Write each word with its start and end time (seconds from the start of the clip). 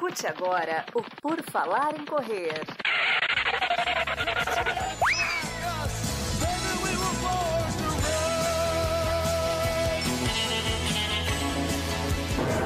Escute 0.00 0.26
agora 0.26 0.86
o 0.94 1.02
Por 1.20 1.42
Falar 1.52 1.94
em 1.94 2.06
Correr. 2.06 2.64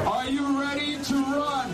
Are 0.06 0.30
you 0.30 0.60
ready 0.60 0.98
to 0.98 1.14
run? 1.14 1.70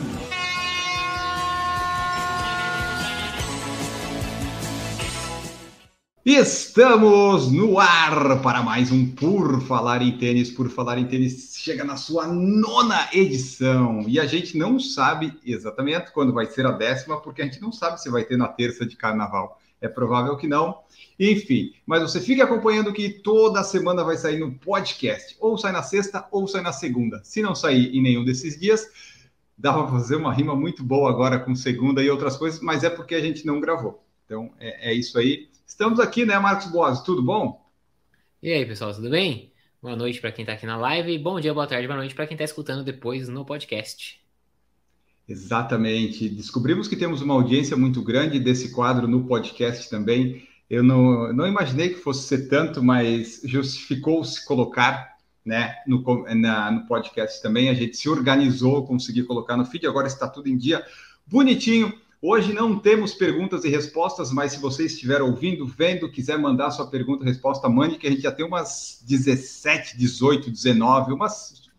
Estamos 6.25 7.53
no 7.53 7.79
ar 7.79 8.41
para 8.41 8.63
mais 8.63 8.91
um 8.91 9.15
Por 9.15 9.61
Falar 9.61 10.01
em 10.01 10.17
Tênis. 10.17 10.51
Por 10.51 10.71
Falar 10.71 10.97
em 10.97 11.05
Tênis 11.05 11.50
chega 11.61 11.85
na 11.85 11.97
sua 11.97 12.27
nona 12.27 13.09
edição 13.13 14.05
e 14.09 14.19
a 14.19 14.25
gente 14.25 14.57
não 14.57 14.81
sabe 14.81 15.39
exatamente 15.45 16.11
quando 16.11 16.33
vai 16.33 16.47
ser 16.47 16.67
a 16.67 16.71
décima, 16.71 17.21
porque 17.21 17.43
a 17.43 17.45
gente 17.45 17.61
não 17.61 17.71
sabe 17.71 18.01
se 18.01 18.09
vai 18.09 18.25
ter 18.25 18.39
na 18.39 18.49
terça 18.49 18.87
de 18.87 18.97
carnaval. 18.97 19.61
É 19.81 19.89
provável 19.89 20.37
que 20.37 20.47
não. 20.47 20.81
Enfim, 21.19 21.73
mas 21.87 22.03
você 22.03 22.21
fique 22.21 22.41
acompanhando 22.41 22.93
que 22.93 23.11
toda 23.11 23.63
semana 23.63 24.03
vai 24.03 24.17
sair 24.17 24.39
no 24.39 24.55
podcast. 24.55 25.37
Ou 25.39 25.59
sai 25.59 25.73
na 25.73 25.83
sexta 25.83 26.27
ou 26.31 26.49
sai 26.49 26.63
na 26.63 26.73
segunda. 26.73 27.21
Se 27.25 27.43
não 27.43 27.55
sair 27.55 27.95
em 27.95 28.03
nenhum 28.03 28.25
desses 28.25 28.59
dias, 28.59 28.87
dá 29.57 29.73
para 29.73 29.87
fazer 29.89 30.17
uma 30.17 30.33
rima 30.33 30.57
muito 30.57 30.83
boa 30.83 31.11
agora 31.11 31.39
com 31.39 31.55
segunda 31.55 32.03
e 32.03 32.09
outras 32.09 32.37
coisas, 32.37 32.61
mas 32.61 32.85
é 32.85 32.91
porque 32.91 33.15
a 33.15 33.21
gente 33.21 33.47
não 33.47 33.61
gravou. 33.61 34.03
Então 34.25 34.51
é, 34.59 34.91
é 34.91 34.95
isso 34.95 35.19
aí. 35.19 35.49
Estamos 35.67 36.01
aqui, 36.01 36.25
né, 36.25 36.39
Marcos 36.39 36.67
Boas? 36.67 37.03
Tudo 37.03 37.23
bom? 37.23 37.61
E 38.43 38.51
aí, 38.51 38.65
pessoal, 38.65 38.95
tudo 38.95 39.11
bem? 39.11 39.50
Boa 39.83 39.97
noite 39.97 40.21
para 40.21 40.31
quem 40.31 40.43
está 40.43 40.53
aqui 40.53 40.67
na 40.67 40.77
live 40.77 41.11
e 41.11 41.19
bom 41.19 41.41
dia, 41.41 41.55
boa 41.55 41.67
tarde, 41.67 41.87
boa 41.87 41.97
noite 41.97 42.15
para 42.15 42.27
quem 42.27 42.35
está 42.35 42.45
escutando 42.45 42.85
depois 42.85 43.31
no 43.31 43.47
podcast. 43.47 44.21
Exatamente. 45.27 46.29
Descobrimos 46.29 46.87
que 46.87 46.97
temos 46.97 47.23
uma 47.23 47.33
audiência 47.33 47.75
muito 47.79 48.03
grande 48.03 48.39
desse 48.39 48.73
quadro 48.73 49.09
no 49.09 49.25
podcast 49.25 49.89
também. 49.89 50.47
Eu 50.69 50.83
não, 50.83 51.33
não 51.33 51.47
imaginei 51.47 51.89
que 51.89 51.95
fosse 51.95 52.29
ser 52.29 52.47
tanto, 52.49 52.83
mas 52.83 53.41
justificou-se 53.43 54.45
colocar 54.45 55.17
né, 55.43 55.77
no, 55.87 56.05
na, 56.35 56.71
no 56.71 56.87
podcast 56.87 57.41
também. 57.41 57.71
A 57.71 57.75
gente 57.75 57.97
se 57.97 58.07
organizou, 58.07 58.87
conseguiu 58.87 59.27
colocar 59.27 59.57
no 59.57 59.65
feed, 59.65 59.87
agora 59.87 60.09
está 60.09 60.29
tudo 60.29 60.51
em 60.51 60.59
dia, 60.59 60.85
bonitinho. 61.27 61.91
Hoje 62.23 62.53
não 62.53 62.79
temos 62.79 63.15
perguntas 63.15 63.65
e 63.65 63.71
respostas, 63.71 64.31
mas 64.31 64.53
se 64.53 64.61
você 64.61 64.85
estiver 64.85 65.23
ouvindo, 65.23 65.67
vendo, 65.67 66.11
quiser 66.11 66.39
mandar 66.39 66.71
sua 66.71 66.87
pergunta 66.87 67.25
resposta, 67.25 67.67
mande, 67.67 67.97
que 67.97 68.07
a 68.07 68.11
gente 68.11 68.21
já 68.21 68.31
tem 68.31 68.45
umas 68.45 69.03
17, 69.07 69.97
18, 69.97 70.51
19, 70.51 71.15
umas 71.15 71.71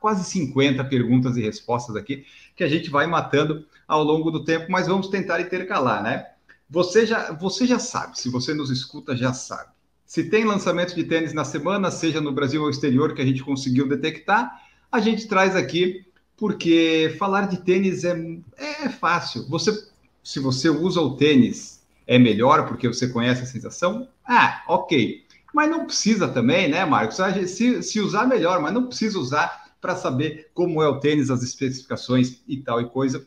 quase 0.00 0.24
50 0.24 0.84
perguntas 0.84 1.36
e 1.36 1.42
respostas 1.42 1.96
aqui, 1.96 2.24
que 2.56 2.64
a 2.64 2.68
gente 2.68 2.90
vai 2.90 3.06
matando 3.06 3.66
ao 3.86 4.02
longo 4.02 4.30
do 4.30 4.44
tempo, 4.44 4.70
mas 4.70 4.86
vamos 4.86 5.08
tentar 5.08 5.40
intercalar, 5.40 6.02
né? 6.02 6.28
Você 6.68 7.04
já, 7.04 7.32
você 7.32 7.66
já 7.66 7.78
sabe, 7.78 8.18
se 8.18 8.30
você 8.30 8.54
nos 8.54 8.70
escuta, 8.70 9.14
já 9.14 9.34
sabe. 9.34 9.70
Se 10.06 10.30
tem 10.30 10.44
lançamento 10.44 10.94
de 10.94 11.04
tênis 11.04 11.34
na 11.34 11.44
semana, 11.44 11.90
seja 11.90 12.20
no 12.20 12.32
Brasil 12.32 12.62
ou 12.62 12.70
exterior, 12.70 13.14
que 13.14 13.20
a 13.20 13.26
gente 13.26 13.42
conseguiu 13.42 13.86
detectar, 13.86 14.62
a 14.90 15.00
gente 15.00 15.28
traz 15.28 15.54
aqui 15.54 16.06
porque 16.42 17.14
falar 17.20 17.46
de 17.46 17.58
tênis 17.58 18.02
é, 18.02 18.16
é 18.58 18.88
fácil. 18.88 19.48
Você, 19.48 19.86
se 20.24 20.40
você 20.40 20.68
usa 20.68 21.00
o 21.00 21.16
tênis, 21.16 21.84
é 22.04 22.18
melhor 22.18 22.66
porque 22.66 22.88
você 22.88 23.06
conhece 23.06 23.44
a 23.44 23.46
sensação? 23.46 24.08
Ah, 24.24 24.64
ok. 24.66 25.24
Mas 25.54 25.70
não 25.70 25.86
precisa 25.86 26.26
também, 26.26 26.68
né, 26.68 26.84
Marcos? 26.84 27.16
Se, 27.48 27.80
se 27.84 28.00
usar, 28.00 28.26
melhor, 28.26 28.60
mas 28.60 28.74
não 28.74 28.88
precisa 28.88 29.20
usar 29.20 29.70
para 29.80 29.94
saber 29.94 30.50
como 30.52 30.82
é 30.82 30.88
o 30.88 30.98
tênis, 30.98 31.30
as 31.30 31.44
especificações 31.44 32.40
e 32.48 32.56
tal 32.56 32.80
e 32.80 32.88
coisa. 32.88 33.24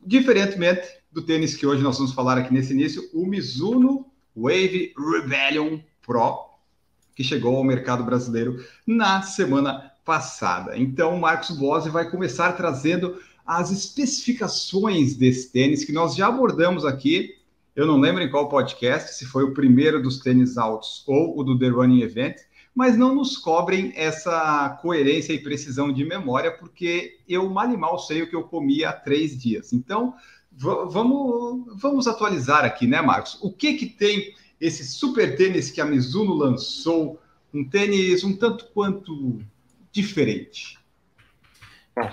Diferentemente 0.00 0.88
do 1.12 1.20
tênis 1.20 1.54
que 1.54 1.66
hoje 1.66 1.82
nós 1.82 1.98
vamos 1.98 2.14
falar 2.14 2.38
aqui 2.38 2.54
nesse 2.54 2.72
início, 2.72 3.06
o 3.12 3.26
Mizuno 3.26 4.06
Wave 4.34 4.94
Rebellion 4.96 5.78
Pro, 6.00 6.38
que 7.14 7.22
chegou 7.22 7.54
ao 7.54 7.62
mercado 7.62 8.02
brasileiro 8.02 8.64
na 8.86 9.20
semana 9.20 9.92
passada. 10.06 10.78
Então, 10.78 11.16
o 11.16 11.20
Marcos 11.20 11.50
Bose 11.50 11.90
vai 11.90 12.08
começar 12.08 12.52
trazendo 12.52 13.18
as 13.44 13.72
especificações 13.72 15.16
desse 15.16 15.50
tênis 15.50 15.84
que 15.84 15.92
nós 15.92 16.14
já 16.14 16.28
abordamos 16.28 16.84
aqui. 16.84 17.34
Eu 17.74 17.86
não 17.86 17.98
lembro 17.98 18.22
em 18.22 18.30
qual 18.30 18.48
podcast, 18.48 19.14
se 19.14 19.26
foi 19.26 19.42
o 19.42 19.52
primeiro 19.52 20.00
dos 20.00 20.20
tênis 20.20 20.56
altos 20.56 21.02
ou 21.08 21.38
o 21.38 21.42
do 21.42 21.58
The 21.58 21.68
Running 21.68 22.02
Event, 22.02 22.36
mas 22.72 22.96
não 22.96 23.14
nos 23.14 23.36
cobrem 23.36 23.92
essa 23.96 24.78
coerência 24.80 25.32
e 25.32 25.42
precisão 25.42 25.92
de 25.92 26.04
memória, 26.04 26.52
porque 26.52 27.18
eu 27.28 27.50
mal 27.50 27.68
e 27.70 27.76
mal 27.76 27.98
sei 27.98 28.22
o 28.22 28.30
que 28.30 28.36
eu 28.36 28.44
comi 28.44 28.84
há 28.84 28.92
três 28.92 29.36
dias. 29.36 29.72
Então, 29.72 30.14
vamos, 30.52 31.66
vamos 31.74 32.06
atualizar 32.06 32.64
aqui, 32.64 32.86
né, 32.86 33.02
Marcos? 33.02 33.38
O 33.42 33.50
que 33.50 33.74
que 33.74 33.86
tem 33.86 34.34
esse 34.60 34.84
super 34.84 35.36
tênis 35.36 35.70
que 35.70 35.80
a 35.80 35.84
Mizuno 35.84 36.32
lançou? 36.32 37.20
Um 37.52 37.64
tênis 37.64 38.22
um 38.22 38.36
tanto 38.36 38.66
quanto 38.74 39.40
diferente? 39.96 40.78
Bom, 41.94 42.10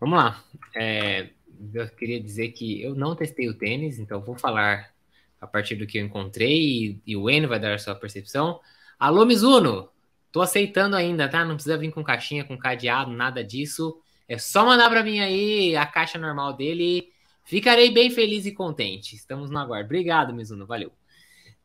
vamos 0.00 0.18
lá. 0.18 0.44
É, 0.74 1.30
eu 1.72 1.88
queria 1.90 2.20
dizer 2.20 2.48
que 2.52 2.82
eu 2.82 2.94
não 2.94 3.14
testei 3.14 3.48
o 3.48 3.54
tênis, 3.54 3.98
então 3.98 4.20
vou 4.20 4.36
falar 4.36 4.92
a 5.40 5.46
partir 5.46 5.76
do 5.76 5.86
que 5.86 5.98
eu 5.98 6.04
encontrei 6.04 6.60
e, 6.60 7.02
e 7.06 7.16
o 7.16 7.30
Enio 7.30 7.48
vai 7.48 7.58
dar 7.60 7.74
a 7.74 7.78
sua 7.78 7.94
percepção. 7.94 8.60
Alô, 8.98 9.24
Mizuno! 9.24 9.88
Tô 10.30 10.40
aceitando 10.40 10.96
ainda, 10.96 11.28
tá? 11.28 11.44
Não 11.44 11.54
precisa 11.54 11.76
vir 11.76 11.92
com 11.92 12.02
caixinha, 12.02 12.44
com 12.44 12.56
cadeado, 12.56 13.12
nada 13.12 13.44
disso. 13.44 14.00
É 14.26 14.38
só 14.38 14.64
mandar 14.64 14.88
para 14.88 15.02
mim 15.02 15.20
aí 15.20 15.76
a 15.76 15.84
caixa 15.84 16.18
normal 16.18 16.54
dele. 16.54 17.08
Ficarei 17.44 17.90
bem 17.90 18.10
feliz 18.10 18.46
e 18.46 18.52
contente. 18.52 19.14
Estamos 19.14 19.50
no 19.50 19.58
aguardo. 19.58 19.84
Obrigado, 19.84 20.32
Mizuno. 20.32 20.66
Valeu. 20.66 20.90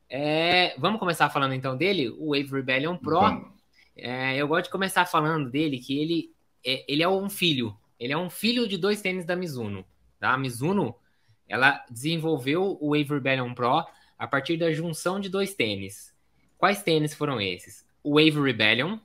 É, 0.09 0.75
vamos 0.78 1.00
começar 1.00 1.29
falando 1.29 1.53
então 1.53 1.78
dele, 1.78 2.09
o 2.09 2.31
Wave 2.31 2.51
Rebellion 2.51 2.97
Pro. 2.97 3.56
É, 3.97 4.38
eu 4.38 4.47
gosto 4.47 4.66
de 4.66 4.72
começar 4.72 5.06
falando 5.06 5.50
dele 5.50 5.80
que 5.80 6.00
ele 6.00 6.31
é, 6.63 6.85
ele 6.88 7.03
é 7.03 7.09
um 7.09 7.30
filho. 7.30 7.75
Ele 8.00 8.13
é 8.13 8.18
um 8.18 8.30
filho 8.30 8.68
de 8.68 8.78
dois 8.78 9.02
tênis 9.02 9.25
da 9.25 9.35
Mizuno. 9.35 9.85
Tá? 10.19 10.34
A 10.34 10.38
Mizuno 10.38 10.96
ela 11.47 11.84
desenvolveu 11.90 12.78
o 12.81 12.90
Wave 12.91 13.13
Rebellion 13.13 13.53
Pro 13.53 13.86
a 14.18 14.28
partir 14.28 14.57
da 14.57 14.72
junção 14.72 15.19
de 15.19 15.30
dois 15.30 15.53
tênis. 15.53 16.13
Quais 16.57 16.84
tênis 16.84 17.13
foram 17.13 17.40
esses? 17.40 17.86
O 18.03 18.16
Wave 18.16 18.41
Rebellion 18.41 19.00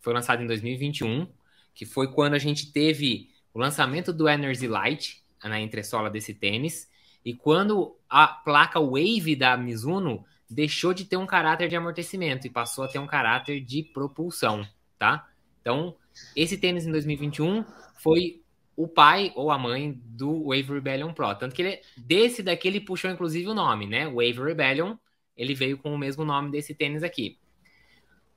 foi 0.00 0.12
lançado 0.12 0.42
em 0.42 0.46
2021, 0.46 1.26
que 1.74 1.86
foi 1.86 2.10
quando 2.10 2.34
a 2.34 2.38
gente 2.38 2.72
teve 2.72 3.30
o 3.52 3.58
lançamento 3.58 4.12
do 4.12 4.28
Energy 4.28 4.66
Light 4.66 5.22
na 5.42 5.60
entressola 5.60 6.10
desse 6.10 6.34
tênis, 6.34 6.90
e 7.24 7.34
quando 7.34 7.96
a 8.08 8.26
placa 8.26 8.80
Wave 8.80 9.36
da 9.36 9.56
Mizuno 9.56 10.24
deixou 10.48 10.92
de 10.94 11.04
ter 11.04 11.16
um 11.16 11.26
caráter 11.26 11.68
de 11.68 11.76
amortecimento 11.76 12.46
e 12.46 12.50
passou 12.50 12.84
a 12.84 12.88
ter 12.88 12.98
um 12.98 13.06
caráter 13.06 13.60
de 13.60 13.82
propulsão, 13.82 14.66
tá? 14.98 15.28
Então, 15.60 15.96
esse 16.36 16.58
tênis 16.58 16.86
em 16.86 16.92
2021 16.92 17.64
foi 17.96 18.42
o 18.76 18.88
pai 18.88 19.32
ou 19.34 19.50
a 19.50 19.58
mãe 19.58 20.00
do 20.04 20.48
Wave 20.48 20.72
Rebellion 20.74 21.12
Pro. 21.12 21.34
Tanto 21.34 21.54
que 21.54 21.62
ele, 21.62 21.80
desse 21.96 22.42
daqui 22.42 22.68
ele 22.68 22.80
puxou 22.80 23.10
inclusive 23.10 23.48
o 23.48 23.54
nome, 23.54 23.86
né? 23.86 24.06
Wave 24.06 24.42
Rebellion, 24.42 24.96
ele 25.36 25.54
veio 25.54 25.78
com 25.78 25.94
o 25.94 25.98
mesmo 25.98 26.24
nome 26.24 26.50
desse 26.50 26.74
tênis 26.74 27.02
aqui. 27.02 27.38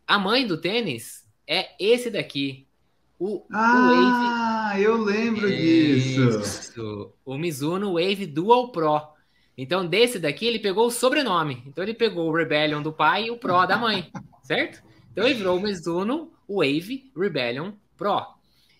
A 0.06 0.18
mãe 0.18 0.48
do 0.48 0.60
tênis 0.60 1.28
é 1.46 1.70
esse 1.80 2.10
daqui. 2.10 2.68
O, 3.20 3.44
ah, 3.52 3.74
o 3.74 4.74
Wave... 4.74 4.84
eu 4.84 4.98
lembro 4.98 5.50
Isso. 5.50 6.40
disso. 6.40 7.14
O 7.26 7.38
Mizuno 7.38 7.94
Wave 7.94 8.28
Dual 8.28 8.72
Pro. 8.72 9.17
Então, 9.58 9.88
desse 9.88 10.20
daqui, 10.20 10.46
ele 10.46 10.60
pegou 10.60 10.86
o 10.86 10.92
sobrenome. 10.92 11.64
Então, 11.66 11.84
ele 11.84 11.94
pegou 11.94 12.30
o 12.30 12.36
Rebellion 12.36 12.82
do 12.82 12.94
pai 12.94 13.26
e 13.26 13.32
o 13.32 13.38
Pro 13.38 13.66
da 13.66 13.78
mãe, 13.78 14.12
certo? 14.44 14.84
Então, 15.12 15.26
ele 15.26 15.34
virou 15.34 15.58
o 15.58 15.62
Mizuno 15.62 16.32
Wave 16.48 17.12
Rebellion 17.16 17.72
Pro. 17.98 18.22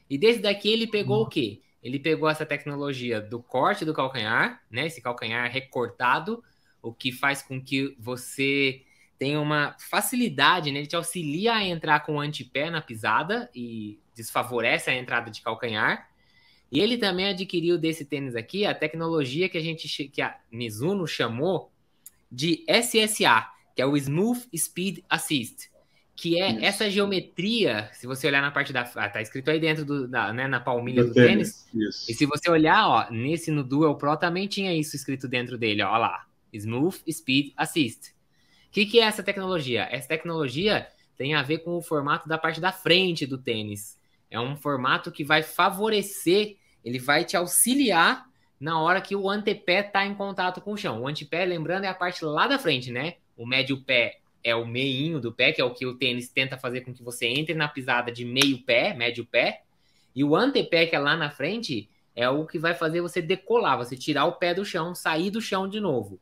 E 0.10 0.18
desse 0.18 0.40
daqui, 0.40 0.72
ele 0.72 0.88
pegou 0.88 1.24
o 1.24 1.28
quê? 1.28 1.62
Ele 1.82 2.00
pegou 2.00 2.30
essa 2.30 2.46
tecnologia 2.46 3.20
do 3.20 3.42
corte 3.42 3.86
do 3.86 3.94
calcanhar, 3.94 4.62
né? 4.70 4.86
Esse 4.86 5.02
calcanhar 5.02 5.52
recortado, 5.52 6.44
o 6.82 6.94
que 6.94 7.12
faz 7.12 7.42
com 7.42 7.62
que 7.62 7.96
você 8.00 8.84
tenha 9.18 9.40
uma 9.42 9.76
facilidade, 9.80 10.72
né? 10.72 10.80
Ele 10.80 10.88
te 10.88 10.96
auxilia 10.96 11.54
a 11.54 11.64
entrar 11.64 12.02
com 12.02 12.16
o 12.16 12.20
antepé 12.20 12.70
na 12.70 12.82
pisada 12.82 13.50
e 13.54 14.00
desfavorece 14.16 14.90
a 14.90 14.96
entrada 14.96 15.32
de 15.32 15.42
calcanhar. 15.42 16.07
E 16.72 16.80
ele 16.80 16.98
também 16.98 17.28
adquiriu 17.28 17.78
desse 17.78 18.04
tênis 18.06 18.36
aqui 18.36 18.66
a 18.66 18.76
tecnologia 18.76 19.48
que 19.48 19.58
a 19.58 19.62
gente 19.62 19.88
que 20.10 20.22
a 20.22 20.38
Mizuno 20.52 21.08
chamou 21.08 21.72
de 22.32 22.66
SSA, 22.68 23.48
que 23.76 23.82
é 23.82 23.86
o 23.86 23.96
Smooth 23.96 24.50
Speed 24.56 25.00
Assist, 25.10 25.70
que 26.16 26.42
é 26.42 26.52
Isso. 26.52 26.66
essa 26.66 26.90
geometria, 26.90 27.90
se 27.94 28.06
você 28.06 28.28
olhar 28.28 28.42
na 28.42 28.52
parte 28.52 28.74
da 28.74 28.82
ah, 28.82 29.10
tá 29.10 29.22
escrito 29.22 29.50
aí 29.50 29.60
dentro 29.60 29.86
do, 29.86 30.08
da, 30.08 30.34
né, 30.34 30.48
na 30.48 30.60
palmilha 30.60 31.04
do, 31.04 31.10
do 31.10 31.14
tênis. 31.14 31.68
tênis. 31.72 32.10
E 32.10 32.14
se 32.14 32.26
você 32.26 32.50
olhar, 32.50 32.88
ó, 32.88 33.12
nesse 33.12 33.52
no 33.52 33.64
Dual 33.64 33.98
Pro 33.98 34.18
também 34.18 34.48
tinha 34.48 34.74
isso 34.76 34.96
escrito 34.96 35.28
dentro 35.28 35.58
dele, 35.58 35.84
ó, 35.84 35.94
ó 35.94 35.98
lá, 35.98 36.26
Smooth 36.52 37.04
Speed 37.10 37.54
Assist. 37.56 38.10
O 38.68 38.72
que, 38.72 38.86
que 38.86 39.00
é 39.00 39.04
essa 39.04 39.24
tecnologia? 39.24 39.88
Essa 39.90 40.10
tecnologia 40.10 40.88
tem 41.16 41.34
a 41.34 41.42
ver 41.42 41.60
com 41.60 41.78
o 41.78 41.82
formato 41.82 42.28
da 42.28 42.38
parte 42.38 42.60
da 42.60 42.72
frente 42.72 43.26
do 43.26 43.38
tênis. 43.38 43.97
É 44.30 44.40
um 44.40 44.56
formato 44.56 45.12
que 45.12 45.24
vai 45.24 45.42
favorecer 45.42 46.58
ele 46.88 47.00
vai 47.00 47.26
te 47.26 47.36
auxiliar 47.36 48.26
na 48.58 48.82
hora 48.82 49.02
que 49.02 49.14
o 49.14 49.30
antepé 49.30 49.82
está 49.82 50.06
em 50.06 50.16
contato 50.16 50.62
com 50.62 50.72
o 50.72 50.78
chão. 50.78 51.02
O 51.02 51.08
antepé, 51.08 51.44
lembrando, 51.44 51.84
é 51.84 51.90
a 51.90 51.94
parte 51.94 52.24
lá 52.24 52.48
da 52.48 52.58
frente, 52.58 52.92
né? 52.92 53.16
O 53.36 53.46
médio 53.46 53.84
pé 53.84 54.20
é 54.42 54.56
o 54.56 54.66
meinho 54.66 55.20
do 55.20 55.34
pé, 55.34 55.52
que 55.52 55.60
é 55.60 55.66
o 55.66 55.74
que 55.74 55.86
o 55.86 55.96
tênis 55.96 56.30
tenta 56.30 56.58
fazer 56.58 56.82
com 56.82 56.94
que 56.94 57.04
você 57.04 57.28
entre 57.28 57.54
na 57.54 57.68
pisada 57.68 58.10
de 58.10 58.24
meio 58.24 58.64
pé, 58.64 58.94
médio 58.94 59.26
pé. 59.26 59.64
E 60.16 60.24
o 60.24 60.34
antepé, 60.34 60.86
que 60.86 60.96
é 60.96 61.00
lá 61.00 61.18
na 61.18 61.30
frente, 61.30 61.90
é 62.16 62.30
o 62.30 62.46
que 62.46 62.58
vai 62.58 62.74
fazer 62.74 63.02
você 63.02 63.22
decolar, 63.22 63.78
você 63.78 63.98
tirar 63.98 64.24
o 64.24 64.38
pé 64.38 64.54
do 64.54 64.64
chão, 64.64 64.96
sair 64.96 65.30
do 65.30 65.42
chão 65.42 65.68
de 65.68 65.82
novo. 65.82 66.18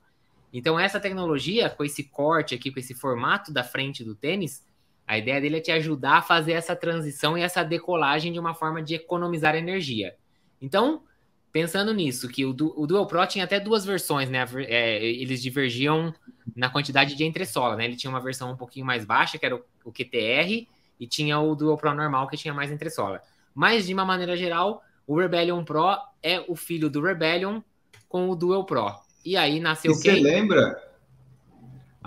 Então, 0.52 0.80
essa 0.80 1.00
tecnologia, 1.00 1.70
com 1.70 1.84
esse 1.84 2.04
corte 2.06 2.56
aqui, 2.56 2.72
com 2.72 2.80
esse 2.80 2.96
formato 2.96 3.54
da 3.54 3.64
frente 3.64 4.04
do 4.04 4.16
tênis, 4.16 4.66
a 5.08 5.18
ideia 5.18 5.40
dele 5.40 5.58
é 5.58 5.62
te 5.62 5.72
ajudar 5.72 6.18
a 6.18 6.22
fazer 6.22 6.54
essa 6.54 6.76
transição 6.76 7.38
e 7.38 7.42
essa 7.42 7.64
decolagem 7.64 8.34
de 8.34 8.40
uma 8.40 8.54
forma 8.54 8.82
de 8.82 8.96
economizar 8.96 9.56
energia. 9.56 10.16
Então, 10.62 11.04
pensando 11.52 11.94
nisso, 11.94 12.28
que 12.28 12.44
o, 12.46 12.50
o 12.50 12.88
Dual 12.88 13.06
Pro 13.08 13.26
tinha 13.28 13.46
até 13.46 13.60
duas 13.60 13.86
versões, 13.86 14.30
né? 14.30 14.46
É, 14.68 15.04
eles 15.04 15.42
divergiam 15.42 16.14
na 16.56 16.70
quantidade 16.70 17.16
de 17.16 17.24
entressola, 17.24 17.76
né? 17.76 17.86
Ele 17.86 17.96
tinha 17.96 18.10
uma 18.10 18.20
versão 18.20 18.52
um 18.52 18.58
pouquinho 18.58 18.86
mais 18.86 19.06
baixa, 19.06 19.38
que 19.38 19.46
era 19.46 19.56
o, 19.56 19.64
o 19.84 19.92
QTR, 19.92 20.68
e 21.00 21.08
tinha 21.08 21.40
o 21.40 21.56
Dual 21.56 21.78
Pro 21.78 21.94
normal, 21.94 22.28
que 22.28 22.38
tinha 22.38 22.54
mais 22.54 22.72
entressola. 22.72 23.22
Mas, 23.54 23.86
de 23.86 23.94
uma 23.94 24.06
maneira 24.06 24.36
geral, 24.36 24.82
o 25.06 25.18
Rebellion 25.18 25.64
Pro 25.64 25.98
é 26.22 26.44
o 26.48 26.56
filho 26.56 26.90
do 26.90 27.02
Rebellion 27.02 27.62
com 28.10 28.30
o 28.30 28.36
Dual 28.36 28.66
Pro. 28.66 28.92
E 29.24 29.38
aí 29.38 29.60
nasceu 29.60 29.92
o 29.92 30.02
quê? 30.02 30.12
Você 30.12 30.20
lembra? 30.20 30.76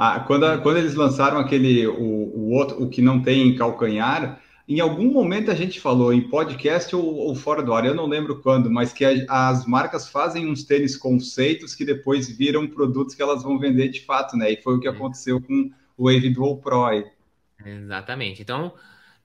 Ah, 0.01 0.21
quando, 0.21 0.63
quando 0.63 0.77
eles 0.77 0.95
lançaram 0.95 1.41
aquele, 1.41 1.85
o, 1.85 2.01
o 2.01 2.51
outro, 2.53 2.81
o 2.81 2.89
que 2.89 3.03
não 3.03 3.21
tem 3.21 3.57
calcanhar, 3.57 4.41
em 4.69 4.79
algum 4.79 5.11
momento 5.11 5.51
a 5.51 5.57
gente 5.57 5.81
falou 5.81 6.13
em 6.13 6.29
podcast 6.29 6.95
ou, 6.95 7.05
ou, 7.05 7.35
fora 7.35 7.65
do 7.65 7.75
ar, 7.75 7.85
eu 7.85 7.97
não 7.97 8.07
lembro 8.07 8.41
quando, 8.41 8.71
mas 8.71 8.93
que 8.93 9.05
a, 9.05 9.49
as 9.49 9.67
marcas 9.67 10.09
fazem 10.09 10.49
uns 10.49 10.63
tênis 10.63 10.97
conceitos 10.97 11.75
que 11.75 11.85
depois 11.85 12.31
viram 12.31 12.65
produtos 12.69 13.13
que 13.13 13.21
elas 13.21 13.43
vão 13.43 13.59
vender 13.59 13.89
de 13.89 14.05
fato, 14.05 14.37
né? 14.37 14.53
E 14.53 14.63
foi 14.63 14.77
o 14.77 14.81
que 14.81 14.87
aconteceu 14.87 15.41
com 15.41 15.69
o 15.97 16.05
Wave 16.05 16.31
Dual 16.31 16.59
Pro. 16.59 16.85
Aí. 16.85 17.05
Exatamente. 17.67 18.41
Então, 18.41 18.73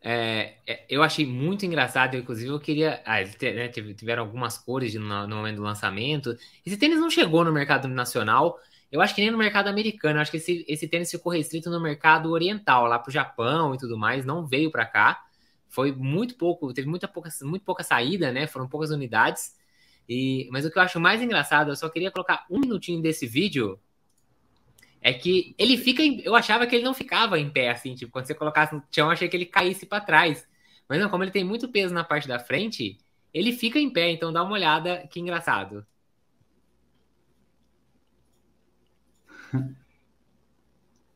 é, 0.02 0.56
é, 0.66 0.86
eu 0.90 1.04
achei 1.04 1.24
muito 1.24 1.68
engraçado, 1.68 2.18
inclusive 2.18 2.50
eu 2.50 2.60
queria. 2.60 3.00
Ah, 3.06 3.20
né, 3.20 3.68
tiveram 3.68 4.24
algumas 4.24 4.58
cores 4.58 4.96
no, 4.96 5.28
no, 5.28 5.36
momento 5.36 5.58
do 5.58 5.62
lançamento. 5.62 6.36
Esse 6.66 6.78
tênis 6.78 7.00
não 7.00 7.12
chegou 7.12 7.46
no 7.46 7.54
mercado 7.54 7.88
nacional, 7.88 8.58
eu 8.94 9.02
acho 9.02 9.14
que 9.14 9.22
nem 9.22 9.32
no 9.32 9.38
mercado 9.38 9.68
americano. 9.68 10.20
Acho 10.20 10.32
que 10.32 10.38
esse, 10.38 10.64
esse 10.68 10.88
tênis 10.88 11.12
ficou 11.12 11.34
restrito 11.34 11.70
no 11.70 11.82
mercado 11.82 12.32
oriental, 12.32 12.88
lá 12.88 12.98
para 12.98 13.10
o 13.10 13.14
Japão 13.14 13.76
e 13.76 13.78
tudo 13.78 13.98
mais, 13.98 14.24
não 14.24 14.46
veio 14.46 14.72
para 14.72 14.86
cá 14.86 15.24
foi 15.74 15.92
muito 15.92 16.36
pouco, 16.36 16.72
teve 16.72 16.88
muita 16.88 17.08
pouca, 17.08 17.32
muito 17.42 17.66
pouca 17.66 17.82
saída, 17.84 18.32
né? 18.32 18.46
Foram 18.46 18.70
poucas 18.70 18.92
unidades. 18.92 19.56
E, 20.08 20.48
mas 20.52 20.66
o 20.66 20.70
que 20.70 20.78
eu 20.78 20.84
acho 20.84 21.00
mais 21.00 21.20
engraçado, 21.20 21.72
eu 21.72 21.76
só 21.76 21.90
queria 21.90 22.12
colocar 22.12 22.46
um 22.48 22.60
minutinho 22.60 23.02
desse 23.02 23.26
vídeo, 23.26 23.80
é 25.02 25.12
que 25.12 25.56
ele 25.58 25.76
fica, 25.76 26.04
em, 26.04 26.22
eu 26.22 26.36
achava 26.36 26.68
que 26.68 26.76
ele 26.76 26.84
não 26.84 26.94
ficava 26.94 27.40
em 27.40 27.50
pé, 27.50 27.72
assim, 27.72 27.96
tipo, 27.96 28.12
quando 28.12 28.28
você 28.28 28.36
colocasse 28.36 28.76
no 28.76 28.84
chão, 28.92 29.08
eu 29.08 29.14
achei 29.14 29.28
que 29.28 29.36
ele 29.36 29.48
caísse 29.48 29.88
para 29.88 30.00
trás. 30.00 30.48
Mas 30.88 31.00
não, 31.00 31.10
como 31.10 31.24
ele 31.24 31.32
tem 31.32 31.44
muito 31.44 31.68
peso 31.68 31.92
na 31.92 32.04
parte 32.04 32.28
da 32.28 32.38
frente, 32.38 33.00
ele 33.34 33.52
fica 33.52 33.80
em 33.80 33.90
pé, 33.90 34.12
então 34.12 34.32
dá 34.32 34.44
uma 34.44 34.54
olhada, 34.54 35.08
que 35.10 35.20
engraçado. 35.20 35.84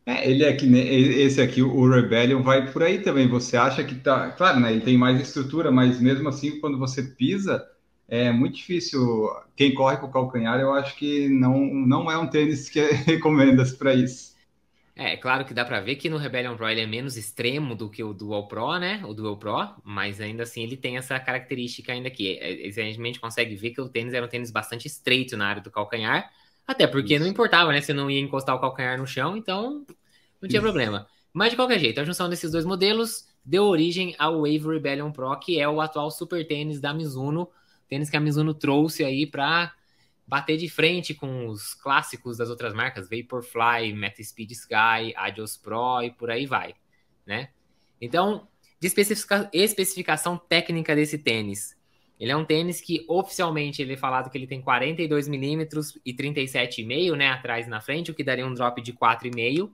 É, 0.06 0.30
ele 0.30 0.46
é 0.46 0.54
que 0.56 0.66
esse 0.74 1.42
aqui, 1.42 1.62
o 1.62 1.90
Rebellion, 1.90 2.42
vai 2.42 2.72
por 2.72 2.82
aí 2.82 3.02
também. 3.02 3.28
Você 3.28 3.58
acha 3.58 3.84
que 3.84 3.96
tá. 3.96 4.32
Claro, 4.32 4.60
né? 4.60 4.72
Ele 4.72 4.82
tem 4.82 4.98
mais 4.98 5.20
estrutura, 5.20 5.70
mas 5.70 6.00
mesmo 6.00 6.30
assim, 6.30 6.60
quando 6.62 6.80
você 6.80 7.04
pisa, 7.04 7.66
é 8.08 8.32
muito 8.32 8.56
difícil. 8.56 9.02
Quem 9.56 9.74
corre 9.74 9.98
com 9.98 10.08
o 10.08 10.12
calcanhar, 10.12 10.60
eu 10.62 10.74
acho 10.74 10.96
que 10.96 11.28
não, 11.28 11.60
não 11.66 12.10
é 12.10 12.18
um 12.18 12.28
tênis 12.28 12.70
que 12.70 12.80
recomendas 13.06 13.74
para 13.74 13.94
isso. 13.94 14.38
É, 14.96 15.16
claro 15.16 15.46
que 15.46 15.54
dá 15.54 15.64
para 15.64 15.80
ver 15.80 15.96
que 15.98 16.10
no 16.10 16.18
Rebellion 16.18 16.56
Pro 16.56 16.68
ele 16.68 16.82
é 16.82 16.88
menos 16.88 17.18
extremo 17.18 17.76
do 17.76 17.88
que 17.88 18.04
o 18.04 18.14
Dual 18.14 18.48
Pro, 18.48 18.80
né? 18.80 19.04
O 19.06 19.14
Dual 19.14 19.38
Pro, 19.38 19.76
mas 19.84 20.20
ainda 20.20 20.42
assim 20.44 20.64
ele 20.64 20.76
tem 20.76 20.98
essa 20.98 21.20
característica 21.20 21.92
ainda. 21.92 22.10
É, 22.10 22.66
a 22.66 22.72
gente 22.72 23.20
consegue 23.20 23.56
ver 23.56 23.72
que 23.72 23.82
o 23.82 23.90
tênis 23.90 24.14
era 24.14 24.26
um 24.26 24.30
tênis 24.30 24.50
bastante 24.50 24.88
estreito 24.88 25.38
na 25.38 25.48
área 25.50 25.62
do 25.62 25.70
calcanhar, 25.70 26.32
até 26.68 26.86
porque 26.86 27.14
Isso. 27.14 27.24
não 27.24 27.32
importava, 27.32 27.72
né? 27.72 27.82
Você 27.82 27.94
não 27.94 28.12
ia 28.12 28.20
encostar 28.20 28.56
o 28.56 28.60
calcanhar 28.60 28.98
no 28.98 29.08
chão, 29.08 29.38
então 29.38 29.86
não 30.42 30.50
tinha 30.50 30.60
Isso. 30.60 30.62
problema. 30.62 31.08
Mas 31.32 31.52
de 31.52 31.56
qualquer 31.56 31.80
jeito, 31.80 32.02
a 32.02 32.04
junção 32.04 32.30
desses 32.30 32.52
dois 32.52 32.66
modelos 32.66 33.26
deu 33.46 33.64
origem 33.64 34.14
ao 34.20 34.42
Wave 34.42 34.68
Rebellion 34.68 35.12
Pro, 35.12 35.40
que 35.40 35.60
é 35.60 35.70
o 35.70 35.80
atual 35.80 36.12
super 36.12 36.46
tênis 36.46 36.82
da 36.82 36.94
Mizuno, 36.94 37.50
tênis 37.88 38.10
que 38.10 38.18
a 38.18 38.20
Mizuno 38.20 38.54
trouxe 38.54 39.06
aí 39.06 39.26
para 39.26 39.74
bater 40.28 40.58
de 40.58 40.68
frente 40.68 41.14
com 41.14 41.48
os 41.48 41.74
clássicos 41.74 42.38
das 42.38 42.50
outras 42.50 42.74
marcas, 42.74 43.08
Vaporfly, 43.10 43.94
Meta 43.94 44.22
Speed 44.22 44.52
Sky, 44.52 45.14
Adios 45.16 45.56
Pro 45.56 46.02
e 46.04 46.12
por 46.12 46.30
aí 46.30 46.46
vai, 46.46 46.76
né? 47.26 47.50
Então, 48.02 48.46
de 48.78 48.88
especifica 48.88 49.50
especificação 49.54 50.38
técnica 50.38 50.94
desse 50.94 51.18
tênis, 51.18 51.77
ele 52.20 52.32
é 52.32 52.36
um 52.36 52.44
tênis 52.44 52.82
que 52.82 53.06
oficialmente 53.08 53.82
ele 53.82 53.94
é 53.94 53.98
falado 53.98 54.30
que 54.30 54.38
ele 54.38 54.48
tem 54.48 54.62
42 54.62 55.28
milímetros 55.28 55.98
e 56.06 56.14
37,5, 56.14 57.16
né, 57.16 57.30
atrás 57.30 57.68
e 57.68 57.70
na 57.70 57.80
frente, 57.80 58.10
o 58.10 58.14
que 58.14 58.24
daria 58.24 58.46
um 58.46 58.54
drop 58.54 58.82
de 58.82 58.92
4,5. 58.92 59.70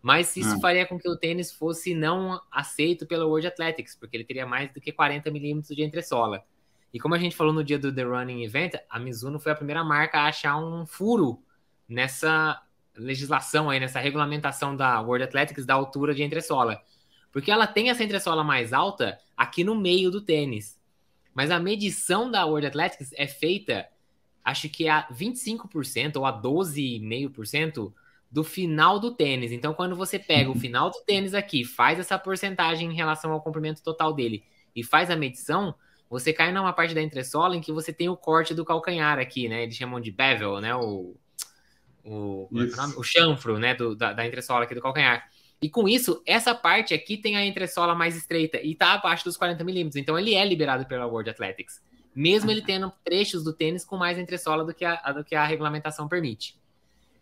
Mas 0.00 0.36
isso 0.36 0.54
ah. 0.56 0.60
faria 0.60 0.86
com 0.86 0.98
que 0.98 1.08
o 1.08 1.16
tênis 1.16 1.52
fosse 1.52 1.94
não 1.94 2.40
aceito 2.50 3.06
pela 3.06 3.24
World 3.24 3.46
Athletics, 3.46 3.94
porque 3.94 4.16
ele 4.16 4.24
teria 4.24 4.44
mais 4.44 4.72
do 4.72 4.80
que 4.80 4.90
40 4.90 5.30
milímetros 5.30 5.74
de 5.74 5.82
entressola. 5.82 6.44
E 6.92 7.00
como 7.00 7.14
a 7.14 7.18
gente 7.18 7.36
falou 7.36 7.52
no 7.52 7.64
dia 7.64 7.78
do 7.78 7.94
The 7.94 8.02
Running 8.02 8.44
Event, 8.44 8.74
a 8.90 8.98
Mizuno 8.98 9.38
foi 9.38 9.52
a 9.52 9.54
primeira 9.54 9.82
marca 9.82 10.18
a 10.18 10.26
achar 10.26 10.56
um 10.58 10.84
furo 10.84 11.40
nessa 11.88 12.60
legislação 12.96 13.70
aí, 13.70 13.80
nessa 13.80 14.00
regulamentação 14.00 14.76
da 14.76 15.00
World 15.00 15.24
Athletics 15.24 15.64
da 15.64 15.74
altura 15.74 16.14
de 16.14 16.22
entressola. 16.22 16.82
Porque 17.30 17.50
ela 17.50 17.66
tem 17.66 17.88
essa 17.88 18.04
entressola 18.04 18.44
mais 18.44 18.72
alta 18.72 19.18
aqui 19.36 19.64
no 19.64 19.74
meio 19.74 20.10
do 20.10 20.20
tênis. 20.20 20.78
Mas 21.34 21.50
a 21.50 21.58
medição 21.58 22.30
da 22.30 22.44
World 22.44 22.66
Athletics 22.66 23.10
é 23.14 23.26
feita, 23.26 23.88
acho 24.44 24.68
que 24.68 24.88
a 24.88 25.06
25% 25.08 26.16
ou 26.16 26.26
a 26.26 26.42
12,5% 26.42 27.92
do 28.30 28.42
final 28.42 28.98
do 28.98 29.10
tênis. 29.10 29.52
Então, 29.52 29.74
quando 29.74 29.94
você 29.94 30.18
pega 30.18 30.50
o 30.50 30.54
final 30.54 30.90
do 30.90 31.00
tênis 31.04 31.34
aqui, 31.34 31.64
faz 31.64 31.98
essa 31.98 32.18
porcentagem 32.18 32.90
em 32.90 32.94
relação 32.94 33.30
ao 33.30 33.42
comprimento 33.42 33.82
total 33.82 34.12
dele 34.12 34.42
e 34.74 34.82
faz 34.82 35.10
a 35.10 35.16
medição, 35.16 35.74
você 36.08 36.32
cai 36.32 36.52
numa 36.52 36.72
parte 36.72 36.94
da 36.94 37.02
entressola 37.02 37.56
em 37.56 37.60
que 37.60 37.72
você 37.72 37.92
tem 37.92 38.08
o 38.08 38.16
corte 38.16 38.54
do 38.54 38.64
calcanhar 38.64 39.18
aqui, 39.18 39.48
né? 39.48 39.62
Eles 39.62 39.76
chamam 39.76 40.00
de 40.00 40.10
bevel, 40.10 40.60
né? 40.60 40.74
O, 40.74 41.14
o, 42.04 42.48
é 42.54 42.98
o 42.98 43.02
chanfro, 43.02 43.58
né? 43.58 43.74
Do, 43.74 43.94
da, 43.94 44.12
da 44.12 44.26
entressola 44.26 44.64
aqui 44.64 44.74
do 44.74 44.80
calcanhar. 44.80 45.28
E 45.62 45.70
com 45.70 45.88
isso, 45.88 46.20
essa 46.26 46.56
parte 46.56 46.92
aqui 46.92 47.16
tem 47.16 47.36
a 47.36 47.46
entressola 47.46 47.94
mais 47.94 48.16
estreita 48.16 48.60
e 48.60 48.72
está 48.72 48.94
abaixo 48.94 49.24
dos 49.24 49.36
40 49.36 49.62
milímetros. 49.62 49.96
Então 49.96 50.18
ele 50.18 50.34
é 50.34 50.44
liberado 50.44 50.84
pela 50.86 51.06
World 51.06 51.30
Athletics, 51.30 51.80
mesmo 52.12 52.50
ele 52.50 52.62
tendo 52.62 52.92
trechos 53.04 53.44
do 53.44 53.52
tênis 53.52 53.84
com 53.84 53.96
mais 53.96 54.18
entressola 54.18 54.64
do 54.64 54.74
que 54.74 54.84
a, 54.84 54.96
do 55.12 55.24
que 55.24 55.36
a 55.36 55.46
regulamentação 55.46 56.08
permite. 56.08 56.60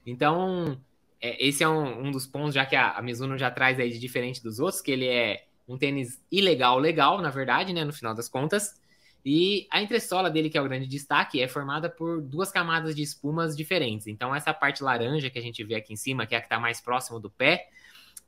Então, 0.06 0.80
é, 1.20 1.46
esse 1.46 1.62
é 1.62 1.68
um, 1.68 2.06
um, 2.06 2.10
dos 2.10 2.26
pontos, 2.26 2.54
já 2.54 2.64
que 2.64 2.74
a, 2.74 2.92
a 2.92 3.02
Mizuno 3.02 3.36
já 3.36 3.50
traz 3.50 3.78
aí 3.78 3.90
de 3.90 3.98
diferente 3.98 4.42
dos 4.42 4.58
outros, 4.58 4.80
que 4.80 4.90
ele 4.90 5.06
é 5.06 5.44
um 5.68 5.76
tênis 5.76 6.18
ilegal, 6.32 6.78
legal, 6.78 7.20
na 7.20 7.28
verdade, 7.28 7.74
né, 7.74 7.84
no 7.84 7.92
final 7.92 8.14
das 8.14 8.28
contas. 8.28 8.80
E 9.22 9.68
a 9.70 9.82
entressola 9.82 10.30
dele, 10.30 10.48
que 10.48 10.56
é 10.56 10.62
o 10.62 10.64
grande 10.64 10.86
destaque, 10.86 11.42
é 11.42 11.46
formada 11.46 11.90
por 11.90 12.22
duas 12.22 12.50
camadas 12.50 12.96
de 12.96 13.02
espumas 13.02 13.54
diferentes. 13.54 14.06
Então, 14.06 14.34
essa 14.34 14.54
parte 14.54 14.82
laranja 14.82 15.28
que 15.28 15.38
a 15.38 15.42
gente 15.42 15.62
vê 15.62 15.74
aqui 15.74 15.92
em 15.92 15.96
cima, 15.96 16.26
que 16.26 16.34
é 16.34 16.38
a 16.38 16.40
que 16.40 16.46
está 16.46 16.58
mais 16.58 16.80
próximo 16.80 17.20
do 17.20 17.28
pé, 17.28 17.68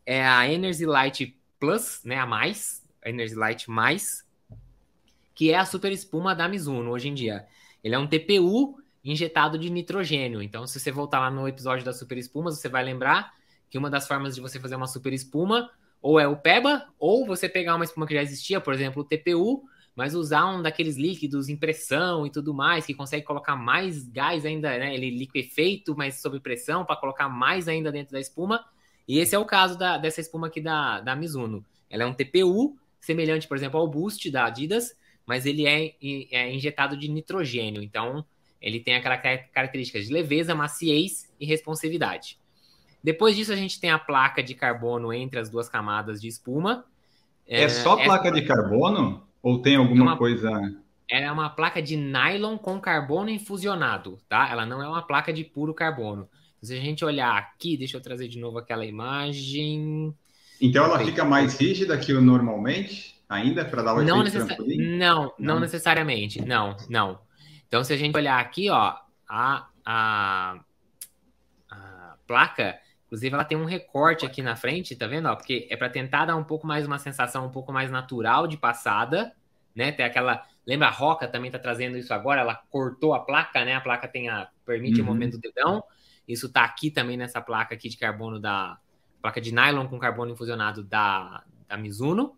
é 0.05 0.27
a 0.27 0.51
Energy 0.51 0.87
Light 0.87 1.37
Plus, 1.59 2.03
né, 2.05 2.19
a 2.19 2.27
mais, 2.27 2.85
a 3.05 3.09
Energy 3.09 3.35
Light 3.35 3.71
mais, 3.71 4.27
que 5.35 5.51
é 5.51 5.57
a 5.57 5.65
super 5.65 5.93
espuma 5.93 6.35
da 6.35 6.49
Mizuno 6.49 6.91
hoje 6.91 7.09
em 7.09 7.15
dia. 7.15 7.47
Ele 7.83 7.95
é 7.95 7.99
um 7.99 8.07
TPU 8.07 8.79
injetado 9.05 9.59
de 9.59 9.71
nitrogênio. 9.71 10.43
Então, 10.43 10.67
se 10.67 10.79
você 10.79 10.91
voltar 10.91 11.21
lá 11.21 11.31
no 11.31 11.49
episódio 11.49 11.85
das 11.85 11.99
super 11.99 12.17
espumas, 12.19 12.59
você 12.59 12.69
vai 12.69 12.85
lembrar 12.85 13.33
que 13.69 13.79
uma 13.79 13.91
das 13.91 14.07
formas 14.07 14.35
de 14.35 14.41
você 14.41 14.61
fazer 14.61 14.77
uma 14.77 14.87
super 14.87 15.13
espuma 15.13 15.71
ou 16.01 16.19
é 16.19 16.27
o 16.27 16.37
PEBA, 16.37 16.89
ou 16.99 17.25
você 17.25 17.49
pegar 17.49 17.77
uma 17.77 17.85
espuma 17.85 18.07
que 18.07 18.15
já 18.15 18.23
existia, 18.23 18.61
por 18.61 18.75
exemplo, 18.75 19.03
o 19.03 19.05
TPU, 19.05 19.63
mas 19.95 20.15
usar 20.15 20.47
um 20.47 20.61
daqueles 20.61 20.97
líquidos 20.97 21.49
em 21.49 21.57
pressão 21.57 22.27
e 22.27 22.31
tudo 22.31 22.53
mais, 22.53 22.85
que 22.85 22.93
consegue 22.93 23.25
colocar 23.25 23.55
mais 23.55 24.09
gás 24.09 24.45
ainda, 24.45 24.77
né? 24.79 24.95
Ele 24.95 25.11
liquefeito, 25.11 25.95
mas 25.97 26.21
sob 26.21 26.41
pressão, 26.41 26.85
para 26.85 26.97
colocar 26.97 27.29
mais 27.29 27.69
ainda 27.69 27.93
dentro 27.93 28.13
da 28.13 28.21
espuma. 28.21 28.65
E 29.07 29.19
esse 29.19 29.35
é 29.35 29.39
o 29.39 29.45
caso 29.45 29.79
da, 29.79 29.99
dessa 29.99 30.21
espuma 30.21 30.47
aqui 30.47 30.61
da, 30.61 31.01
da 31.01 31.17
Mizuno. 31.17 31.65
Ela 31.91 32.05
é 32.05 32.07
um 32.07 32.15
TPU, 32.15 32.77
semelhante, 33.01 33.49
por 33.49 33.57
exemplo, 33.57 33.79
ao 33.79 33.89
Boost 33.89 34.31
da 34.31 34.47
Adidas, 34.47 34.97
mas 35.27 35.47
ele 35.47 35.67
é, 35.67 35.95
é 36.31 36.55
injetado 36.55 36.97
de 36.97 37.09
nitrogênio. 37.09 37.83
Então, 37.83 38.25
ele 38.61 38.81
tem 38.81 38.95
aquela 38.95 39.17
característica 39.19 40.01
de 40.01 40.13
leveza, 40.13 40.55
maciez 40.55 41.31
e 41.39 41.45
responsividade. 41.45 42.39
Depois 43.03 43.35
disso, 43.35 43.53
a 43.53 43.57
gente 43.57 43.81
tem 43.81 43.91
a 43.91 43.99
placa 43.99 44.43
de 44.43 44.55
carbono 44.55 45.13
entre 45.13 45.41
as 45.41 45.51
duas 45.51 45.69
camadas 45.69 46.21
de 46.21 46.29
espuma. 46.29 46.85
É, 47.47 47.65
é 47.65 47.69
só 47.69 47.97
placa 47.97 48.31
de 48.31 48.43
carbono? 48.43 49.27
Ou 49.43 49.61
tem 49.61 49.75
alguma 49.75 50.05
uma... 50.05 50.17
coisa. 50.17 50.49
Ela 51.11 51.27
é 51.27 51.33
uma 51.33 51.51
placa 51.51 51.83
de 51.83 51.97
nylon 51.97 52.57
com 52.57 52.81
carbono 52.81 53.29
infusionado, 53.29 54.19
tá? 54.29 54.49
Ela 54.49 54.65
não 54.65 54.81
é 54.81 54.89
uma 54.89 55.03
placa 55.03 55.33
de 55.33 55.43
puro 55.43 55.75
carbono. 55.75 56.29
Se 56.63 56.75
a 56.75 56.81
gente 56.81 57.05
olhar 57.05 57.37
aqui, 57.37 57.77
deixa 57.77 57.97
eu 57.97 58.01
trazer 58.01 58.29
de 58.29 58.39
novo 58.39 58.59
aquela 58.59 58.87
imagem. 58.87 60.17
Então 60.61 60.85
ela 60.85 61.05
fica 61.05 61.25
mais 61.25 61.59
rígida 61.59 61.99
que 61.99 62.13
o 62.13 62.21
normalmente, 62.23 63.21
ainda, 63.29 63.65
para 63.65 63.83
dar 63.83 63.95
o 63.95 64.03
não 64.03 64.19
efeito 64.19 64.23
necessa... 64.23 64.47
trampolim? 64.47 64.79
Não, 64.99 65.35
não, 65.39 65.55
Não. 65.55 65.61
necessariamente. 65.61 66.41
Não, 66.41 66.77
não. 66.89 67.21
Então, 67.67 67.83
se 67.85 67.93
a 67.93 67.97
gente 67.97 68.17
olhar 68.17 68.39
aqui, 68.41 68.71
ó, 68.71 68.97
a, 69.29 69.69
a, 69.85 70.61
a 71.71 72.17
placa, 72.27 72.79
inclusive, 73.07 73.35
ela 73.35 73.45
tem 73.45 73.57
um 73.59 73.65
recorte 73.65 74.27
aqui 74.27 74.43
na 74.43 74.57
frente, 74.57 74.97
tá 74.97 75.07
vendo? 75.07 75.27
Ó, 75.29 75.37
porque 75.37 75.67
é 75.71 75.77
para 75.77 75.89
tentar 75.91 76.27
dar 76.27 76.37
um 76.37 76.45
pouco 76.45 76.67
mais 76.67 76.87
uma 76.87 76.99
sensação 76.99 77.47
um 77.47 77.51
pouco 77.51 77.73
mais 77.73 77.91
natural 77.91 78.47
de 78.47 78.57
passada, 78.57 79.35
né? 79.75 79.93
Tem 79.93 80.05
aquela. 80.05 80.45
Lembra 80.67 80.89
a 80.89 80.91
Roca 80.91 81.27
também 81.27 81.51
tá 81.51 81.59
trazendo 81.59 81.97
isso 81.97 82.13
agora? 82.15 82.41
Ela 82.43 82.55
cortou 82.71 83.15
a 83.15 83.21
placa, 83.25 83.65
né? 83.65 83.75
A 83.75 83.81
placa 83.81 84.07
tem 84.09 84.29
a 84.29 84.49
permite 84.65 85.01
o 85.01 85.05
Uhum. 85.05 85.07
movimento 85.09 85.33
do 85.33 85.41
dedão. 85.41 85.83
Isso 86.33 86.51
tá 86.51 86.65
aqui 86.65 86.91
também 86.91 87.17
nessa 87.17 87.41
placa 87.41 87.75
aqui 87.75 87.89
de 87.89 87.97
carbono 87.97 88.41
da 88.41 88.79
placa 89.21 89.41
de 89.41 89.53
nylon 89.53 89.87
com 89.87 89.99
carbono 89.99 90.33
infusionado 90.33 90.83
da, 90.83 91.45
da 91.69 91.77
Mizuno. 91.77 92.37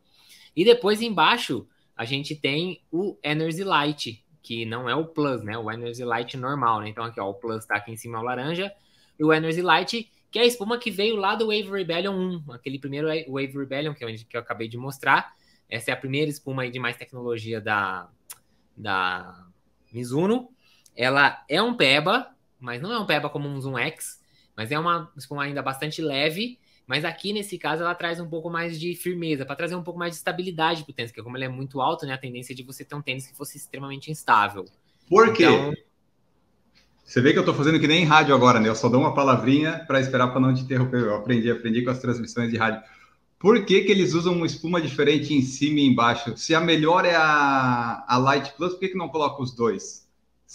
E 0.55 0.65
depois 0.65 1.01
embaixo 1.01 1.67
a 1.97 2.05
gente 2.05 2.35
tem 2.35 2.83
o 2.91 3.17
Energy 3.23 3.63
Light, 3.63 4.25
que 4.43 4.67
não 4.67 4.89
é 4.89 4.95
o 4.95 5.07
Plus, 5.07 5.43
né? 5.43 5.57
O 5.57 5.71
Energy 5.71 6.05
Light 6.05 6.37
normal, 6.37 6.81
né? 6.81 6.89
Então 6.89 7.05
aqui, 7.05 7.21
ó, 7.21 7.31
o 7.31 7.35
Plus 7.35 7.65
tá 7.65 7.77
aqui 7.77 7.93
em 7.93 7.97
cima, 7.97 8.19
é 8.19 8.21
o 8.21 8.25
laranja. 8.25 8.73
E 9.19 9.25
o 9.25 9.33
Energy 9.33 9.63
Light, 9.63 10.11
que 10.31 10.39
é 10.39 10.43
a 10.43 10.47
espuma 10.47 10.77
que 10.77 10.91
veio 10.91 11.17
lá 11.17 11.37
do 11.37 11.47
Wave 11.47 11.71
Rebellion 11.71 12.43
1, 12.47 12.53
aquele 12.53 12.79
primeiro 12.79 13.09
Wave 13.29 13.57
Rebellion 13.57 13.95
que 13.95 14.05
eu, 14.05 14.09
que 14.09 14.37
eu 14.37 14.41
acabei 14.41 14.69
de 14.69 14.77
mostrar. 14.77 15.33
Essa 15.71 15.93
é 15.93 15.95
a 15.95 15.97
primeira 15.97 16.31
espuma 16.31 16.63
aí 16.63 16.71
de 16.71 16.79
mais 16.79 16.97
tecnologia 16.97 17.61
da, 17.61 18.09
da 18.77 19.47
Mizuno. 19.93 20.51
Ela 20.97 21.45
é 21.49 21.63
um 21.63 21.77
PEBA, 21.77 22.34
mas 22.65 22.81
não 22.81 22.93
é 22.93 22.99
um 22.99 23.07
PEBA 23.07 23.29
como 23.29 23.49
um 23.49 23.61
Zoom 23.61 23.79
X, 23.79 24.21
mas 24.57 24.73
é 24.73 24.79
uma 24.79 25.13
espuma 25.17 25.45
ainda 25.45 25.63
bastante 25.63 26.01
leve. 26.01 26.59
Mas 26.87 27.05
aqui, 27.05 27.33
nesse 27.33 27.57
caso, 27.59 27.83
ela 27.83 27.95
traz 27.95 28.21
um 28.21 28.29
pouco 28.29 28.51
mais 28.51 28.79
de 28.79 28.95
firmeza, 28.95 29.47
para 29.47 29.57
trazer 29.57 29.75
um 29.75 29.83
pouco 29.83 29.99
mais 29.99 30.13
de 30.13 30.19
estabilidade 30.19 30.83
para 30.85 30.91
o 30.91 30.95
tênis, 30.95 31.11
porque 31.11 31.23
como 31.23 31.37
ele 31.37 31.45
é 31.45 31.49
muito 31.49 31.81
alto, 31.81 32.05
né, 32.05 32.13
a 32.13 32.19
tendência 32.19 32.53
é 32.53 32.57
de 32.57 32.63
você 32.63 32.85
ter 32.85 32.95
um 32.95 33.03
tênis 33.03 33.27
que 33.27 33.37
fosse 33.37 33.57
extremamente 33.57 34.11
instável. 34.11 34.67
Por 35.09 35.33
quê? 35.33 35.45
Então, 35.45 35.73
Você 37.05 37.21
vê 37.21 37.33
que 37.33 37.39
eu 37.39 37.43
estou 37.43 37.55
fazendo 37.55 37.79
que 37.79 37.87
nem 37.87 38.03
em 38.03 38.07
rádio 38.07 38.35
agora, 38.35 38.59
né? 38.61 38.69
Eu 38.69 38.75
só 38.75 38.89
dou 38.89 39.01
uma 39.01 39.15
palavrinha 39.15 39.85
para 39.87 40.01
esperar 40.01 40.29
para 40.29 40.41
não 40.41 40.55
te 40.55 40.63
interromper. 40.63 41.01
Eu 41.03 41.15
aprendi, 41.17 41.51
aprendi 41.51 41.83
com 41.83 41.91
as 41.91 42.01
transmissões 42.01 42.51
de 42.51 42.57
rádio. 42.57 42.83
Por 43.39 43.65
que, 43.67 43.83
que 43.83 43.93
eles 43.93 44.15
usam 44.15 44.35
uma 44.35 44.47
espuma 44.47 44.81
diferente 44.81 45.35
em 45.35 45.43
cima 45.43 45.81
e 45.81 45.85
embaixo? 45.87 46.37
Se 46.37 46.55
a 46.55 46.61
melhor 46.61 47.05
é 47.05 47.15
a, 47.15 48.05
a 48.09 48.17
Light 48.19 48.55
Plus, 48.57 48.73
por 48.73 48.81
que, 48.81 48.89
que 48.89 48.99
não 48.99 49.09
coloca 49.09 49.43
os 49.43 49.55
dois? 49.55 50.04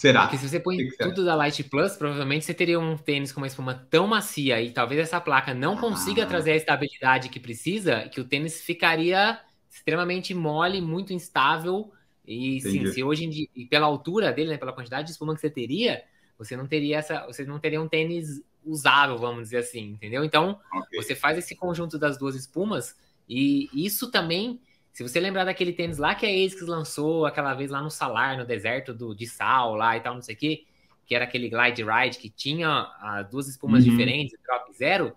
Será? 0.00 0.22
Porque 0.22 0.38
se 0.38 0.48
você 0.48 0.58
põe 0.58 0.78
Que 0.78 0.96
tudo 0.96 1.26
da 1.26 1.34
Light 1.34 1.62
Plus, 1.64 1.94
provavelmente 1.94 2.46
você 2.46 2.54
teria 2.54 2.80
um 2.80 2.96
tênis 2.96 3.32
com 3.32 3.40
uma 3.42 3.46
espuma 3.46 3.74
tão 3.90 4.06
macia 4.06 4.58
e 4.62 4.70
talvez 4.70 4.98
essa 4.98 5.20
placa 5.20 5.52
não 5.52 5.76
consiga 5.76 6.22
Ah. 6.22 6.26
trazer 6.26 6.52
a 6.52 6.56
estabilidade 6.56 7.28
que 7.28 7.38
precisa, 7.38 8.08
que 8.08 8.18
o 8.18 8.24
tênis 8.24 8.62
ficaria 8.62 9.38
extremamente 9.68 10.32
mole, 10.32 10.80
muito 10.80 11.12
instável. 11.12 11.92
E 12.26 12.62
sim, 12.62 12.86
se 12.86 13.04
hoje 13.04 13.26
em 13.26 13.28
dia, 13.28 13.46
e 13.54 13.66
pela 13.66 13.84
altura 13.84 14.32
dele, 14.32 14.48
né, 14.52 14.56
pela 14.56 14.72
quantidade 14.72 15.04
de 15.04 15.12
espuma 15.12 15.34
que 15.34 15.40
você 15.42 15.50
teria, 15.50 16.02
você 16.38 16.56
não 16.56 16.66
teria 16.66 16.96
essa, 16.96 17.26
você 17.26 17.44
não 17.44 17.58
teria 17.58 17.82
um 17.82 17.86
tênis 17.86 18.42
usável, 18.64 19.18
vamos 19.18 19.42
dizer 19.42 19.58
assim, 19.58 19.90
entendeu? 19.90 20.24
Então, 20.24 20.58
Ok. 20.72 21.02
você 21.02 21.14
faz 21.14 21.36
esse 21.36 21.54
conjunto 21.54 21.98
das 21.98 22.16
duas 22.16 22.34
espumas 22.34 22.96
e 23.28 23.68
isso 23.74 24.10
também, 24.10 24.58
se 24.92 25.02
você 25.02 25.20
lembrar 25.20 25.44
daquele 25.44 25.72
tênis 25.72 25.98
lá 25.98 26.14
que 26.14 26.26
a 26.26 26.28
ASICS 26.28 26.66
lançou 26.66 27.26
aquela 27.26 27.54
vez 27.54 27.70
lá 27.70 27.80
no 27.82 27.90
Salar, 27.90 28.36
no 28.38 28.44
deserto 28.46 28.92
do, 28.94 29.14
de 29.14 29.26
sal 29.26 29.74
lá 29.74 29.96
e 29.96 30.00
tal, 30.00 30.14
não 30.14 30.22
sei 30.22 30.34
o 30.34 30.38
quê, 30.38 30.66
que 31.06 31.14
era 31.14 31.24
aquele 31.24 31.48
Glide 31.48 31.84
Ride 31.84 32.18
que 32.18 32.30
tinha 32.30 32.68
ah, 32.68 33.22
duas 33.22 33.48
espumas 33.48 33.84
Uhum. 33.84 33.84
diferentes, 33.84 34.38
drop 34.44 34.72
zero, 34.74 35.16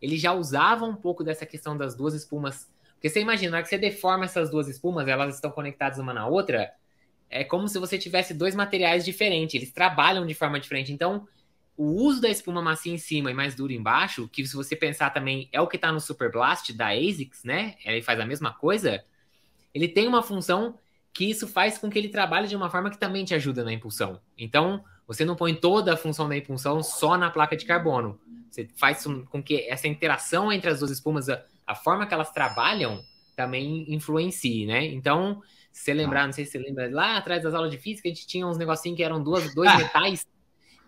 ele 0.00 0.16
já 0.16 0.32
usava 0.32 0.84
um 0.86 0.96
pouco 0.96 1.22
dessa 1.24 1.46
questão 1.46 1.76
das 1.76 1.94
duas 1.94 2.14
espumas. 2.14 2.70
Porque 2.94 3.08
você 3.08 3.20
imagina, 3.20 3.52
na 3.52 3.56
hora 3.58 3.62
que 3.64 3.68
você 3.70 3.78
deforma 3.78 4.24
essas 4.24 4.50
duas 4.50 4.68
espumas, 4.68 5.06
elas 5.08 5.34
estão 5.34 5.50
conectadas 5.50 5.98
uma 5.98 6.12
na 6.12 6.26
outra, 6.26 6.72
é 7.30 7.44
como 7.44 7.68
se 7.68 7.78
você 7.78 7.98
tivesse 7.98 8.34
dois 8.34 8.54
materiais 8.54 9.04
diferentes, 9.04 9.54
eles 9.54 9.72
trabalham 9.72 10.26
de 10.26 10.34
forma 10.34 10.60
diferente. 10.60 10.92
Então, 10.92 11.26
o 11.80 11.94
uso 11.94 12.20
da 12.20 12.28
espuma 12.28 12.60
macia 12.60 12.92
em 12.92 12.98
cima 12.98 13.30
e 13.30 13.34
mais 13.34 13.54
dura 13.54 13.72
embaixo, 13.72 14.28
que 14.28 14.46
se 14.46 14.54
você 14.54 14.76
pensar 14.76 15.08
também 15.14 15.48
é 15.50 15.62
o 15.62 15.66
que 15.66 15.76
está 15.76 15.90
no 15.90 15.98
Super 15.98 16.30
Blast 16.30 16.74
da 16.74 16.88
ASICS, 16.88 17.42
né? 17.42 17.76
Ele 17.82 18.02
faz 18.02 18.20
a 18.20 18.26
mesma 18.26 18.52
coisa. 18.52 19.02
Ele 19.72 19.88
tem 19.88 20.06
uma 20.06 20.22
função 20.22 20.78
que 21.10 21.24
isso 21.24 21.48
faz 21.48 21.78
com 21.78 21.88
que 21.88 21.98
ele 21.98 22.10
trabalhe 22.10 22.48
de 22.48 22.54
uma 22.54 22.68
forma 22.68 22.90
que 22.90 22.98
também 22.98 23.24
te 23.24 23.32
ajuda 23.32 23.64
na 23.64 23.72
impulsão. 23.72 24.20
Então, 24.36 24.84
você 25.06 25.24
não 25.24 25.34
põe 25.34 25.54
toda 25.54 25.94
a 25.94 25.96
função 25.96 26.28
da 26.28 26.36
impulsão 26.36 26.82
só 26.82 27.16
na 27.16 27.30
placa 27.30 27.56
de 27.56 27.64
carbono. 27.64 28.20
Você 28.50 28.68
faz 28.76 29.02
com 29.30 29.42
que 29.42 29.66
essa 29.66 29.88
interação 29.88 30.52
entre 30.52 30.68
as 30.68 30.80
duas 30.80 30.90
espumas, 30.90 31.30
a, 31.30 31.42
a 31.66 31.74
forma 31.74 32.06
que 32.06 32.12
elas 32.12 32.30
trabalham, 32.30 33.02
também 33.34 33.86
influencie, 33.90 34.66
né? 34.66 34.84
Então, 34.84 35.40
se 35.72 35.84
você 35.84 35.94
lembrar, 35.94 36.26
não 36.26 36.32
sei 36.34 36.44
se 36.44 36.50
você 36.50 36.58
lembra, 36.58 36.90
lá 36.90 37.16
atrás 37.16 37.42
das 37.42 37.54
aulas 37.54 37.70
de 37.70 37.78
física, 37.78 38.06
a 38.06 38.12
gente 38.12 38.26
tinha 38.26 38.46
uns 38.46 38.58
negocinhos 38.58 38.98
que 38.98 39.02
eram 39.02 39.22
duas, 39.22 39.54
dois 39.54 39.74
metais, 39.78 40.28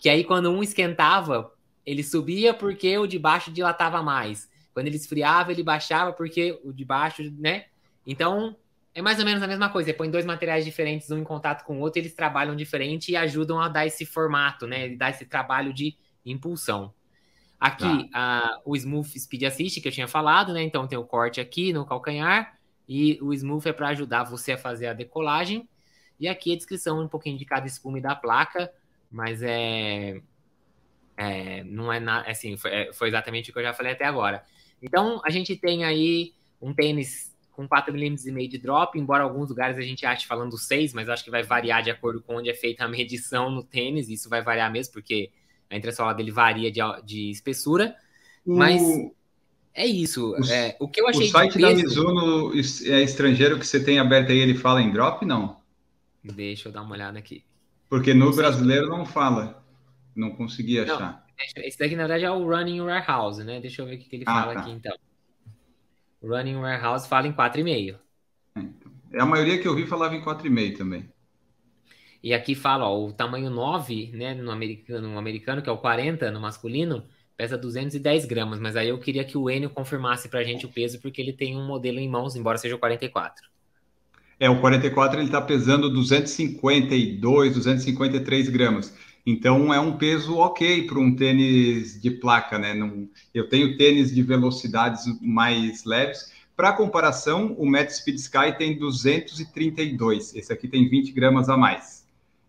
que 0.03 0.09
aí 0.09 0.25
quando 0.25 0.51
um 0.51 0.65
esquentava, 0.65 1.53
ele 1.87 2.03
subia 2.03 2.53
porque 2.53 2.99
o 2.99 3.07
de 3.07 3.21
baixo 3.21 3.53
dilatava 3.53 4.03
mais. 4.03 4.51
Quando 4.75 4.89
ele 4.89 4.97
esfriava, 4.97 5.53
ele 5.53 5.63
baixava 5.63 6.13
porque 6.13 6.59
o 6.65 6.73
de 6.73 6.85
baixo, 6.85 7.23
né? 7.39 7.67
Então, 8.05 8.57
é 8.93 9.01
mais 9.01 9.21
ou 9.21 9.25
menos 9.25 9.41
a 9.45 9.47
mesma 9.47 9.69
coisa. 9.69 9.89
Você 9.89 9.95
põe 9.95 10.11
dois 10.11 10.27
materiais 10.27 10.65
diferentes, 10.65 11.09
um 11.13 11.19
em 11.19 11.23
contato 11.23 11.65
com 11.65 11.79
o 11.79 11.81
outro, 11.81 12.01
eles 12.01 12.15
trabalham 12.15 12.57
diferente 12.57 13.13
e 13.13 13.17
ajudam 13.17 13.61
a 13.61 13.69
dar 13.69 13.87
esse 13.87 14.05
formato, 14.05 14.67
né? 14.67 14.89
Dar 14.97 15.11
esse 15.11 15.25
trabalho 15.25 15.73
de 15.73 15.97
impulsão. 16.27 16.93
Aqui, 17.61 18.11
a, 18.13 18.61
o 18.65 18.75
Smooth 18.75 19.21
Speed 19.21 19.45
Assist, 19.45 19.81
que 19.81 19.87
eu 19.87 19.93
tinha 19.93 20.09
falado, 20.09 20.53
né? 20.53 20.65
Então 20.65 20.85
tem 20.89 20.99
o 20.99 21.05
corte 21.05 21.41
aqui 21.41 21.73
no 21.73 21.87
calcanhar, 21.87 22.59
e 22.89 23.21
o 23.23 23.33
Smooth 23.33 23.69
é 23.69 23.73
para 23.73 23.91
ajudar 23.91 24.25
você 24.25 24.51
a 24.51 24.59
fazer 24.59 24.89
a 24.89 24.93
decolagem. 24.93 25.69
E 26.19 26.27
aqui 26.27 26.53
a 26.53 26.57
descrição 26.57 27.01
um 27.01 27.07
pouquinho 27.07 27.39
de 27.39 27.45
cada 27.45 27.69
espuma 27.69 27.99
e 27.99 28.03
da 28.03 28.17
placa, 28.17 28.69
mas 29.13 29.43
é. 29.43 30.21
é 31.17 31.65
não 31.65 31.93
é 31.93 32.01
nada. 32.01 32.31
Assim, 32.31 32.57
foi, 32.57 32.71
é, 32.71 32.93
foi 32.93 33.09
exatamente 33.09 33.51
o 33.51 33.53
que 33.53 33.59
eu 33.59 33.63
já 33.65 33.73
falei 33.75 33.93
até 33.93 34.05
agora. 34.05 34.45
Então, 34.83 35.21
a 35.25 35.31
gente 35.31 35.57
tem 35.57 35.85
aí 35.85 36.35
um 36.61 36.75
tênis 36.75 37.33
com 37.53 37.69
4 37.69 37.93
milímetros 37.93 38.27
e 38.27 38.33
meio 38.33 38.49
de 38.49 38.59
drop, 38.59 38.99
embora 38.99 39.25
alguns 39.25 39.49
lugares 39.51 39.77
a 39.77 39.83
gente 39.83 40.07
ache 40.07 40.27
falando 40.27 40.57
6, 40.59 40.93
mas 40.95 41.09
acho 41.09 41.23
que 41.25 41.31
vai 41.31 41.43
variar 41.43 41.83
de 41.83 41.91
acordo 41.91 42.23
com 42.23 42.37
onde 42.37 42.49
é 42.51 42.55
feita 42.55 42.85
a 42.85 42.89
medição 42.89 43.51
no 43.51 43.63
tênis, 43.63 44.09
isso 44.09 44.29
vai 44.29 44.43
variar 44.43 44.73
mesmo, 44.73 44.93
porque 44.93 45.31
a 45.71 45.77
entressola 45.77 46.15
dele 46.15 46.31
varia 46.31 46.71
de, 46.73 46.81
de 47.05 47.31
espessura, 47.31 47.95
mas 48.53 48.83
O- 48.85 49.15
é 49.75 49.87
isso. 49.87 50.35
o- 50.37 50.45
é, 50.51 50.77
o 50.81 50.89
que 50.89 51.01
eu 51.01 51.09
O 51.11 51.21
achei 51.21 51.23
site 51.23 51.55
de 51.55 51.61
da 51.61 51.71
peso... 51.71 51.85
Mizuno 51.89 52.53
é 52.55 53.03
estrangeiro 53.03 53.59
que 53.59 53.67
você 53.67 53.83
tem 53.85 53.99
aberto 53.99 54.31
aí, 54.33 54.39
ele 54.39 54.55
fala 54.57 54.83
em 54.83 54.93
drop? 54.93 55.25
Não. 55.25 55.61
Deixa 56.25 56.69
eu 56.69 56.73
dar 56.73 56.83
uma 56.83 56.95
olhada 56.95 57.19
aqui. 57.19 57.45
Porque 57.93 58.15
no 58.15 58.35
brasileiro 58.35 58.89
não 58.89 59.05
fala. 59.05 59.63
Não 60.17 60.31
consegui 60.31 60.83
Não. 60.83 60.95
achar. 60.95 61.27
Deixa- 61.37 61.69
Esse 61.69 61.79
daqui, 61.79 61.95
na 61.95 62.05
verdade, 62.05 62.25
é 62.25 62.31
o 62.31 62.43
Running 62.43 62.81
Warehouse, 62.81 63.45
né? 63.45 63.61
Deixa 63.61 63.83
eu 63.83 63.87
ver 63.87 63.97
o 63.97 63.99
que, 63.99 64.17
ele 64.17 64.25
Ah, 64.27 64.33
fala 64.33 64.55
tá. 64.55 64.61
aqui, 64.61 64.71
então. 64.71 64.97
Running 66.23 66.57
Warehouse 66.57 67.07
fala 67.07 67.27
em 67.27 67.33
4,5. 67.35 67.99
É 69.13 69.21
a 69.21 69.27
maioria 69.27 69.61
que 69.61 69.69
eu 69.69 69.75
vi 69.77 69.87
falava 69.87 70.15
em 70.17 70.23
4,5 70.23 70.79
também. 70.79 71.07
E 72.23 72.33
aqui 72.33 72.55
fala, 72.55 72.89
ó, 72.89 72.99
o 73.09 73.13
tamanho 73.13 73.51
9, 73.51 74.11
né, 74.15 74.33
no 74.33 74.51
americano, 74.51 75.09
no 75.09 75.19
americano, 75.19 75.61
que 75.61 75.69
é 75.69 75.73
o 75.73 75.77
40, 75.77 76.31
no 76.31 76.41
masculino, 76.41 77.05
pesa 77.37 77.59
210 77.59 78.25
gramas. 78.25 78.59
Mas 78.59 78.75
aí 78.75 78.89
eu 78.89 78.99
queria 78.99 79.23
que 79.23 79.37
o 79.37 79.51
Enio 79.51 79.69
confirmasse 79.69 80.31
pra 80.31 80.43
gente 80.43 80.65
o 80.65 80.73
peso, 80.73 80.99
porque 80.99 81.21
ele 81.21 81.35
tem 81.35 81.59
um 81.59 81.67
modelo 81.67 81.99
em 81.99 82.09
mãos, 82.09 82.35
embora 82.37 82.57
seja 82.57 82.75
o 82.75 82.79
44. 82.79 83.52
É, 84.43 84.51
o 84.51 84.61
44 84.61 85.21
ele 85.21 85.27
está 85.27 85.41
pesando 85.41 85.89
252, 85.89 87.55
253 87.55 88.49
gramas. 88.49 88.93
Então 89.25 89.73
é 89.73 89.79
um 89.79 89.97
peso 89.97 90.37
ok 90.37 90.85
para 90.85 90.99
um 90.99 91.15
tênis 91.15 92.03
de 92.03 92.11
placa, 92.11 92.59
né? 92.59 92.75
Não, 92.75 93.09
eu 93.33 93.49
tenho 93.49 93.77
tênis 93.77 94.13
de 94.13 94.21
velocidades 94.21 95.05
mais 95.21 95.85
leves. 95.85 96.33
Para 96.57 96.73
comparação, 96.73 97.55
o 97.57 97.65
Met 97.65 97.95
Speed 97.95 98.17
Sky 98.17 98.59
tem 98.59 98.77
232. 98.77 100.35
Esse 100.35 100.53
aqui 100.53 100.67
tem 100.67 100.89
20 100.89 101.13
gramas 101.13 101.49
a 101.49 101.57
mais. 101.57 102.05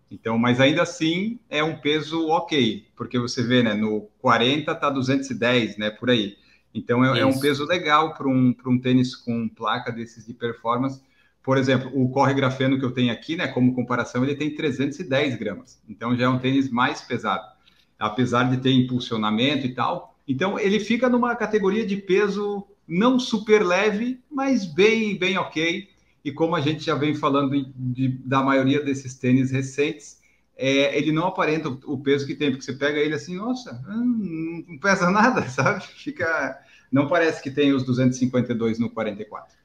Então, 0.10 0.36
mas 0.36 0.60
ainda 0.60 0.82
assim 0.82 1.38
é 1.48 1.64
um 1.64 1.76
peso 1.76 2.28
ok, 2.30 2.88
porque 2.96 3.20
você 3.20 3.44
vê, 3.44 3.62
né? 3.62 3.76
No 3.76 4.10
40 4.18 4.74
tá 4.74 4.90
210, 4.90 5.78
né? 5.78 5.92
Por 5.92 6.10
aí. 6.10 6.38
Então 6.74 7.06
é, 7.06 7.20
é 7.20 7.26
um 7.26 7.40
peso 7.40 7.66
legal 7.66 8.16
para 8.16 8.28
um, 8.28 8.52
para 8.52 8.72
um 8.72 8.80
tênis 8.80 9.16
com 9.16 9.48
placa 9.48 9.92
desses 9.92 10.26
de 10.26 10.34
performance. 10.34 11.00
Por 11.44 11.58
exemplo, 11.58 11.92
o 11.94 12.10
Corre 12.10 12.34
Grafeno 12.34 12.80
que 12.80 12.86
eu 12.86 12.92
tenho 12.92 13.12
aqui, 13.12 13.36
né, 13.36 13.48
como 13.48 13.76
comparação, 13.76 14.24
ele 14.24 14.36
tem 14.36 14.56
310 14.56 15.36
gramas. 15.36 15.82
Então 15.90 16.16
já 16.16 16.26
é 16.26 16.30
um 16.30 16.40
tênis 16.40 16.70
mais 16.70 17.02
pesado, 17.02 17.46
apesar 18.00 18.50
de 18.50 18.58
ter 18.58 18.72
impulsionamento 18.72 19.66
e 19.66 19.74
tal. 19.74 20.16
Então 20.26 20.58
ele 20.58 20.80
fica 20.80 21.10
numa 21.10 21.36
categoria 21.36 21.86
de 21.86 21.98
peso 21.98 22.66
não 22.88 23.20
super 23.20 23.64
leve, 23.64 24.22
mas 24.32 24.66
bem, 24.66 25.18
bem 25.18 25.38
ok. 25.38 25.90
e 26.24 26.32
como 26.32 26.56
a 26.56 26.62
gente 26.62 26.86
já 26.86 26.96
vem 26.96 27.14
falando 27.14 27.72
de, 27.76 28.08
da 28.08 28.42
maioria 28.42 28.82
desses 28.82 29.16
tênis 29.16 29.52
recentes, 29.52 30.22
é, 30.56 30.98
ele 30.98 31.12
não 31.12 31.28
aparenta 31.28 31.68
o, 31.68 31.98
peso 31.98 32.26
que 32.26 32.36
tem, 32.36 32.52
porque 32.52 32.64
você 32.64 32.74
pega 32.74 33.00
ele 33.00 33.16
assim, 33.16 33.36
nossa, 33.36 33.82
não, 33.88 34.06
não 34.68 34.78
pesa 34.78 35.10
nada, 35.10 35.42
sabe? 35.50 35.84
Fica, 35.84 36.58
não 36.92 37.08
parece 37.08 37.42
que 37.42 37.52
tem 37.52 37.74
os 37.74 37.84
252 37.84 38.80
no 38.80 38.90
44. 38.90 39.63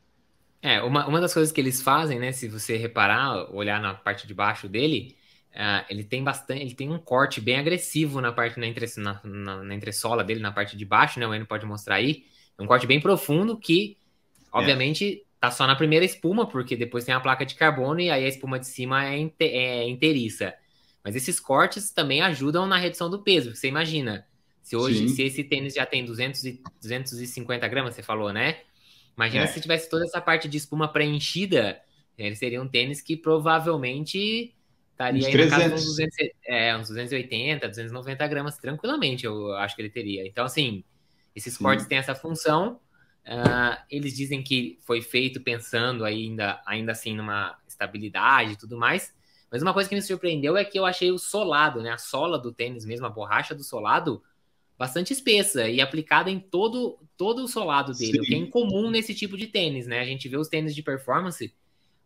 É, 0.61 0.83
uma, 0.83 1.07
uma 1.07 1.21
das 1.21 1.33
coisas 1.33 1.53
que 1.53 1.61
eles 1.61 1.81
fazem, 1.81 2.19
né, 2.19 2.33
se 2.33 2.49
você 2.49 2.77
reparar, 2.77 3.55
olhar 3.55 3.81
na 3.81 3.95
parte 3.95 4.27
de 4.27 4.35
baixo 4.35 4.69
dele, 4.69 5.17
uh, 5.55 5.85
ele 5.88 6.03
tem 6.03 6.23
bastante, 6.23 6.62
ele 6.62 6.75
tem 6.75 6.91
um 6.91 6.99
corte 6.99 7.41
bem 7.41 7.57
agressivo 7.57 8.21
na 8.21 8.33
parte 8.33 8.59
na, 8.59 8.67
entre, 8.67 8.87
na, 8.97 9.21
na, 9.23 9.62
na 9.62 9.75
entressola 9.75 10.25
dele, 10.25 10.41
na 10.41 10.50
parte 10.50 10.77
de 10.77 10.85
baixo, 10.85 11.21
né, 11.21 11.27
o 11.27 11.35
Enio 11.35 11.47
pode 11.47 11.65
mostrar 11.65 11.97
aí, 11.97 12.25
um 12.59 12.67
corte 12.67 12.88
bem 12.88 13.00
profundo 13.00 13.57
que, 13.57 13.97
obviamente, 14.53 15.23
é. 15.23 15.25
tá 15.38 15.50
só 15.50 15.65
na 15.65 15.77
primeira 15.77 16.05
espuma, 16.05 16.49
porque 16.49 16.75
depois 16.75 17.05
tem 17.05 17.15
a 17.15 17.21
placa 17.21 17.47
de 17.47 17.55
carbono 17.55 18.00
e 18.00 18.11
aí 18.11 18.25
a 18.25 18.29
espuma 18.29 18.59
de 18.59 18.67
cima 18.67 19.07
é, 19.07 19.17
inte, 19.17 19.45
é 19.45 19.88
inteiriça. 19.88 20.53
Mas 21.05 21.15
esses 21.15 21.38
cortes 21.38 21.93
também 21.93 22.21
ajudam 22.21 22.67
na 22.67 22.77
redução 22.77 23.09
do 23.09 23.23
peso, 23.23 23.55
você 23.55 23.69
imagina, 23.69 24.27
se 24.61 24.77
hoje, 24.77 25.09
Sim. 25.09 25.15
se 25.15 25.23
esse 25.23 25.45
tênis 25.45 25.75
já 25.75 25.87
tem 25.87 26.05
200 26.05 26.45
e, 26.45 26.61
250 26.83 27.67
gramas, 27.69 27.95
você 27.95 28.03
falou, 28.03 28.33
né? 28.33 28.59
Imagina 29.19 29.45
é. 29.45 29.47
se 29.49 29.61
tivesse 29.61 29.91
toda 29.91 30.05
essa 30.05 30.21
parte 30.21 30.49
de 30.49 30.57
espuma 30.57 30.87
preenchida, 30.87 31.81
ele 32.17 32.37
seria 32.37 32.63
um 32.63 32.69
tênis 32.69 33.01
que 33.01 33.17
provavelmente 33.17 34.55
estaria 34.93 35.27
aí 35.27 35.37
na 35.37 35.51
casa 35.51 35.75
uns, 35.75 35.85
200, 35.85 36.17
é, 36.47 36.77
uns 36.77 36.87
280, 36.87 37.69
290 37.69 38.27
gramas 38.29 38.59
tranquilamente, 38.59 39.27
eu 39.27 39.53
acho 39.55 39.75
que 39.75 39.83
ele 39.83 39.91
teria. 39.91 40.25
Então, 40.25 40.45
assim, 40.45 40.85
esses 41.35 41.55
Sim. 41.55 41.65
cortes 41.65 41.87
têm 41.87 41.99
essa 41.99 42.15
função. 42.15 42.81
Uh, 43.27 43.77
eles 43.91 44.17
dizem 44.17 44.41
que 44.41 44.79
foi 44.87 45.03
feito 45.03 45.43
pensando 45.43 46.05
ainda, 46.05 46.63
ainda 46.65 46.93
assim 46.93 47.15
numa 47.15 47.59
estabilidade 47.67 48.53
e 48.53 48.57
tudo 48.57 48.79
mais. 48.79 49.13
Mas 49.51 49.63
uma 49.63 49.75
coisa 49.75 49.89
que 49.89 49.97
me 49.97 50.03
surpreendeu 50.03 50.57
é 50.57 50.65
que 50.65 50.79
eu 50.79 50.87
achei 50.87 51.11
o 51.11 51.19
solado, 51.19 51.83
né? 51.83 51.91
A 51.91 51.99
sola 51.99 52.39
do 52.39 52.53
tênis 52.53 52.85
mesmo, 52.85 53.05
a 53.05 53.11
borracha 53.11 53.53
do 53.53 53.65
solado, 53.65 54.23
bastante 54.79 55.13
espessa 55.13 55.69
e 55.69 55.81
aplicada 55.81 56.31
em 56.31 56.39
todo, 56.39 56.99
todo 57.17 57.43
o 57.43 57.49
solado 57.49 57.93
dele, 57.93 58.13
Sim. 58.13 58.21
o 58.21 58.23
que 58.23 58.35
é 58.35 58.39
incomum 58.39 58.91
nesse 58.91 59.13
tipo 59.13 59.37
de 59.37 59.49
tênis, 59.49 59.87
né? 59.87 60.01
A 60.01 60.05
gente 60.05 60.29
vê 60.29 60.37
os 60.37 60.49
tênis 60.49 60.75
de 60.75 60.83
performance 60.83 61.53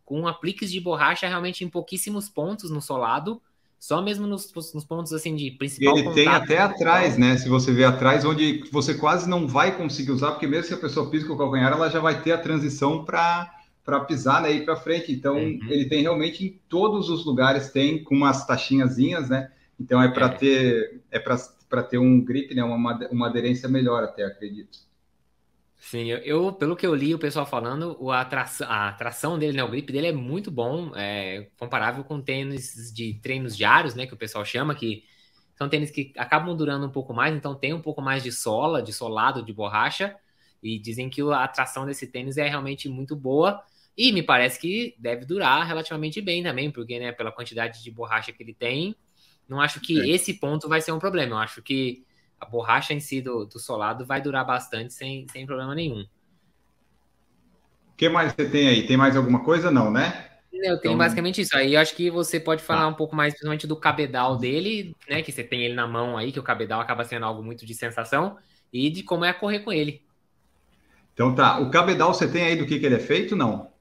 com 0.03 0.27
apliques 0.27 0.71
de 0.71 0.81
borracha 0.81 1.27
realmente 1.27 1.63
em 1.63 1.69
pouquíssimos 1.69 2.27
pontos 2.27 2.71
no 2.71 2.81
solado, 2.81 3.41
só 3.79 4.01
mesmo 4.01 4.25
nos, 4.25 4.51
nos 4.73 4.83
pontos 4.83 5.13
assim 5.13 5.35
de 5.35 5.51
principal. 5.51 5.95
E 5.95 5.99
ele 5.99 6.13
tem 6.13 6.27
até 6.27 6.57
atrás, 6.57 7.17
né? 7.17 7.37
Se 7.37 7.47
você 7.47 7.71
vê 7.71 7.83
atrás, 7.83 8.25
onde 8.25 8.63
você 8.71 8.95
quase 8.95 9.29
não 9.29 9.47
vai 9.47 9.77
conseguir 9.77 10.11
usar, 10.11 10.31
porque 10.31 10.47
mesmo 10.47 10.65
se 10.65 10.73
a 10.73 10.77
pessoa 10.77 11.09
pisa 11.09 11.27
com 11.27 11.33
o 11.33 11.37
calcanhar, 11.37 11.71
ela 11.71 11.89
já 11.89 11.99
vai 11.99 12.21
ter 12.21 12.31
a 12.31 12.37
transição 12.37 13.05
para 13.05 13.59
para 13.83 13.99
pisar 13.99 14.41
né, 14.41 14.53
e 14.53 14.57
ir 14.59 14.65
para 14.65 14.77
frente. 14.77 15.11
Então, 15.11 15.35
uhum. 15.35 15.59
ele 15.67 15.89
tem 15.89 16.01
realmente 16.01 16.45
em 16.45 16.57
todos 16.69 17.09
os 17.09 17.25
lugares, 17.25 17.69
tem 17.69 18.01
com 18.01 18.15
umas 18.15 18.47
taxinhazinhas, 18.47 19.27
né? 19.29 19.51
Então, 19.77 20.01
é 20.01 20.07
para 20.07 20.27
é. 20.27 20.29
ter 20.29 21.01
é 21.11 21.19
para 21.19 21.35
ter 21.81 21.97
um 21.97 22.23
grip, 22.23 22.53
né, 22.53 22.63
uma, 22.63 23.07
uma 23.09 23.27
aderência 23.27 23.67
melhor 23.69 24.03
até, 24.03 24.23
acredito. 24.23 24.77
Sim, 25.77 26.07
eu, 26.07 26.53
pelo 26.53 26.75
que 26.75 26.87
eu 26.87 26.95
li 26.95 27.13
o 27.13 27.19
pessoal 27.19 27.45
falando, 27.45 27.97
o 27.99 28.11
atração, 28.11 28.67
a 28.69 28.93
tração 28.93 29.37
dele, 29.37 29.57
né, 29.57 29.63
o 29.63 29.69
grip 29.69 29.91
dele 29.91 30.07
é 30.07 30.13
muito 30.13 30.49
bom, 30.49 30.91
é 30.95 31.49
comparável 31.57 32.03
com 32.03 32.21
tênis 32.21 32.91
de 32.93 33.15
treinos 33.15 33.55
diários, 33.55 33.93
né, 33.93 34.07
que 34.07 34.13
o 34.13 34.17
pessoal 34.17 34.45
chama, 34.45 34.73
que 34.75 35.03
são 35.55 35.67
tênis 35.69 35.91
que 35.91 36.13
acabam 36.17 36.55
durando 36.55 36.85
um 36.87 36.89
pouco 36.89 37.13
mais, 37.13 37.35
então 37.35 37.53
tem 37.53 37.73
um 37.73 37.81
pouco 37.81 38.01
mais 38.01 38.23
de 38.23 38.31
sola, 38.31 38.81
de 38.81 38.93
solado, 38.93 39.43
de 39.43 39.53
borracha, 39.53 40.15
e 40.61 40.79
dizem 40.79 41.09
que 41.09 41.21
a 41.21 41.47
tração 41.47 41.85
desse 41.85 42.07
tênis 42.07 42.37
é 42.37 42.47
realmente 42.47 42.87
muito 42.87 43.15
boa, 43.15 43.61
e 43.95 44.11
me 44.11 44.23
parece 44.23 44.59
que 44.59 44.95
deve 44.97 45.25
durar 45.25 45.67
relativamente 45.67 46.21
bem 46.21 46.41
também, 46.41 46.71
porque, 46.71 46.97
né, 46.97 47.11
pela 47.11 47.31
quantidade 47.31 47.83
de 47.83 47.91
borracha 47.91 48.31
que 48.31 48.41
ele 48.41 48.53
tem, 48.53 48.95
não 49.47 49.61
acho 49.61 49.79
que 49.79 49.99
é. 49.99 50.09
esse 50.09 50.33
ponto 50.33 50.69
vai 50.69 50.81
ser 50.81 50.91
um 50.91 50.99
problema, 50.99 51.35
eu 51.35 51.39
acho 51.39 51.61
que 51.61 52.03
a 52.39 52.45
borracha 52.45 52.93
em 52.93 52.99
si 52.99 53.21
do, 53.21 53.45
do 53.45 53.59
solado 53.59 54.05
vai 54.05 54.21
durar 54.21 54.45
bastante 54.45 54.93
sem, 54.93 55.25
sem 55.31 55.45
problema 55.45 55.73
nenhum. 55.73 56.01
O 56.01 57.95
que 57.95 58.09
mais 58.09 58.33
você 58.33 58.49
tem 58.49 58.67
aí? 58.67 58.85
Tem 58.85 58.97
mais 58.97 59.15
alguma 59.15 59.43
coisa? 59.43 59.71
Não, 59.71 59.91
né? 59.91 60.29
Eu 60.51 60.79
tenho 60.79 60.93
então... 60.93 60.97
basicamente 60.97 61.41
isso. 61.41 61.55
Aí 61.55 61.73
eu 61.75 61.79
acho 61.79 61.95
que 61.95 62.09
você 62.09 62.39
pode 62.39 62.61
falar 62.61 62.83
ah. 62.83 62.87
um 62.87 62.93
pouco 62.93 63.15
mais, 63.15 63.33
principalmente 63.33 63.67
do 63.67 63.75
cabedal 63.75 64.37
dele, 64.37 64.95
né? 65.09 65.21
Que 65.21 65.31
você 65.31 65.43
tem 65.43 65.63
ele 65.63 65.73
na 65.73 65.87
mão 65.87 66.17
aí, 66.17 66.31
que 66.31 66.39
o 66.39 66.43
cabedal 66.43 66.81
acaba 66.81 67.03
sendo 67.03 67.25
algo 67.25 67.43
muito 67.43 67.65
de 67.65 67.73
sensação, 67.73 68.37
e 68.71 68.89
de 68.89 69.03
como 69.03 69.25
é 69.25 69.33
correr 69.33 69.59
com 69.59 69.71
ele. 69.71 70.01
Então 71.13 71.33
tá. 71.33 71.59
O 71.59 71.69
cabedal 71.69 72.13
você 72.13 72.27
tem 72.27 72.43
aí 72.43 72.55
do 72.55 72.65
que, 72.65 72.79
que 72.79 72.85
ele 72.85 72.95
é 72.95 72.99
feito? 72.99 73.35
Não. 73.35 73.71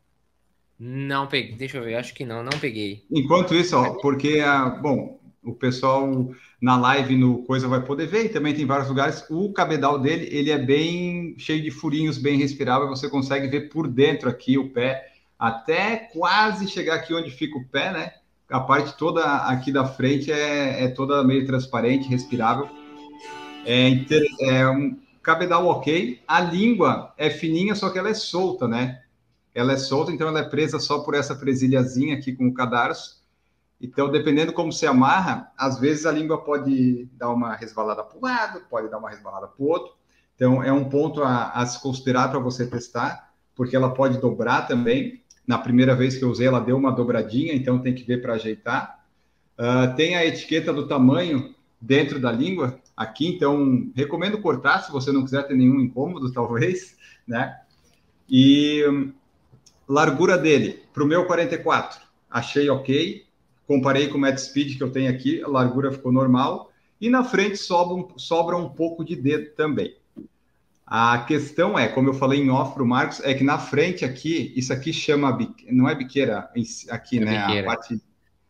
Não 0.78 1.26
peguei. 1.26 1.56
Deixa 1.56 1.78
eu 1.78 1.84
ver. 1.84 1.94
Acho 1.94 2.14
que 2.14 2.24
não. 2.24 2.42
Não 2.42 2.58
peguei. 2.58 3.04
Enquanto 3.10 3.54
isso, 3.54 3.76
ó, 3.76 3.94
porque 4.00 4.40
a, 4.40 4.68
bom, 4.68 5.20
o 5.44 5.52
pessoal 5.52 6.30
na 6.60 6.76
live 6.78 7.16
no 7.16 7.42
Coisa 7.42 7.66
vai 7.66 7.82
poder 7.84 8.06
ver, 8.06 8.26
e 8.26 8.28
também 8.28 8.54
tem 8.54 8.64
vários 8.64 8.88
lugares. 8.88 9.24
O 9.28 9.52
cabedal 9.52 9.98
dele, 9.98 10.28
ele 10.30 10.50
é 10.50 10.58
bem 10.58 11.34
cheio 11.36 11.62
de 11.62 11.70
furinhos, 11.70 12.18
bem 12.18 12.38
respirável, 12.38 12.88
você 12.88 13.08
consegue 13.08 13.48
ver 13.48 13.68
por 13.68 13.88
dentro 13.88 14.28
aqui 14.28 14.56
o 14.56 14.70
pé, 14.70 15.10
até 15.38 15.96
quase 16.12 16.68
chegar 16.68 16.94
aqui 16.94 17.12
onde 17.12 17.30
fica 17.30 17.58
o 17.58 17.66
pé, 17.66 17.92
né? 17.92 18.12
A 18.48 18.60
parte 18.60 18.96
toda 18.96 19.24
aqui 19.46 19.72
da 19.72 19.84
frente 19.84 20.30
é, 20.30 20.84
é 20.84 20.88
toda 20.88 21.24
meio 21.24 21.44
transparente, 21.46 22.08
respirável. 22.08 22.68
É, 23.64 23.88
é 24.40 24.68
um 24.68 24.98
cabedal 25.22 25.66
ok. 25.66 26.20
A 26.28 26.40
língua 26.40 27.12
é 27.16 27.30
fininha, 27.30 27.74
só 27.74 27.90
que 27.90 27.98
ela 27.98 28.10
é 28.10 28.14
solta, 28.14 28.68
né? 28.68 29.00
Ela 29.54 29.72
é 29.72 29.76
solta, 29.76 30.12
então 30.12 30.28
ela 30.28 30.40
é 30.40 30.44
presa 30.44 30.78
só 30.78 31.00
por 31.00 31.14
essa 31.14 31.34
presilhazinha 31.34 32.14
aqui 32.14 32.32
com 32.32 32.46
o 32.46 32.54
cadarço 32.54 33.21
então, 33.82 34.08
dependendo 34.08 34.52
como 34.52 34.72
você 34.72 34.86
amarra, 34.86 35.50
às 35.58 35.76
vezes 35.80 36.06
a 36.06 36.12
língua 36.12 36.44
pode 36.44 37.08
dar 37.14 37.30
uma 37.30 37.56
resvalada 37.56 38.04
para 38.04 38.16
um 38.16 38.22
lado, 38.22 38.62
pode 38.70 38.88
dar 38.88 38.98
uma 38.98 39.10
resvalada 39.10 39.48
para 39.48 39.60
o 39.60 39.68
outro. 39.68 39.94
Então, 40.36 40.62
é 40.62 40.72
um 40.72 40.88
ponto 40.88 41.20
a, 41.20 41.50
a 41.50 41.66
se 41.66 41.82
considerar 41.82 42.28
para 42.28 42.38
você 42.38 42.64
testar, 42.64 43.32
porque 43.56 43.74
ela 43.74 43.92
pode 43.92 44.18
dobrar 44.18 44.68
também. 44.68 45.20
Na 45.44 45.58
primeira 45.58 45.96
vez 45.96 46.16
que 46.16 46.22
eu 46.22 46.30
usei, 46.30 46.46
ela 46.46 46.60
deu 46.60 46.76
uma 46.76 46.92
dobradinha, 46.92 47.52
então 47.52 47.80
tem 47.80 47.92
que 47.92 48.04
ver 48.04 48.22
para 48.22 48.34
ajeitar. 48.34 49.04
Uh, 49.58 49.96
tem 49.96 50.14
a 50.14 50.24
etiqueta 50.24 50.72
do 50.72 50.86
tamanho 50.86 51.52
dentro 51.80 52.20
da 52.20 52.30
língua 52.30 52.78
aqui, 52.96 53.26
então 53.26 53.90
recomendo 53.96 54.40
cortar 54.40 54.78
se 54.78 54.92
você 54.92 55.10
não 55.10 55.24
quiser 55.24 55.42
ter 55.42 55.56
nenhum 55.56 55.80
incômodo, 55.80 56.30
talvez, 56.32 56.96
né? 57.26 57.58
E 58.30 58.84
largura 59.88 60.38
dele, 60.38 60.84
para 60.94 61.02
o 61.02 61.06
meu 61.06 61.26
44, 61.26 62.00
achei 62.30 62.70
ok 62.70 63.26
comparei 63.72 64.08
com 64.08 64.18
o 64.18 64.20
Mad 64.20 64.36
Speed 64.36 64.76
que 64.76 64.82
eu 64.82 64.92
tenho 64.92 65.10
aqui, 65.10 65.42
a 65.42 65.48
largura 65.48 65.90
ficou 65.90 66.12
normal, 66.12 66.70
e 67.00 67.08
na 67.08 67.24
frente 67.24 67.56
sobra 67.56 67.94
um, 67.94 68.18
sobra 68.18 68.54
um 68.54 68.68
pouco 68.68 69.02
de 69.02 69.16
dedo 69.16 69.50
também. 69.56 69.96
A 70.86 71.24
questão 71.26 71.78
é, 71.78 71.88
como 71.88 72.10
eu 72.10 72.12
falei 72.12 72.38
em 72.38 72.50
off 72.50 72.74
para 72.74 72.82
o 72.82 72.86
Marcos, 72.86 73.20
é 73.24 73.32
que 73.32 73.42
na 73.42 73.58
frente 73.58 74.04
aqui, 74.04 74.52
isso 74.54 74.74
aqui 74.74 74.92
chama, 74.92 75.38
não 75.70 75.88
é 75.88 75.94
biqueira 75.94 76.50
aqui, 76.90 77.16
é 77.16 77.24
né? 77.24 77.46
Biqueira. 77.46 77.72
A 77.72 77.76
parte, 77.76 77.98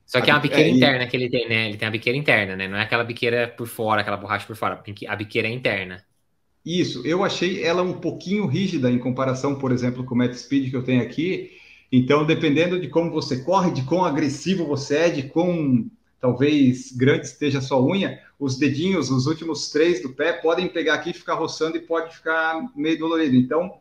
Só 0.05 0.21
que 0.21 0.29
é 0.29 0.35
uma 0.35 0.41
biqueira 0.41 0.69
é, 0.69 0.73
interna 0.73 1.07
que 1.07 1.17
ele 1.17 1.31
tem, 1.31 1.49
né? 1.49 1.69
Ele 1.69 1.77
tem 1.77 1.87
a 1.87 1.91
biqueira 1.93 2.19
interna, 2.19 2.57
né? 2.57 2.67
Não 2.67 2.77
é 2.77 2.83
aquela 2.83 3.05
biqueira 3.05 3.47
por 3.47 3.69
fora, 3.69 4.01
aquela 4.01 4.17
borracha 4.17 4.45
por 4.45 4.57
fora. 4.57 4.83
A 5.07 5.17
biqueira 5.17 5.47
é 5.47 5.53
interna. 5.53 6.03
Isso, 6.67 7.07
eu 7.07 7.23
achei 7.23 7.63
ela 7.63 7.83
um 7.83 7.95
pouquinho 7.95 8.47
rígida 8.47 8.91
em 8.91 8.99
comparação, 8.99 9.55
por 9.55 9.71
exemplo, 9.71 10.05
com 10.05 10.17
o 10.17 10.19
Mad 10.19 10.35
Speed 10.35 10.71
que 10.71 10.77
eu 10.77 10.83
tenho 10.83 11.01
aqui, 11.01 11.53
então, 11.93 12.25
dependendo 12.25 12.81
de 12.81 12.89
como 12.89 13.11
você 13.11 13.43
corre, 13.43 13.71
de 13.71 13.83
quão 13.83 14.03
agressivo 14.03 14.65
você 14.65 14.97
é, 14.97 15.11
de 15.11 15.25
quão 15.25 15.91
talvez 16.19 16.91
grande 16.91 17.27
esteja 17.27 17.59
a 17.59 17.63
sua 17.63 17.83
unha, 17.83 18.19
os 18.39 18.57
dedinhos, 18.57 19.11
os 19.11 19.27
últimos 19.27 19.71
três 19.71 20.01
do 20.01 20.09
pé, 20.09 20.33
podem 20.33 20.69
pegar 20.69 20.95
aqui, 20.95 21.13
ficar 21.13 21.35
roçando 21.35 21.77
e 21.77 21.81
pode 21.81 22.17
ficar 22.17 22.67
meio 22.75 22.99
dolorido. 22.99 23.37
Então, 23.37 23.75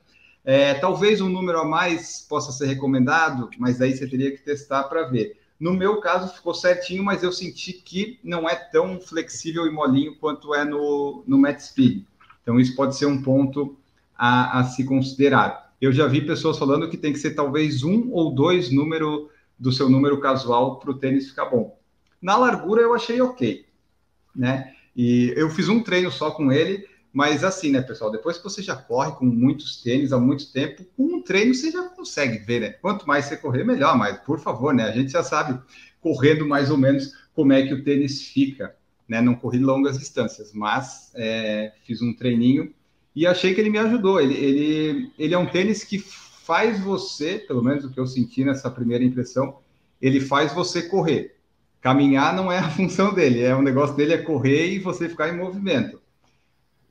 é, 0.44 0.74
talvez 0.74 1.22
um 1.22 1.30
número 1.30 1.60
a 1.60 1.66
mais 1.66 2.26
possa 2.28 2.52
ser 2.52 2.66
recomendado, 2.66 3.50
mas 3.58 3.80
aí 3.80 3.96
você 3.96 4.06
teria 4.06 4.32
que 4.32 4.44
testar 4.44 4.84
para 4.84 5.04
ver. 5.04 5.40
No 5.58 5.74
meu 5.74 6.02
caso, 6.02 6.34
ficou 6.34 6.54
certinho, 6.54 7.04
mas 7.04 7.24
eu 7.24 7.32
senti 7.32 7.72
que 7.72 8.20
não 8.22 8.50
é 8.50 8.56
tão 8.56 9.00
flexível 9.00 9.66
e 9.66 9.72
molinho 9.72 10.18
quanto 10.18 10.54
é 10.54 10.66
no, 10.66 11.24
no 11.26 11.38
Matt 11.38 11.62
Speed. 11.62 12.04
Então, 12.42 12.60
isso 12.60 12.76
pode 12.76 12.98
ser 12.98 13.06
um 13.06 13.22
ponto 13.22 13.78
a, 14.18 14.60
a 14.60 14.64
se 14.66 14.84
considerar 14.84 15.71
eu 15.82 15.92
já 15.92 16.06
vi 16.06 16.22
pessoas 16.22 16.60
falando 16.60 16.88
que 16.90 16.96
tem 16.96 17.12
que 17.12 17.20
ser 17.20 17.32
talvez 17.32 17.84
um 17.84 18.12
ou 18.12 18.34
dois 18.34 18.72
número 18.72 19.30
do 19.58 19.72
seu 19.72 19.90
número 19.90 20.20
casual 20.20 20.80
para 20.80 20.92
o 20.92 20.98
tênis 20.98 21.30
ficar 21.30 21.46
bom. 21.46 21.78
Na 22.22 22.38
largura 22.38 22.82
eu 22.82 22.94
achei 22.94 23.20
ok, 23.20 23.66
né? 24.36 24.74
E 24.96 25.34
eu 25.36 25.50
fiz 25.50 25.68
um 25.70 25.82
treino 25.82 26.12
só 26.12 26.32
com 26.32 26.52
ele, 26.52 26.88
mas 27.12 27.44
assim, 27.44 27.72
né, 27.72 27.82
pessoal? 27.82 28.12
Depois 28.12 28.38
que 28.38 28.44
você 28.44 28.62
já 28.62 28.76
corre 28.76 29.12
com 29.14 29.26
muitos 29.26 29.82
tênis 29.82 30.14
há 30.14 30.20
muito 30.20 30.52
tempo, 30.52 30.86
com 30.96 31.16
um 31.16 31.22
treino 31.22 31.54
você 31.54 31.72
já 31.72 31.84
consegue 31.90 32.38
ver, 32.40 32.62
né? 32.62 32.70
Quanto 32.70 33.08
mais 33.08 33.26
você 33.26 33.38
correr, 33.38 33.64
melhor. 33.64 33.98
Mas, 33.98 34.20
por 34.20 34.40
favor, 34.40 34.74
né? 34.74 34.84
A 34.84 34.92
gente 34.92 35.12
já 35.12 35.24
sabe 35.24 35.60
correndo 36.00 36.48
mais 36.48 36.70
ou 36.70 36.78
menos 36.78 37.14
como 37.34 37.54
é 37.54 37.66
que 37.66 37.74
o 37.74 37.84
tênis 37.84 38.22
fica, 38.22 38.76
né? 39.08 39.20
Não 39.22 39.36
corri 39.36 39.60
longas 39.60 39.98
distâncias, 39.98 40.54
mas 40.54 41.12
é, 41.16 41.74
fiz 41.84 42.02
um 42.02 42.14
treininho 42.14 42.74
e 43.16 43.28
achei 43.28 43.54
que 43.54 43.62
ele 43.62 43.70
me 43.70 43.78
ajudou. 43.78 44.20
Ele, 44.20 44.34
ele, 44.34 45.12
ele 45.18 45.34
é 45.34 45.38
um 45.38 45.46
tênis 45.46 45.84
que 45.84 46.00
faz 46.00 46.80
você, 46.80 47.38
pelo 47.38 47.64
menos 47.64 47.86
o 47.86 47.90
que 47.90 48.00
eu 48.00 48.08
senti 48.08 48.44
nessa 48.44 48.70
primeira 48.70 49.04
impressão, 49.04 49.58
ele 50.02 50.20
faz 50.20 50.54
você 50.54 50.82
correr. 50.82 51.36
Caminhar 51.80 52.36
não 52.36 52.52
é 52.52 52.60
a 52.60 52.70
função 52.72 53.14
dele, 53.14 53.42
é 53.42 53.56
o 53.56 53.62
negócio 53.62 53.96
dele 53.96 54.14
é 54.14 54.18
correr 54.18 54.74
e 54.74 54.80
você 54.80 55.08
ficar 55.08 55.30
em 55.30 55.38
movimento. 55.38 56.02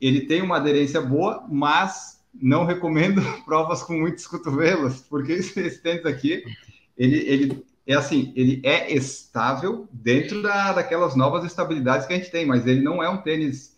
Ele 0.00 0.22
tem 0.22 0.40
uma 0.40 0.56
aderência 0.56 1.00
boa, 1.00 1.44
mas 1.48 2.20
não 2.34 2.64
recomendo 2.64 3.20
provas 3.44 3.82
com 3.82 3.94
muitos 3.94 4.26
cotovelos, 4.26 5.00
porque 5.00 5.32
esse 5.32 5.82
tênis 5.82 6.06
aqui, 6.06 6.42
ele, 6.96 7.16
ele 7.16 7.64
é 7.86 7.94
assim, 7.94 8.32
ele 8.36 8.60
é 8.64 8.92
estável 8.94 9.88
dentro 9.92 10.42
da, 10.42 10.72
daquelas 10.72 11.16
novas 11.16 11.44
estabilidades 11.44 12.06
que 12.06 12.12
a 12.12 12.16
gente 12.16 12.30
tem, 12.30 12.46
mas 12.46 12.66
ele 12.66 12.80
não 12.80 13.02
é 13.02 13.08
um 13.08 13.18
tênis 13.18 13.76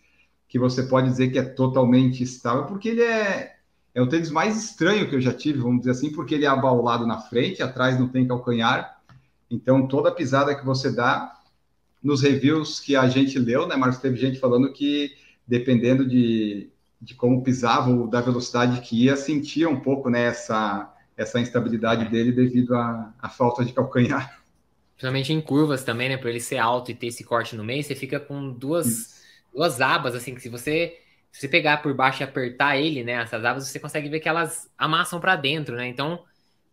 que 0.52 0.58
você 0.58 0.82
pode 0.82 1.08
dizer 1.08 1.32
que 1.32 1.38
é 1.38 1.42
totalmente 1.42 2.22
estável, 2.22 2.66
porque 2.66 2.90
ele 2.90 3.00
é, 3.00 3.54
é 3.94 4.02
o 4.02 4.06
tênis 4.06 4.30
mais 4.30 4.62
estranho 4.62 5.08
que 5.08 5.16
eu 5.16 5.20
já 5.20 5.32
tive, 5.32 5.60
vamos 5.60 5.78
dizer 5.78 5.92
assim, 5.92 6.12
porque 6.12 6.34
ele 6.34 6.44
é 6.44 6.48
abaulado 6.48 7.06
na 7.06 7.18
frente, 7.22 7.62
atrás 7.62 7.98
não 7.98 8.06
tem 8.06 8.28
calcanhar, 8.28 9.00
então 9.50 9.88
toda 9.88 10.12
pisada 10.12 10.54
que 10.54 10.62
você 10.62 10.94
dá, 10.94 11.40
nos 12.02 12.20
reviews 12.20 12.80
que 12.80 12.94
a 12.94 13.08
gente 13.08 13.38
leu, 13.38 13.66
né, 13.66 13.76
Marcos, 13.76 13.98
teve 13.98 14.16
gente 14.16 14.38
falando 14.38 14.70
que 14.74 15.12
dependendo 15.48 16.06
de, 16.06 16.68
de 17.00 17.14
como 17.14 17.42
pisava 17.42 17.88
ou 17.88 18.06
da 18.06 18.20
velocidade 18.20 18.82
que 18.82 19.04
ia, 19.04 19.16
sentia 19.16 19.70
um 19.70 19.80
pouco 19.80 20.10
né, 20.10 20.24
essa, 20.24 20.94
essa 21.16 21.40
instabilidade 21.40 22.10
dele 22.10 22.30
devido 22.30 22.74
à, 22.74 23.10
à 23.18 23.30
falta 23.30 23.64
de 23.64 23.72
calcanhar. 23.72 24.38
Principalmente 24.96 25.32
em 25.32 25.40
curvas 25.40 25.82
também, 25.82 26.10
né? 26.10 26.18
Por 26.18 26.28
ele 26.28 26.40
ser 26.40 26.58
alto 26.58 26.90
e 26.90 26.94
ter 26.94 27.06
esse 27.06 27.24
corte 27.24 27.56
no 27.56 27.64
meio, 27.64 27.82
você 27.82 27.94
fica 27.94 28.20
com 28.20 28.52
duas 28.52 29.21
duas 29.52 29.80
abas, 29.80 30.14
assim, 30.14 30.34
que 30.34 30.40
se 30.40 30.48
você, 30.48 30.98
se 31.30 31.40
você 31.40 31.48
pegar 31.48 31.82
por 31.82 31.94
baixo 31.94 32.22
e 32.22 32.24
apertar 32.24 32.76
ele, 32.76 33.04
né, 33.04 33.12
essas 33.14 33.44
abas, 33.44 33.68
você 33.68 33.78
consegue 33.78 34.08
ver 34.08 34.20
que 34.20 34.28
elas 34.28 34.70
amassam 34.76 35.20
para 35.20 35.36
dentro, 35.36 35.76
né? 35.76 35.86
Então, 35.86 36.24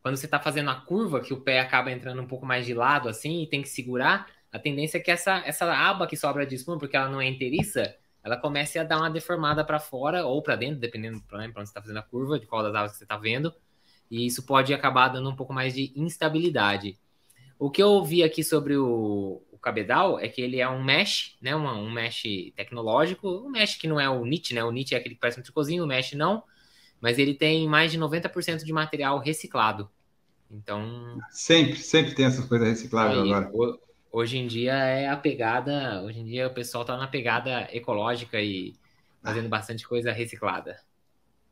quando 0.01 0.15
você 0.17 0.25
está 0.25 0.39
fazendo 0.39 0.69
a 0.69 0.75
curva, 0.75 1.21
que 1.21 1.33
o 1.33 1.41
pé 1.41 1.59
acaba 1.59 1.91
entrando 1.91 2.21
um 2.21 2.27
pouco 2.27 2.45
mais 2.45 2.65
de 2.65 2.73
lado, 2.73 3.09
assim, 3.09 3.43
e 3.43 3.47
tem 3.47 3.61
que 3.61 3.69
segurar, 3.69 4.27
a 4.51 4.57
tendência 4.57 4.97
é 4.97 5.01
que 5.01 5.11
essa, 5.11 5.43
essa 5.45 5.71
aba 5.71 6.07
que 6.07 6.17
sobra 6.17 6.45
de 6.45 6.55
espuma, 6.55 6.77
porque 6.79 6.95
ela 6.95 7.09
não 7.09 7.21
é 7.21 7.27
inteiriça, 7.27 7.95
ela 8.23 8.37
comece 8.37 8.79
a 8.79 8.83
dar 8.83 8.97
uma 8.97 9.09
deformada 9.09 9.63
para 9.63 9.79
fora 9.79 10.25
ou 10.25 10.41
para 10.41 10.55
dentro, 10.55 10.79
dependendo 10.79 11.21
para 11.21 11.39
onde 11.39 11.53
você 11.53 11.63
está 11.63 11.81
fazendo 11.81 11.99
a 11.99 12.03
curva, 12.03 12.39
de 12.39 12.45
qual 12.45 12.63
das 12.63 12.75
abas 12.75 12.91
que 12.91 12.97
você 12.97 13.03
está 13.03 13.17
vendo. 13.17 13.53
E 14.09 14.25
isso 14.25 14.45
pode 14.45 14.73
acabar 14.73 15.09
dando 15.09 15.29
um 15.29 15.35
pouco 15.35 15.53
mais 15.53 15.73
de 15.73 15.93
instabilidade. 15.95 16.97
O 17.57 17.69
que 17.69 17.81
eu 17.81 18.03
vi 18.03 18.23
aqui 18.23 18.43
sobre 18.43 18.75
o, 18.75 19.41
o 19.59 19.61
cabedal 19.61 20.17
é 20.17 20.29
que 20.29 20.41
ele 20.41 20.59
é 20.61 20.69
um 20.69 20.81
mesh, 20.81 21.35
né? 21.41 21.53
Um, 21.53 21.67
um 21.67 21.91
mesh 21.91 22.23
tecnológico, 22.55 23.27
um 23.27 23.49
mesh 23.49 23.75
que 23.75 23.87
não 23.87 23.99
é 23.99 24.09
o 24.09 24.21
knit, 24.21 24.53
né? 24.53 24.63
O 24.63 24.71
knit 24.71 24.95
é 24.95 24.97
aquele 24.97 25.15
que 25.15 25.21
parece 25.21 25.39
um 25.39 25.43
tricôzinho, 25.43 25.83
o 25.83 25.87
mesh 25.87 26.13
não, 26.13 26.41
mas 27.01 27.19
ele 27.19 27.33
tem 27.33 27.67
mais 27.67 27.91
de 27.91 27.99
90% 27.99 28.63
de 28.63 28.71
material 28.71 29.19
reciclado. 29.19 29.89
Então. 30.49 31.19
Sempre, 31.29 31.75
sempre 31.75 32.15
tem 32.15 32.25
essas 32.25 32.45
coisas 32.45 32.67
recicláveis 32.69 33.21
aí, 33.21 33.33
agora. 33.33 33.77
Hoje 34.11 34.37
em 34.37 34.47
dia 34.47 34.73
é 34.73 35.07
a 35.09 35.17
pegada. 35.17 36.01
Hoje 36.03 36.19
em 36.19 36.25
dia 36.25 36.47
o 36.47 36.53
pessoal 36.53 36.85
tá 36.85 36.97
na 36.97 37.07
pegada 37.07 37.67
ecológica 37.71 38.41
e 38.41 38.73
fazendo 39.21 39.45
ah. 39.47 39.49
bastante 39.49 39.85
coisa 39.85 40.11
reciclada. 40.11 40.79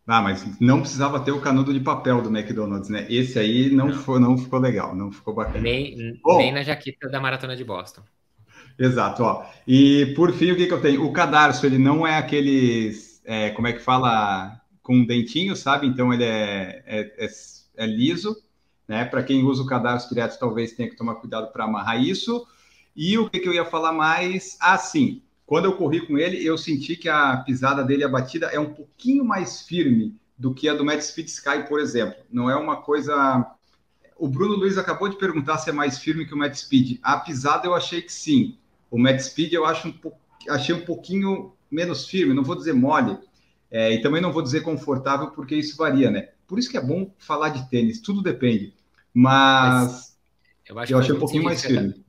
Ah, 0.07 0.21
mas 0.21 0.57
não 0.61 0.79
precisava 0.79 1.19
ter 1.19 1.33
o 1.33 1.41
canudo 1.41 1.73
de 1.73 1.81
papel 1.81 2.21
do 2.21 2.29
McDonald's, 2.29 2.89
né? 2.89 3.05
Esse 3.09 3.37
aí 3.37 3.69
não, 3.69 3.89
não. 3.89 3.93
Foi, 3.93 4.19
não 4.21 4.37
ficou 4.37 4.57
legal, 4.57 4.95
não 4.95 5.11
ficou 5.11 5.33
bacana. 5.33 5.59
Nem, 5.59 6.17
oh, 6.23 6.37
nem 6.37 6.53
na 6.53 6.63
jaqueta 6.63 7.09
da 7.09 7.19
maratona 7.19 7.57
de 7.57 7.65
Boston. 7.65 8.03
Exato, 8.79 9.23
ó. 9.23 9.45
E 9.67 10.13
por 10.15 10.31
fim, 10.31 10.51
o 10.51 10.55
que, 10.55 10.65
que 10.65 10.73
eu 10.73 10.81
tenho? 10.81 11.05
O 11.05 11.11
cadarço, 11.11 11.65
ele 11.65 11.77
não 11.77 12.07
é 12.07 12.17
aqueles, 12.17 13.21
é, 13.25 13.49
como 13.49 13.67
é 13.67 13.73
que 13.73 13.79
fala, 13.79 14.61
com 14.81 15.03
dentinho, 15.03 15.57
sabe? 15.57 15.85
Então 15.87 16.13
ele 16.13 16.23
é, 16.23 16.83
é, 16.85 17.25
é, 17.25 17.29
é 17.75 17.85
liso, 17.85 18.37
né? 18.87 19.03
Para 19.03 19.23
quem 19.23 19.43
usa 19.43 19.61
o 19.61 19.67
cadarço 19.67 20.07
direto, 20.07 20.39
talvez 20.39 20.71
tenha 20.71 20.89
que 20.89 20.95
tomar 20.95 21.15
cuidado 21.15 21.51
para 21.51 21.65
amarrar 21.65 22.01
isso. 22.01 22.47
E 22.95 23.17
o 23.17 23.29
que, 23.29 23.39
que 23.39 23.49
eu 23.49 23.53
ia 23.53 23.65
falar 23.65 23.91
mais? 23.91 24.57
Ah, 24.61 24.77
sim. 24.77 25.21
Quando 25.47 25.63
eu 25.63 25.77
corri 25.77 26.05
com 26.05 26.17
ele, 26.17 26.45
eu 26.45 26.57
senti 26.57 26.97
que 26.97 27.07
a 27.07 27.37
pisada 27.37 27.81
dele, 27.81 28.03
a 28.03 28.09
batida, 28.09 28.47
é 28.47 28.59
um 28.59 28.73
pouquinho 28.73 29.23
mais 29.23 29.61
firme 29.61 30.13
do 30.37 30.53
que 30.53 30.67
a 30.67 30.73
do 30.73 30.83
Matt 30.83 30.99
Speed 30.99 31.29
Sky, 31.29 31.63
por 31.69 31.79
exemplo. 31.79 32.17
Não 32.29 32.49
é 32.49 32.55
uma 32.57 32.81
coisa. 32.81 33.49
O 34.17 34.27
Bruno 34.27 34.57
Luiz 34.57 34.77
acabou 34.77 35.07
de 35.07 35.15
perguntar 35.15 35.57
se 35.57 35.69
é 35.69 35.73
mais 35.73 35.99
firme 35.99 36.25
que 36.25 36.33
o 36.33 36.37
Matt 36.37 36.53
Speed. 36.53 36.99
A 37.01 37.17
pisada 37.21 37.65
eu 37.65 37.73
achei 37.73 38.01
que 38.01 38.11
sim. 38.11 38.57
O 38.91 38.99
Matt 38.99 39.21
Speed 39.21 39.53
eu 39.53 39.65
acho 39.65 39.87
um 39.87 39.91
po... 39.93 40.11
achei 40.49 40.75
um 40.75 40.83
pouquinho 40.83 41.53
menos 41.71 42.05
firme, 42.05 42.33
não 42.33 42.43
vou 42.43 42.55
dizer 42.55 42.73
mole. 42.73 43.17
É, 43.71 43.93
e 43.93 44.01
também 44.01 44.21
não 44.21 44.33
vou 44.33 44.41
dizer 44.41 44.63
confortável, 44.63 45.31
porque 45.31 45.55
isso 45.55 45.77
varia, 45.77 46.11
né? 46.11 46.29
Por 46.45 46.59
isso 46.59 46.69
que 46.69 46.77
é 46.77 46.81
bom 46.81 47.09
falar 47.17 47.49
de 47.49 47.69
tênis, 47.69 48.01
tudo 48.01 48.21
depende. 48.21 48.73
Mas, 49.13 50.17
Mas 50.73 50.89
eu, 50.89 50.97
eu 50.97 51.01
achei 51.01 51.15
um 51.15 51.19
pouquinho 51.19 51.43
mais 51.43 51.61
firme. 51.61 51.93
Tá... 51.93 51.99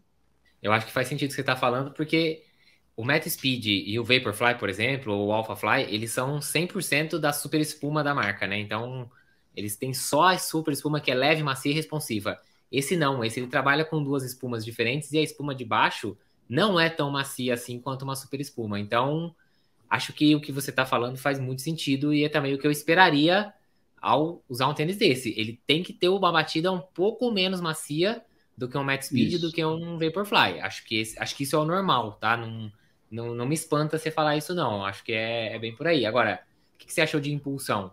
Eu 0.61 0.73
acho 0.73 0.87
que 0.87 0.93
faz 0.93 1.07
sentido 1.07 1.29
o 1.29 1.31
que 1.31 1.37
você 1.37 1.43
está 1.43 1.55
falando, 1.55 1.93
porque 1.93 2.43
o 2.99 3.05
Matt 3.05 3.29
Speed 3.29 3.65
e 3.67 3.97
o 3.97 4.03
Vaporfly, 4.03 4.57
por 4.59 4.69
exemplo, 4.69 5.15
ou 5.15 5.29
o 5.29 5.33
Alphafly, 5.33 5.83
eles 5.89 6.11
são 6.11 6.41
100% 6.41 7.17
da 7.21 7.33
super 7.33 7.61
espuma 7.61 8.03
da 8.03 8.13
marca, 8.13 8.45
né? 8.45 8.59
Então, 8.59 9.09
eles 9.55 9.77
têm 9.77 9.95
só 9.95 10.31
a 10.31 10.37
super 10.37 10.73
espuma 10.73 11.01
que 11.01 11.09
é 11.09 11.15
leve, 11.15 11.41
macia 11.41 11.71
e 11.71 11.75
responsiva. 11.77 12.41
Esse 12.73 12.97
não, 12.97 13.25
esse 13.25 13.39
ele 13.39 13.47
trabalha 13.47 13.85
com 13.85 14.03
duas 14.03 14.25
espumas 14.25 14.65
diferentes 14.65 15.13
e 15.13 15.19
a 15.19 15.23
espuma 15.23 15.55
de 15.55 15.65
baixo 15.65 16.19
não 16.49 16.79
é 16.79 16.91
tão 16.91 17.09
macia 17.09 17.55
assim 17.55 17.79
quanto 17.79 18.03
uma 18.03 18.17
super 18.17 18.41
espuma. 18.41 18.81
Então, 18.81 19.33
acho 19.89 20.13
que 20.13 20.35
o 20.35 20.41
que 20.41 20.51
você 20.51 20.71
está 20.71 20.85
falando 20.85 21.17
faz 21.17 21.39
muito 21.39 21.63
sentido 21.63 22.13
e 22.13 22.25
é 22.25 22.29
também 22.29 22.53
o 22.53 22.59
que 22.59 22.67
eu 22.67 22.73
esperaria 22.73 23.55
ao 24.03 24.43
usar 24.49 24.67
um 24.67 24.75
tênis 24.75 24.97
desse. 24.97 25.33
Ele 25.39 25.61
tem 25.69 25.85
que 25.85 25.93
ter 25.93 26.09
uma 26.09 26.33
batida 26.33 26.73
um 26.73 26.81
pouco 26.81 27.31
menos 27.31 27.61
macia 27.61 28.25
do 28.57 28.69
que 28.69 28.77
um 28.77 28.83
Matt 28.83 29.05
Speed 29.05 29.35
isso. 29.35 29.41
do 29.41 29.53
que 29.53 29.65
um 29.65 29.97
Vaporfly. 30.01 30.59
Acho 30.59 30.85
que, 30.85 30.97
esse, 30.97 31.17
acho 31.17 31.37
que 31.37 31.45
isso 31.45 31.55
é 31.55 31.59
o 31.61 31.65
normal, 31.65 32.15
tá? 32.15 32.37
Não, 32.37 32.73
não, 33.11 33.35
não 33.35 33.47
me 33.47 33.55
espanta 33.55 33.99
você 33.99 34.11
falar 34.11 34.37
isso, 34.37 34.55
não. 34.55 34.85
Acho 34.85 35.05
que 35.05 35.13
é, 35.13 35.55
é 35.55 35.59
bem 35.59 35.75
por 35.75 35.87
aí. 35.87 36.05
Agora, 36.05 36.41
o 36.75 36.79
que, 36.79 36.87
que 36.87 36.93
você 36.93 37.01
achou 37.01 37.21
de 37.21 37.33
impulsão? 37.33 37.91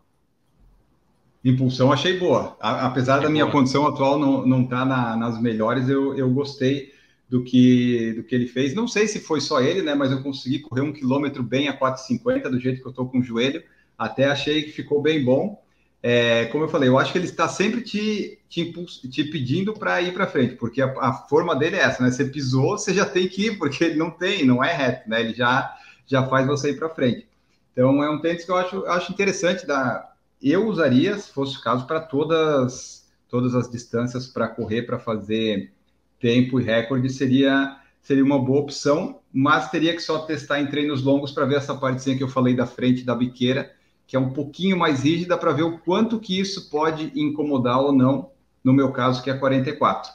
Impulsão 1.44 1.92
achei 1.92 2.18
boa. 2.18 2.58
A, 2.60 2.88
apesar 2.88 3.20
é 3.20 3.24
da 3.24 3.30
minha 3.30 3.46
boa. 3.46 3.54
condição 3.54 3.86
atual 3.88 4.20
não, 4.20 4.46
não 4.46 4.66
tá 4.66 4.84
na, 4.84 5.16
nas 5.16 5.40
melhores, 5.40 5.88
eu, 5.88 6.18
eu 6.18 6.30
gostei 6.32 6.94
do 7.30 7.44
que, 7.44 8.14
do 8.14 8.24
que 8.24 8.36
ele 8.36 8.48
fez. 8.48 8.74
Não 8.74 8.88
sei 8.88 9.08
se 9.08 9.20
foi 9.20 9.42
só 9.42 9.62
ele, 9.62 9.82
né? 9.82 9.96
Mas 9.96 10.12
eu 10.12 10.22
consegui 10.22 10.60
correr 10.60 10.82
um 10.82 10.94
quilômetro 10.94 11.44
bem 11.44 11.68
a 11.68 11.78
4,50 11.78 12.50
do 12.50 12.60
jeito 12.60 12.82
que 12.82 12.88
eu 12.88 12.94
tô 12.94 13.06
com 13.06 13.20
o 13.20 13.24
joelho. 13.24 13.64
Até 13.98 14.26
achei 14.26 14.64
que 14.64 14.72
ficou 14.72 15.02
bem 15.02 15.24
bom 15.24 15.64
é, 16.08 16.46
como 16.52 16.66
eu 16.66 16.68
falei, 16.68 16.88
eu 16.88 17.00
acho 17.00 17.12
que 17.12 17.18
ele 17.18 17.26
está 17.26 17.48
sempre 17.48 17.82
te, 17.82 18.38
te, 18.48 18.72
te 19.10 19.24
pedindo 19.24 19.74
para 19.74 20.00
ir 20.04 20.14
para 20.14 20.28
frente, 20.28 20.54
porque 20.54 20.80
a, 20.80 20.94
a, 21.00 21.12
forma 21.12 21.56
dele 21.56 21.78
é 21.78 21.80
essa, 21.80 22.04
né? 22.04 22.12
Você 22.12 22.26
pisou, 22.26 22.78
você 22.78 22.94
já 22.94 23.08
tem 23.08 23.28
que 23.28 23.48
ir, 23.48 23.58
porque 23.58 23.84
ele 23.84 23.96
não 23.96 24.12
tem, 24.12 24.46
não 24.46 24.64
é 24.64 24.72
reto, 24.72 25.10
né? 25.10 25.20
Ele 25.20 25.34
já, 25.34 25.76
já 26.06 26.24
faz 26.28 26.46
você 26.46 26.70
ir 26.70 26.78
para 26.78 26.90
frente. 26.90 27.28
Então 27.72 28.04
é 28.04 28.10
um 28.12 28.22
tênis 28.22 28.46
que 28.46 28.52
eu 28.52 28.56
acho, 28.56 28.76
eu 28.76 28.92
acho 28.92 29.12
interessante. 29.12 29.66
Da, 29.66 30.14
eu 30.40 30.68
usaria, 30.68 31.18
se 31.18 31.32
fosse 31.32 31.58
o 31.58 31.62
caso, 31.62 31.88
para 31.88 32.02
todas, 32.02 33.10
todas 33.28 33.56
as 33.56 33.68
distâncias 33.68 34.28
para 34.28 34.48
correr, 34.48 34.84
para 34.84 35.00
fazer 35.00 35.74
tempo 36.20 36.60
e 36.60 36.64
recorde, 36.64 37.10
seria, 37.10 37.80
seria 38.00 38.24
uma 38.24 38.38
boa 38.38 38.60
opção, 38.62 39.22
mas 39.34 39.72
teria 39.72 39.96
que 39.96 40.02
só 40.04 40.20
testar 40.20 40.62
em 40.62 40.68
treinos 40.68 41.02
longos 41.02 41.32
para 41.32 41.46
ver 41.46 41.56
essa 41.56 41.74
partezinha 41.74 42.16
que 42.16 42.24
eu 42.24 42.30
falei 42.30 42.56
da 42.56 42.68
frente 42.68 43.04
da 43.04 43.16
biqueira 43.16 43.74
que 44.08 44.16
é 44.16 44.20
um 44.20 44.32
pouquinho 44.32 44.78
mais 44.78 45.04
rígida 45.04 45.38
para 45.38 45.52
ver 45.52 45.64
o 45.64 45.80
quanto 45.80 46.20
que 46.20 46.40
isso 46.40 46.70
pode 46.70 47.12
incomodar 47.20 47.80
ou 47.80 47.92
não, 47.92 48.32
no 48.64 48.74
meu 48.74 48.92
caso, 48.92 49.24
que 49.24 49.30
é 49.30 49.34
44. 49.34 50.12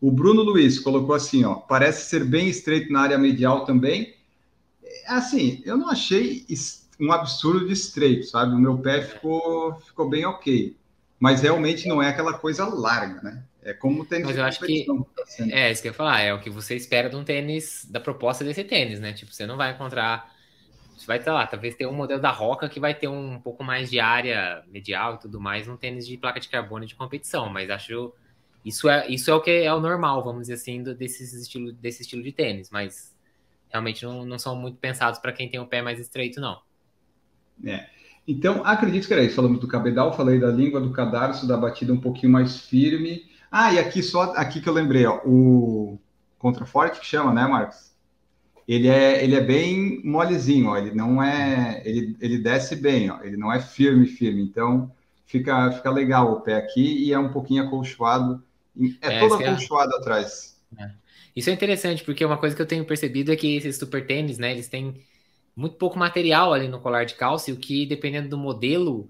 O 0.00 0.10
Bruno 0.10 0.42
Luiz 0.42 0.78
colocou 0.78 1.14
assim, 1.14 1.44
ó, 1.44 1.56
parece 1.56 2.08
ser 2.08 2.24
bem 2.24 2.48
estreito 2.48 2.92
na 2.92 3.02
área 3.02 3.18
medial 3.18 3.64
também. 3.66 4.14
É, 4.82 5.12
assim, 5.12 5.62
eu 5.64 5.76
não 5.76 5.90
achei 5.90 6.46
um 6.98 7.12
absurdo 7.12 7.66
de 7.66 7.72
estreito, 7.74 8.26
sabe? 8.26 8.54
O 8.54 8.58
meu 8.58 8.78
pé 8.78 9.02
ficou, 9.02 9.74
ficou 9.80 10.08
bem 10.08 10.24
ok. 10.24 10.74
Mas 11.18 11.42
realmente 11.42 11.86
não 11.86 12.02
é 12.02 12.08
aquela 12.08 12.32
coisa 12.32 12.64
larga, 12.64 13.20
né? 13.20 13.42
É 13.62 13.74
como 13.74 14.02
o 14.02 14.06
tênis 14.06 14.26
Mas 14.26 14.38
eu 14.38 14.44
acho 14.44 14.60
que 14.60 14.86
tá 14.86 15.44
é 15.50 15.70
isso 15.70 15.82
que 15.82 15.88
eu 15.88 15.90
ia 15.90 15.96
falar, 15.96 16.20
é 16.20 16.32
o 16.32 16.40
que 16.40 16.48
você 16.48 16.74
espera 16.74 17.10
de 17.10 17.16
um 17.16 17.22
tênis, 17.22 17.86
da 17.90 18.00
proposta 18.00 18.42
desse 18.42 18.64
tênis, 18.64 19.00
né? 19.00 19.12
Tipo, 19.12 19.34
você 19.34 19.44
não 19.44 19.58
vai 19.58 19.72
encontrar 19.72 20.34
vai 21.06 21.18
estar 21.18 21.32
lá, 21.32 21.46
talvez 21.46 21.74
tenha 21.74 21.88
um 21.88 21.94
modelo 21.94 22.20
da 22.20 22.30
Roca 22.30 22.68
que 22.68 22.80
vai 22.80 22.94
ter 22.94 23.08
um 23.08 23.40
pouco 23.40 23.64
mais 23.64 23.90
de 23.90 24.00
área 24.00 24.62
medial 24.68 25.14
e 25.14 25.18
tudo 25.18 25.40
mais 25.40 25.68
um 25.68 25.76
tênis 25.76 26.06
de 26.06 26.16
placa 26.16 26.40
de 26.40 26.48
carbono 26.48 26.86
de 26.86 26.94
competição, 26.94 27.48
mas 27.48 27.70
acho 27.70 28.12
isso 28.64 28.88
é 28.88 29.08
isso 29.08 29.30
é 29.30 29.34
o 29.34 29.40
que 29.40 29.50
é 29.50 29.72
o 29.72 29.80
normal, 29.80 30.22
vamos 30.22 30.42
dizer 30.42 30.54
assim, 30.54 30.82
desse 30.82 31.24
estilo, 31.40 31.72
desse 31.72 32.02
estilo 32.02 32.22
de 32.22 32.32
tênis, 32.32 32.70
mas 32.70 33.14
realmente 33.70 34.04
não, 34.04 34.24
não 34.24 34.38
são 34.38 34.54
muito 34.56 34.78
pensados 34.78 35.18
para 35.18 35.32
quem 35.32 35.48
tem 35.48 35.60
o 35.60 35.66
pé 35.66 35.80
mais 35.80 35.98
estreito, 35.98 36.40
não. 36.40 36.60
É. 37.64 37.86
Então, 38.26 38.64
acredito 38.64 39.06
que 39.06 39.12
era 39.12 39.22
isso. 39.22 39.36
Falamos 39.36 39.60
do 39.60 39.66
cabedal, 39.66 40.16
falei 40.16 40.38
da 40.38 40.48
língua, 40.48 40.80
do 40.80 40.92
cadarço, 40.92 41.46
da 41.46 41.56
batida 41.56 41.92
um 41.92 42.00
pouquinho 42.00 42.32
mais 42.32 42.60
firme. 42.60 43.24
Ah, 43.50 43.72
e 43.72 43.78
aqui 43.78 44.02
só 44.02 44.32
aqui 44.34 44.60
que 44.60 44.68
eu 44.68 44.72
lembrei, 44.72 45.06
ó, 45.06 45.20
o 45.24 45.98
contraforte 46.38 47.00
que 47.00 47.06
chama, 47.06 47.32
né, 47.32 47.46
Marcos? 47.46 47.89
Ele 48.72 48.86
é, 48.86 49.24
ele 49.24 49.34
é 49.34 49.40
bem 49.40 50.00
molezinho, 50.04 50.68
ó, 50.68 50.78
ele 50.78 50.94
não 50.94 51.20
é, 51.20 51.82
ele, 51.84 52.16
ele 52.20 52.38
desce 52.38 52.76
bem, 52.76 53.10
ó, 53.10 53.20
ele 53.20 53.36
não 53.36 53.52
é 53.52 53.60
firme, 53.60 54.06
firme, 54.06 54.40
então 54.42 54.88
fica, 55.26 55.72
fica 55.72 55.90
legal 55.90 56.30
o 56.30 56.40
pé 56.40 56.54
aqui 56.54 57.04
e 57.04 57.12
é 57.12 57.18
um 57.18 57.32
pouquinho 57.32 57.64
acolchoado. 57.64 58.40
É, 59.02 59.16
é 59.16 59.18
todo 59.18 59.42
é 59.42 59.48
acolchoado 59.48 59.92
é... 59.92 59.96
atrás. 59.98 60.56
É. 60.78 60.88
Isso 61.34 61.50
é 61.50 61.52
interessante, 61.52 62.04
porque 62.04 62.24
uma 62.24 62.38
coisa 62.38 62.54
que 62.54 62.62
eu 62.62 62.66
tenho 62.66 62.84
percebido 62.84 63.32
é 63.32 63.36
que 63.36 63.56
esses 63.56 63.76
super 63.76 64.06
tênis, 64.06 64.38
né, 64.38 64.52
eles 64.52 64.68
têm 64.68 64.94
muito 65.56 65.74
pouco 65.74 65.98
material 65.98 66.52
ali 66.52 66.68
no 66.68 66.78
colar 66.78 67.04
de 67.04 67.14
calça, 67.16 67.50
o 67.50 67.56
que, 67.56 67.84
dependendo 67.84 68.28
do 68.28 68.38
modelo, 68.38 69.08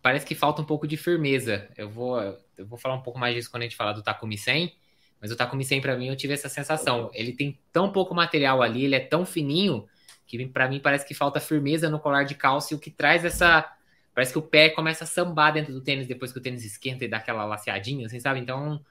parece 0.00 0.24
que 0.24 0.34
falta 0.34 0.62
um 0.62 0.64
pouco 0.64 0.88
de 0.88 0.96
firmeza. 0.96 1.68
Eu 1.76 1.90
vou, 1.90 2.18
eu 2.56 2.66
vou 2.66 2.78
falar 2.78 2.94
um 2.94 3.02
pouco 3.02 3.18
mais 3.18 3.34
disso 3.34 3.50
quando 3.50 3.64
a 3.64 3.66
gente 3.66 3.76
falar 3.76 3.92
do 3.92 4.02
Takumi 4.02 4.38
100, 4.38 4.72
mas 5.20 5.30
o 5.30 5.36
Takumi 5.36 5.64
100 5.64 5.80
para 5.80 5.96
mim 5.96 6.08
eu 6.08 6.16
tive 6.16 6.34
essa 6.34 6.48
sensação. 6.48 7.10
Ele 7.12 7.32
tem 7.32 7.58
tão 7.72 7.90
pouco 7.90 8.14
material 8.14 8.62
ali, 8.62 8.84
ele 8.84 8.94
é 8.94 9.00
tão 9.00 9.26
fininho 9.26 9.86
que 10.26 10.46
para 10.46 10.68
mim 10.68 10.78
parece 10.78 11.06
que 11.06 11.14
falta 11.14 11.40
firmeza 11.40 11.88
no 11.88 11.98
colar 11.98 12.24
de 12.24 12.34
calça, 12.34 12.74
o 12.74 12.78
que 12.78 12.90
traz 12.90 13.24
essa 13.24 13.70
parece 14.14 14.32
que 14.32 14.38
o 14.38 14.42
pé 14.42 14.68
começa 14.70 15.04
a 15.04 15.06
sambar 15.06 15.52
dentro 15.52 15.72
do 15.72 15.80
tênis 15.80 16.06
depois 16.06 16.32
que 16.32 16.38
o 16.38 16.42
tênis 16.42 16.64
esquenta 16.64 17.04
e 17.04 17.08
dá 17.08 17.18
aquela 17.18 17.44
laceadinha, 17.44 18.06
assim, 18.06 18.18
sabe? 18.18 18.40
Então, 18.40 18.84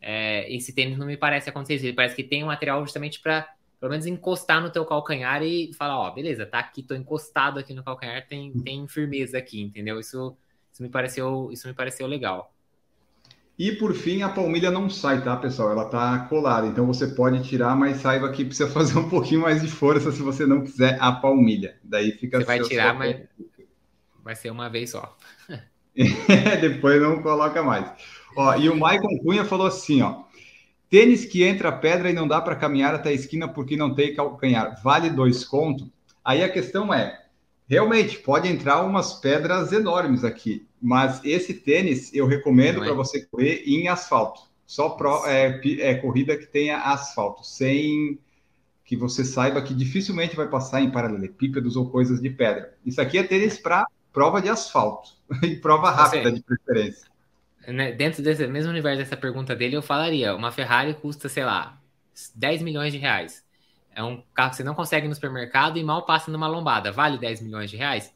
é, 0.00 0.50
esse 0.50 0.74
tênis 0.74 0.96
não 0.96 1.06
me 1.06 1.18
parece 1.18 1.50
acontecer 1.50 1.74
isso. 1.74 1.84
Ele 1.84 1.92
parece 1.92 2.16
que 2.16 2.24
tem 2.24 2.42
um 2.42 2.46
material 2.46 2.80
justamente 2.80 3.20
para 3.20 3.46
pelo 3.78 3.90
menos 3.90 4.06
encostar 4.06 4.60
no 4.60 4.70
teu 4.70 4.84
calcanhar 4.84 5.42
e 5.42 5.72
falar, 5.74 5.98
ó, 5.98 6.10
beleza, 6.10 6.44
tá 6.44 6.58
aqui, 6.58 6.82
tô 6.82 6.94
encostado 6.94 7.58
aqui 7.58 7.72
no 7.72 7.82
calcanhar, 7.82 8.26
tem, 8.26 8.52
tem 8.60 8.86
firmeza 8.86 9.38
aqui, 9.38 9.62
entendeu? 9.62 9.98
Isso, 9.98 10.36
isso 10.72 10.82
me 10.82 10.90
pareceu, 10.90 11.50
isso 11.50 11.66
me 11.66 11.72
pareceu 11.74 12.06
legal. 12.06 12.54
E 13.60 13.72
por 13.72 13.92
fim, 13.92 14.22
a 14.22 14.28
palmilha 14.30 14.70
não 14.70 14.88
sai, 14.88 15.22
tá, 15.22 15.36
pessoal? 15.36 15.70
Ela 15.70 15.84
tá 15.84 16.20
colada, 16.30 16.66
então 16.66 16.86
você 16.86 17.08
pode 17.08 17.46
tirar, 17.46 17.76
mas 17.76 17.98
saiba 17.98 18.32
que 18.32 18.42
precisa 18.42 18.66
fazer 18.72 18.98
um 18.98 19.06
pouquinho 19.06 19.42
mais 19.42 19.60
de 19.60 19.68
força 19.68 20.10
se 20.10 20.22
você 20.22 20.46
não 20.46 20.62
quiser 20.62 20.96
a 20.98 21.12
palmilha. 21.12 21.76
Daí 21.84 22.12
fica 22.12 22.38
Você 22.38 22.46
vai 22.46 22.60
tirar, 22.60 22.94
mas 22.94 23.20
vai 24.24 24.34
ser 24.34 24.50
uma 24.50 24.70
vez 24.70 24.88
só. 24.88 25.14
Depois 26.62 27.02
não 27.02 27.20
coloca 27.20 27.62
mais. 27.62 27.86
Ó, 28.34 28.56
e 28.56 28.70
o 28.70 28.76
Maicon 28.78 29.18
Cunha 29.18 29.44
falou 29.44 29.66
assim, 29.66 30.00
ó: 30.00 30.22
Tênis 30.88 31.26
que 31.26 31.42
entra 31.42 31.70
pedra 31.70 32.08
e 32.08 32.14
não 32.14 32.26
dá 32.26 32.40
para 32.40 32.56
caminhar 32.56 32.94
até 32.94 33.10
a 33.10 33.12
esquina 33.12 33.46
porque 33.46 33.76
não 33.76 33.94
tem 33.94 34.14
calcanhar. 34.14 34.80
Vale 34.82 35.10
dois 35.10 35.44
conto? 35.44 35.92
Aí 36.24 36.42
a 36.42 36.48
questão 36.48 36.94
é, 36.94 37.26
realmente, 37.70 38.18
pode 38.18 38.48
entrar 38.48 38.82
umas 38.82 39.14
pedras 39.14 39.72
enormes 39.72 40.24
aqui, 40.24 40.66
mas 40.82 41.20
esse 41.24 41.54
tênis 41.54 42.12
eu 42.12 42.26
recomendo 42.26 42.80
para 42.80 42.90
é? 42.90 42.94
você 42.94 43.24
correr 43.24 43.62
em 43.64 43.88
asfalto. 43.88 44.42
Só 44.66 44.90
pro, 44.90 45.24
é, 45.26 45.60
é, 45.80 45.94
corrida 45.94 46.36
que 46.36 46.46
tenha 46.46 46.78
asfalto, 46.78 47.44
sem 47.46 48.18
que 48.84 48.96
você 48.96 49.24
saiba 49.24 49.62
que 49.62 49.72
dificilmente 49.72 50.34
vai 50.34 50.48
passar 50.48 50.80
em 50.80 50.90
paralelepípedos 50.90 51.76
ou 51.76 51.88
coisas 51.88 52.20
de 52.20 52.28
pedra. 52.28 52.74
Isso 52.84 53.00
aqui 53.00 53.18
é 53.18 53.22
tênis 53.22 53.56
para 53.56 53.86
prova 54.12 54.42
de 54.42 54.48
asfalto, 54.48 55.10
e 55.42 55.54
prova 55.56 55.90
rápida 55.90 56.32
de 56.32 56.42
preferência 56.42 57.10
né, 57.66 57.92
dentro 57.92 58.22
desse 58.22 58.46
mesmo 58.46 58.70
universo 58.70 58.98
dessa 58.98 59.16
pergunta 59.16 59.54
dele, 59.54 59.76
eu 59.76 59.82
falaria: 59.82 60.34
uma 60.34 60.52
Ferrari 60.52 60.94
custa, 60.94 61.28
sei 61.28 61.44
lá, 61.44 61.80
10 62.34 62.62
milhões 62.62 62.92
de 62.92 62.98
reais. 62.98 63.44
É 63.94 64.02
um 64.02 64.22
carro 64.34 64.50
que 64.50 64.56
você 64.56 64.64
não 64.64 64.74
consegue 64.74 65.08
no 65.08 65.14
supermercado 65.14 65.78
e 65.78 65.84
mal 65.84 66.04
passa 66.04 66.30
numa 66.30 66.46
lombada. 66.46 66.92
Vale 66.92 67.18
10 67.18 67.42
milhões 67.42 67.70
de 67.70 67.76
reais? 67.76 68.14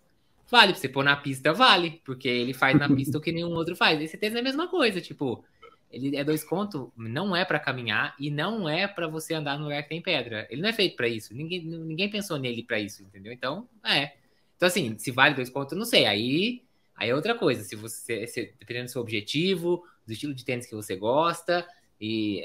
Vale, 0.50 0.72
pra 0.72 0.80
você 0.80 0.88
pôr 0.88 1.04
na 1.04 1.16
pista, 1.16 1.52
vale, 1.52 2.02
porque 2.04 2.28
ele 2.28 2.52
faz 2.52 2.78
na 2.78 2.88
pista 2.88 3.18
o 3.18 3.20
que 3.20 3.32
nenhum 3.32 3.52
outro 3.54 3.74
faz. 3.74 4.00
Esse 4.00 4.16
tênis 4.16 4.36
é 4.36 4.40
a 4.40 4.42
mesma 4.42 4.68
coisa, 4.68 5.00
tipo, 5.00 5.44
ele 5.90 6.16
é 6.16 6.22
dois 6.22 6.44
contos, 6.44 6.88
não 6.96 7.34
é 7.34 7.44
para 7.44 7.58
caminhar 7.58 8.14
e 8.20 8.30
não 8.30 8.68
é 8.68 8.86
para 8.86 9.08
você 9.08 9.34
andar 9.34 9.58
no 9.58 9.64
lugar 9.64 9.82
que 9.82 9.88
tem 9.88 10.02
pedra. 10.02 10.46
Ele 10.50 10.62
não 10.62 10.68
é 10.68 10.72
feito 10.72 10.96
para 10.96 11.08
isso. 11.08 11.34
Ninguém, 11.34 11.64
ninguém 11.64 12.10
pensou 12.10 12.38
nele 12.38 12.62
para 12.62 12.78
isso, 12.78 13.02
entendeu? 13.02 13.32
Então, 13.32 13.68
é. 13.84 14.12
Então, 14.56 14.68
assim, 14.68 14.96
se 14.98 15.10
vale 15.10 15.34
dois 15.34 15.50
contos, 15.50 15.76
não 15.76 15.84
sei. 15.84 16.06
Aí 16.06 16.62
Aí 16.96 17.10
é 17.10 17.14
outra 17.14 17.34
coisa, 17.34 17.62
se 17.64 17.74
você, 17.74 18.26
se, 18.26 18.54
dependendo 18.58 18.86
do 18.86 18.90
seu 18.90 19.00
objetivo, 19.00 19.84
do 20.06 20.12
estilo 20.12 20.34
de 20.34 20.44
tênis 20.44 20.66
que 20.66 20.74
você 20.74 20.94
gosta, 20.94 21.66
e 22.06 22.40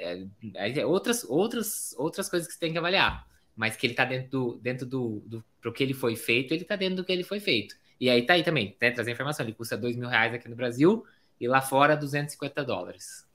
é, 0.56 0.80
é 0.80 0.86
outras, 0.86 1.26
outras, 1.26 1.94
outras 1.98 2.30
coisas 2.30 2.48
que 2.48 2.54
você 2.54 2.60
tem 2.62 2.72
que 2.72 2.78
avaliar. 2.78 3.28
Mas 3.58 3.76
que 3.76 3.86
ele 3.86 3.92
está 3.92 4.06
dentro 4.06 4.30
do, 4.30 4.60
dentro 4.62 4.86
do, 4.86 5.22
do 5.26 5.44
pro 5.60 5.74
que 5.74 5.84
ele 5.84 5.94
foi 5.94 6.16
feito, 6.16 6.54
ele 6.54 6.62
está 6.62 6.78
dentro 6.78 6.96
do 6.96 7.04
que 7.04 7.12
ele 7.12 7.26
foi 7.26 7.42
feito. 7.42 7.76
E 8.00 8.10
aí 8.10 8.26
tá 8.26 8.36
aí 8.36 8.44
também, 8.44 8.78
né, 8.82 8.90
trazer 8.90 9.12
informação, 9.12 9.46
ele 9.46 9.54
custa 9.54 9.76
dois 9.76 9.98
mil 9.98 10.08
reais 10.08 10.34
aqui 10.34 10.48
no 10.48 10.56
Brasil 10.56 11.04
e 11.42 11.46
lá 11.46 11.62
fora 11.62 11.98
250 11.98 12.64
dólares. 12.64 13.28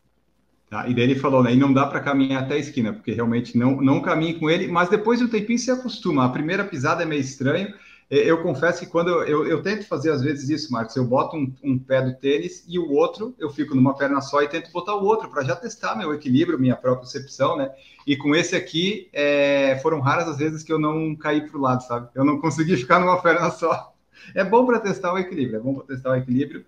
Tá, 0.70 0.88
e 0.88 0.94
daí 0.94 1.04
ele 1.04 1.16
falou, 1.16 1.42
né? 1.42 1.52
E 1.52 1.56
não 1.56 1.74
dá 1.74 1.86
para 1.86 2.00
caminhar 2.00 2.44
até 2.44 2.54
a 2.54 2.58
esquina, 2.58 2.94
porque 2.94 3.12
realmente 3.12 3.58
não, 3.58 3.82
não 3.82 4.00
caminhe 4.00 4.38
com 4.38 4.48
ele, 4.48 4.66
mas 4.66 4.88
depois 4.88 5.18
de 5.18 5.26
um 5.26 5.28
tempinho 5.28 5.58
se 5.58 5.70
acostuma. 5.70 6.24
A 6.24 6.30
primeira 6.30 6.64
pisada 6.64 7.02
é 7.02 7.06
meio 7.06 7.20
estranho, 7.20 7.74
eu 8.10 8.42
confesso 8.42 8.80
que 8.80 8.86
quando 8.86 9.08
eu, 9.08 9.24
eu, 9.24 9.46
eu, 9.46 9.62
tento 9.62 9.86
fazer 9.86 10.10
às 10.10 10.22
vezes 10.22 10.48
isso, 10.50 10.72
Marcos, 10.72 10.94
eu 10.94 11.04
boto 11.04 11.36
um, 11.36 11.52
um, 11.62 11.78
pé 11.78 12.02
do 12.02 12.14
tênis 12.14 12.64
e 12.68 12.78
o 12.78 12.90
outro, 12.92 13.34
eu 13.38 13.48
fico 13.50 13.74
numa 13.74 13.96
perna 13.96 14.20
só 14.20 14.42
e 14.42 14.48
tento 14.48 14.70
botar 14.70 14.94
o 14.94 15.04
outro 15.04 15.28
para 15.30 15.42
já 15.42 15.56
testar 15.56 15.96
meu 15.96 16.12
equilíbrio, 16.12 16.58
minha 16.58 16.76
própria 16.76 17.02
percepção, 17.02 17.56
né? 17.56 17.70
E 18.06 18.16
com 18.16 18.34
esse 18.34 18.54
aqui, 18.54 19.08
é, 19.12 19.78
foram 19.82 20.00
raras 20.00 20.28
as 20.28 20.36
vezes 20.36 20.62
que 20.62 20.72
eu 20.72 20.78
não 20.78 21.16
caí 21.16 21.48
para 21.48 21.56
o 21.56 21.60
lado, 21.60 21.82
sabe? 21.82 22.08
Eu 22.14 22.24
não 22.24 22.38
consegui 22.38 22.76
ficar 22.78 23.00
numa 23.00 23.20
perna 23.20 23.50
só. 23.50 23.94
É 24.34 24.44
bom 24.44 24.66
para 24.66 24.80
testar 24.80 25.12
o 25.12 25.18
equilíbrio, 25.18 25.58
é 25.58 25.60
bom 25.60 25.74
para 25.74 25.86
testar 25.86 26.10
o 26.10 26.16
equilíbrio. 26.16 26.64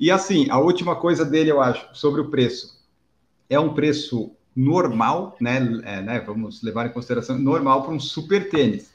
E 0.00 0.10
assim, 0.10 0.48
a 0.50 0.58
última 0.58 0.96
coisa 0.96 1.24
dele, 1.24 1.50
eu 1.50 1.60
acho, 1.60 1.86
sobre 1.92 2.20
o 2.22 2.30
preço. 2.30 2.80
É 3.48 3.60
um 3.60 3.74
preço 3.74 4.32
normal, 4.56 5.36
né? 5.38 5.58
É, 5.84 6.00
né 6.00 6.20
vamos 6.20 6.62
levar 6.62 6.86
em 6.86 6.92
consideração, 6.92 7.38
normal 7.38 7.82
para 7.82 7.92
um 7.92 8.00
super 8.00 8.48
tênis 8.48 8.92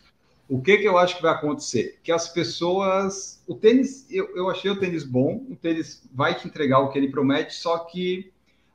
o 0.49 0.61
que, 0.61 0.77
que 0.77 0.87
eu 0.87 0.97
acho 0.97 1.17
que 1.17 1.21
vai 1.21 1.33
acontecer? 1.33 1.99
Que 2.01 2.11
as 2.11 2.29
pessoas. 2.29 3.43
O 3.45 3.55
tênis, 3.55 4.07
eu, 4.09 4.35
eu 4.35 4.49
achei 4.49 4.71
o 4.71 4.79
tênis 4.79 5.03
bom, 5.03 5.45
o 5.49 5.55
tênis 5.55 6.07
vai 6.13 6.35
te 6.35 6.47
entregar 6.47 6.79
o 6.79 6.89
que 6.89 6.97
ele 6.97 7.11
promete, 7.11 7.53
só 7.53 7.79
que 7.79 8.31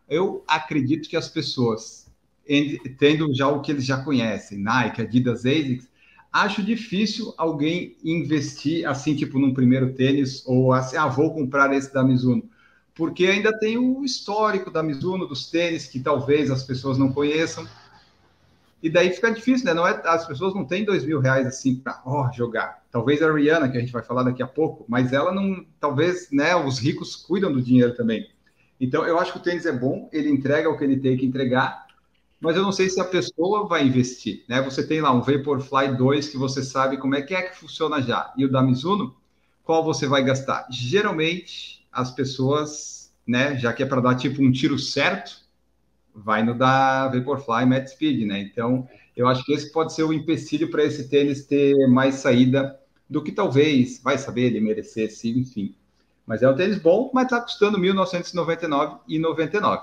eu 0.08 0.44
acredito 0.46 1.08
que 1.08 1.16
as 1.16 1.28
pessoas, 1.28 2.10
tendo 2.98 3.32
já 3.34 3.48
o 3.48 3.62
que 3.62 3.72
eles 3.72 3.84
já 3.84 4.02
conhecem, 4.02 4.58
Nike, 4.58 5.00
Adidas, 5.00 5.46
ASICS, 5.46 5.88
acho 6.32 6.62
difícil 6.62 7.32
alguém 7.36 7.96
investir 8.04 8.86
assim, 8.86 9.14
tipo, 9.14 9.38
num 9.38 9.54
primeiro 9.54 9.94
tênis, 9.94 10.42
ou 10.46 10.72
assim, 10.72 10.96
ah, 10.96 11.06
vou 11.06 11.32
comprar 11.32 11.72
esse 11.74 11.92
da 11.92 12.02
Mizuno. 12.02 12.44
Porque 12.94 13.26
ainda 13.26 13.58
tem 13.58 13.78
o 13.78 14.04
histórico 14.04 14.70
da 14.70 14.82
Mizuno, 14.82 15.26
dos 15.26 15.50
tênis, 15.50 15.86
que 15.86 16.00
talvez 16.00 16.50
as 16.50 16.62
pessoas 16.62 16.98
não 16.98 17.10
conheçam. 17.10 17.66
E 18.82 18.90
daí 18.90 19.10
fica 19.10 19.30
difícil, 19.30 19.64
né? 19.64 19.74
Não 19.74 19.86
é, 19.86 20.00
as 20.04 20.26
pessoas 20.26 20.54
não 20.54 20.64
têm 20.64 20.84
dois 20.84 21.04
mil 21.04 21.20
reais 21.20 21.46
assim 21.46 21.76
para 21.76 22.02
oh, 22.04 22.30
jogar. 22.32 22.82
Talvez 22.90 23.22
a 23.22 23.32
Rihanna, 23.32 23.68
que 23.68 23.78
a 23.78 23.80
gente 23.80 23.92
vai 23.92 24.02
falar 24.02 24.24
daqui 24.24 24.42
a 24.42 24.46
pouco, 24.46 24.84
mas 24.88 25.12
ela 25.12 25.32
não. 25.32 25.64
Talvez, 25.78 26.28
né? 26.32 26.56
Os 26.56 26.78
ricos 26.78 27.14
cuidam 27.14 27.52
do 27.52 27.62
dinheiro 27.62 27.94
também. 27.94 28.28
Então, 28.80 29.06
eu 29.06 29.16
acho 29.20 29.32
que 29.32 29.38
o 29.38 29.42
tênis 29.42 29.64
é 29.64 29.72
bom, 29.72 30.08
ele 30.12 30.28
entrega 30.28 30.68
o 30.68 30.76
que 30.76 30.82
ele 30.82 30.96
tem 30.96 31.16
que 31.16 31.24
entregar, 31.24 31.86
mas 32.40 32.56
eu 32.56 32.62
não 32.64 32.72
sei 32.72 32.90
se 32.90 33.00
a 33.00 33.04
pessoa 33.04 33.68
vai 33.68 33.86
investir, 33.86 34.44
né? 34.48 34.60
Você 34.62 34.84
tem 34.84 35.00
lá 35.00 35.12
um 35.12 35.22
Vaporfly 35.22 35.96
2 35.96 36.26
que 36.26 36.36
você 36.36 36.64
sabe 36.64 36.96
como 36.96 37.14
é 37.14 37.22
que 37.22 37.32
é 37.32 37.42
que 37.42 37.56
funciona 37.56 38.02
já, 38.02 38.32
e 38.36 38.44
o 38.44 38.50
da 38.50 38.60
Mizuno, 38.60 39.14
qual 39.62 39.84
você 39.84 40.08
vai 40.08 40.24
gastar? 40.24 40.66
Geralmente, 40.68 41.86
as 41.92 42.10
pessoas, 42.10 43.12
né, 43.24 43.56
já 43.56 43.72
que 43.72 43.84
é 43.84 43.86
para 43.86 44.00
dar 44.00 44.16
tipo 44.16 44.42
um 44.42 44.50
tiro 44.50 44.76
certo, 44.76 45.41
vai 46.14 46.42
no 46.42 46.54
da 46.54 47.08
Vaporfly 47.08 47.66
Matt 47.66 47.88
Speed, 47.88 48.26
né? 48.26 48.40
Então, 48.40 48.88
eu 49.16 49.28
acho 49.28 49.44
que 49.44 49.52
esse 49.52 49.70
pode 49.72 49.92
ser 49.92 50.02
o 50.04 50.12
empecilho 50.12 50.70
para 50.70 50.84
esse 50.84 51.08
tênis 51.08 51.44
ter 51.44 51.74
mais 51.88 52.16
saída 52.16 52.78
do 53.08 53.22
que 53.22 53.32
talvez, 53.32 54.00
vai 54.02 54.16
saber, 54.18 54.42
ele 54.46 54.60
merecesse, 54.60 55.30
enfim. 55.30 55.74
Mas 56.26 56.42
é 56.42 56.48
um 56.48 56.56
tênis 56.56 56.78
bom, 56.78 57.10
mas 57.12 57.24
está 57.24 57.40
custando 57.40 57.78
R$ 57.78 57.92
1.999,99. 57.92 59.82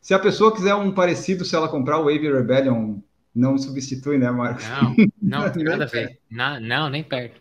Se 0.00 0.14
a 0.14 0.18
pessoa 0.18 0.54
quiser 0.54 0.74
um 0.74 0.92
parecido, 0.92 1.44
se 1.44 1.54
ela 1.54 1.68
comprar 1.68 1.98
o 1.98 2.04
Wave 2.04 2.32
Rebellion, 2.32 2.98
não 3.34 3.58
substitui, 3.58 4.18
né, 4.18 4.30
Marcos? 4.30 4.64
Não, 4.68 4.94
não, 5.20 5.40
nada 5.64 5.84
a 5.84 5.86
ver. 5.86 6.18
Não, 6.30 6.60
não, 6.60 6.88
nem 6.88 7.02
perto. 7.02 7.40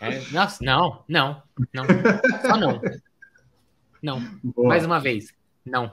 É, 0.00 0.20
nossa, 0.32 0.62
não, 0.64 1.04
não, 1.08 1.42
não. 1.72 1.84
Só 2.42 2.56
não. 2.56 2.80
Não. 4.02 4.20
Boa. 4.42 4.68
Mais 4.68 4.84
uma 4.84 5.00
vez, 5.00 5.32
não. 5.64 5.92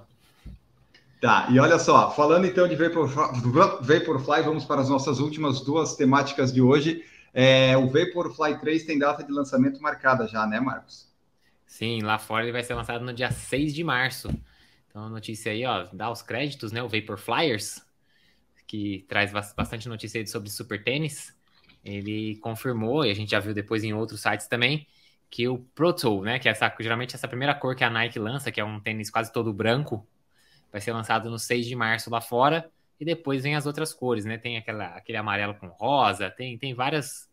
Tá, 1.22 1.48
e 1.52 1.60
olha 1.60 1.78
só, 1.78 2.10
falando 2.10 2.48
então 2.48 2.68
de 2.68 2.76
Vaporfly, 2.76 4.42
vamos 4.44 4.66
para 4.66 4.82
as 4.82 4.90
nossas 4.90 5.20
últimas 5.20 5.62
duas 5.62 5.96
temáticas 5.96 6.52
de 6.52 6.64
hoje. 6.64 7.06
É, 7.32 7.78
o 7.78 7.88
Vaporfly 7.88 8.60
3 8.60 8.86
tem 8.86 8.98
data 8.98 9.24
de 9.24 9.32
lançamento 9.32 9.80
marcada 9.80 10.28
já, 10.28 10.48
né, 10.48 10.60
Marcos? 10.60 11.08
Sim, 11.68 12.02
lá 12.02 12.18
fora 12.18 12.44
ele 12.44 12.52
vai 12.52 12.64
ser 12.64 12.74
lançado 12.74 13.06
no 13.06 13.14
dia 13.14 13.30
6 13.30 13.72
de 13.72 13.84
março. 13.84 14.30
Então, 14.90 15.06
a 15.06 15.10
notícia 15.10 15.52
aí, 15.52 15.64
ó, 15.64 15.86
dá 15.94 16.10
os 16.10 16.24
créditos, 16.24 16.72
né? 16.72 16.82
O 16.82 16.90
Vaporflyers, 16.90 17.86
que 18.66 19.06
traz 19.08 19.32
bastante 19.32 19.88
notícia 19.88 20.20
aí 20.20 20.26
sobre 20.26 20.50
super 20.50 20.84
tênis. 20.84 21.38
Ele 21.86 22.38
confirmou, 22.38 23.06
e 23.06 23.12
a 23.12 23.14
gente 23.14 23.30
já 23.30 23.40
viu 23.40 23.54
depois 23.54 23.84
em 23.84 23.94
outros 23.94 24.22
sites 24.22 24.48
também, 24.48 24.88
que 25.30 25.48
o 25.48 25.60
Proto, 25.76 26.24
né? 26.24 26.40
Que 26.40 26.50
é 26.50 26.52
essa, 26.52 26.76
geralmente 26.80 27.16
essa 27.16 27.28
primeira 27.28 27.54
cor 27.54 27.76
que 27.76 27.84
a 27.84 27.92
Nike 27.92 28.18
lança, 28.18 28.52
que 28.52 28.60
é 28.60 28.66
um 28.66 28.80
tênis 28.80 29.12
quase 29.12 29.32
todo 29.32 29.54
branco, 29.54 30.04
vai 30.72 30.82
ser 30.82 30.94
lançado 30.94 31.30
no 31.30 31.38
6 31.38 31.66
de 31.66 31.76
março 31.76 32.10
lá 32.10 32.22
fora, 32.22 32.72
e 33.00 33.06
depois 33.06 33.44
vem 33.44 33.56
as 33.56 33.66
outras 33.66 33.94
cores, 33.94 34.26
né? 34.26 34.38
Tem 34.38 34.58
aquela, 34.58 34.86
aquele 34.96 35.18
amarelo 35.18 35.56
com 35.56 35.68
rosa, 35.68 36.30
tem, 36.30 36.58
tem 36.58 36.74
várias 36.74 37.30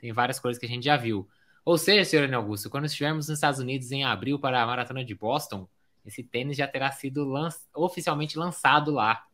tem 0.00 0.12
várias 0.12 0.40
cores 0.40 0.58
que 0.58 0.64
a 0.64 0.68
gente 0.68 0.84
já 0.84 0.96
viu. 0.96 1.28
Ou 1.64 1.76
seja, 1.76 2.04
senhor 2.04 2.32
Augusto, 2.32 2.70
quando 2.70 2.86
estivermos 2.86 3.28
nos 3.28 3.36
Estados 3.36 3.60
Unidos 3.60 3.92
em 3.92 4.02
abril 4.02 4.38
para 4.38 4.62
a 4.62 4.66
maratona 4.66 5.04
de 5.04 5.14
Boston, 5.14 5.68
esse 6.06 6.22
tênis 6.22 6.56
já 6.56 6.66
terá 6.66 6.90
sido 6.90 7.24
lan 7.24 7.50
oficialmente 7.74 8.38
lançado 8.38 8.90
lá. 8.90 9.24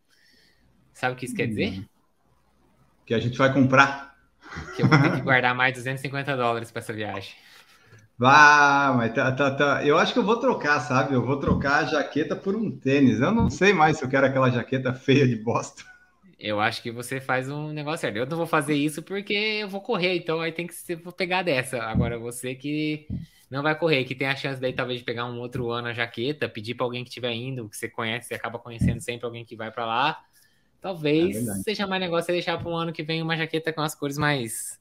Sabe 0.92 1.14
o 1.14 1.16
que 1.16 1.25
isso 1.25 1.35
hum. 1.35 1.37
quer 1.37 1.47
dizer? 1.47 1.79
Hum. 1.79 1.85
Que 3.07 3.14
a 3.14 3.21
gente 3.21 3.38
vai 3.38 3.53
comprar. 3.53 4.16
Que 4.75 4.83
eu 4.83 4.88
vou 4.88 5.01
ter 5.01 5.12
que 5.12 5.21
guardar 5.23 5.55
mais 5.55 5.75
250 5.75 6.37
dólares 6.37 6.73
para 6.73 6.81
essa 6.81 6.92
viagem. 6.92 7.33
Vá, 8.18 8.94
mas 8.96 9.12
tá, 9.12 9.31
tá, 9.33 9.50
tá. 9.50 9.85
Eu 9.85 9.98
acho 9.98 10.12
que 10.12 10.18
eu 10.18 10.24
vou 10.24 10.40
trocar, 10.40 10.81
sabe? 10.81 11.14
Eu 11.14 11.24
vou 11.24 11.38
trocar 11.38 11.85
a 11.85 11.85
jaqueta 11.85 12.35
por 12.35 12.57
um 12.57 12.70
tênis. 12.70 13.20
Eu 13.20 13.31
não 13.33 13.50
sei 13.50 13.72
mais 13.72 13.98
se 13.98 14.05
eu 14.05 14.09
quero 14.09 14.26
aquela 14.26 14.50
jaqueta 14.50 14.92
feia 14.94 15.26
de 15.29 15.37
Boston. 15.37 15.83
Eu 16.38 16.61
acho 16.61 16.83
que 16.83 16.90
você 16.90 17.20
faz 17.20 17.50
um 17.50 17.72
negócio 17.72 18.00
certo. 18.00 18.16
Eu 18.16 18.26
não 18.26 18.37
vou 18.37 18.46
fazer 18.46 18.74
isso 18.74 19.02
porque 19.02 19.33
eu 19.35 19.68
vou 19.68 19.81
correr, 19.81 20.16
então 20.16 20.40
aí 20.40 20.52
tem 20.52 20.66
que 20.66 20.74
ser, 20.74 20.98
pegar 21.16 21.42
dessa. 21.42 21.83
Agora 21.83 22.18
você 22.18 22.55
que 22.55 23.07
não 23.50 23.62
vai 23.62 23.79
correr, 23.79 24.05
que 24.05 24.14
tem 24.14 24.29
a 24.29 24.37
chance 24.37 24.61
daí 24.61 24.72
talvez 24.72 24.98
de 25.00 25.05
pegar 25.05 25.26
um 25.26 25.38
outro 25.38 25.70
ano 25.70 25.88
a 25.88 25.92
jaqueta, 25.92 26.48
pedir 26.48 26.74
para 26.74 26.85
alguém 26.85 27.05
que 27.05 27.09
estiver 27.11 27.33
indo, 27.33 27.68
que 27.68 27.76
você 27.76 27.88
conhece, 27.88 28.29
você 28.29 28.35
acaba 28.35 28.59
conhecendo 28.59 29.00
sempre 29.00 29.26
alguém 29.26 29.44
que 29.44 29.57
vai 29.57 29.70
para 29.70 29.87
lá. 29.87 30.24
Talvez 30.81 31.48
é 31.48 31.55
seja 31.62 31.87
mais 31.87 32.00
negócio 32.00 32.33
deixar 32.33 32.59
para 32.59 32.68
um 32.68 32.76
ano 32.76 32.92
que 32.92 33.02
vem 33.02 33.22
uma 33.22 33.37
jaqueta 33.37 33.72
com 33.72 33.81
as 33.81 33.94
cores 33.94 34.18
mais 34.18 34.79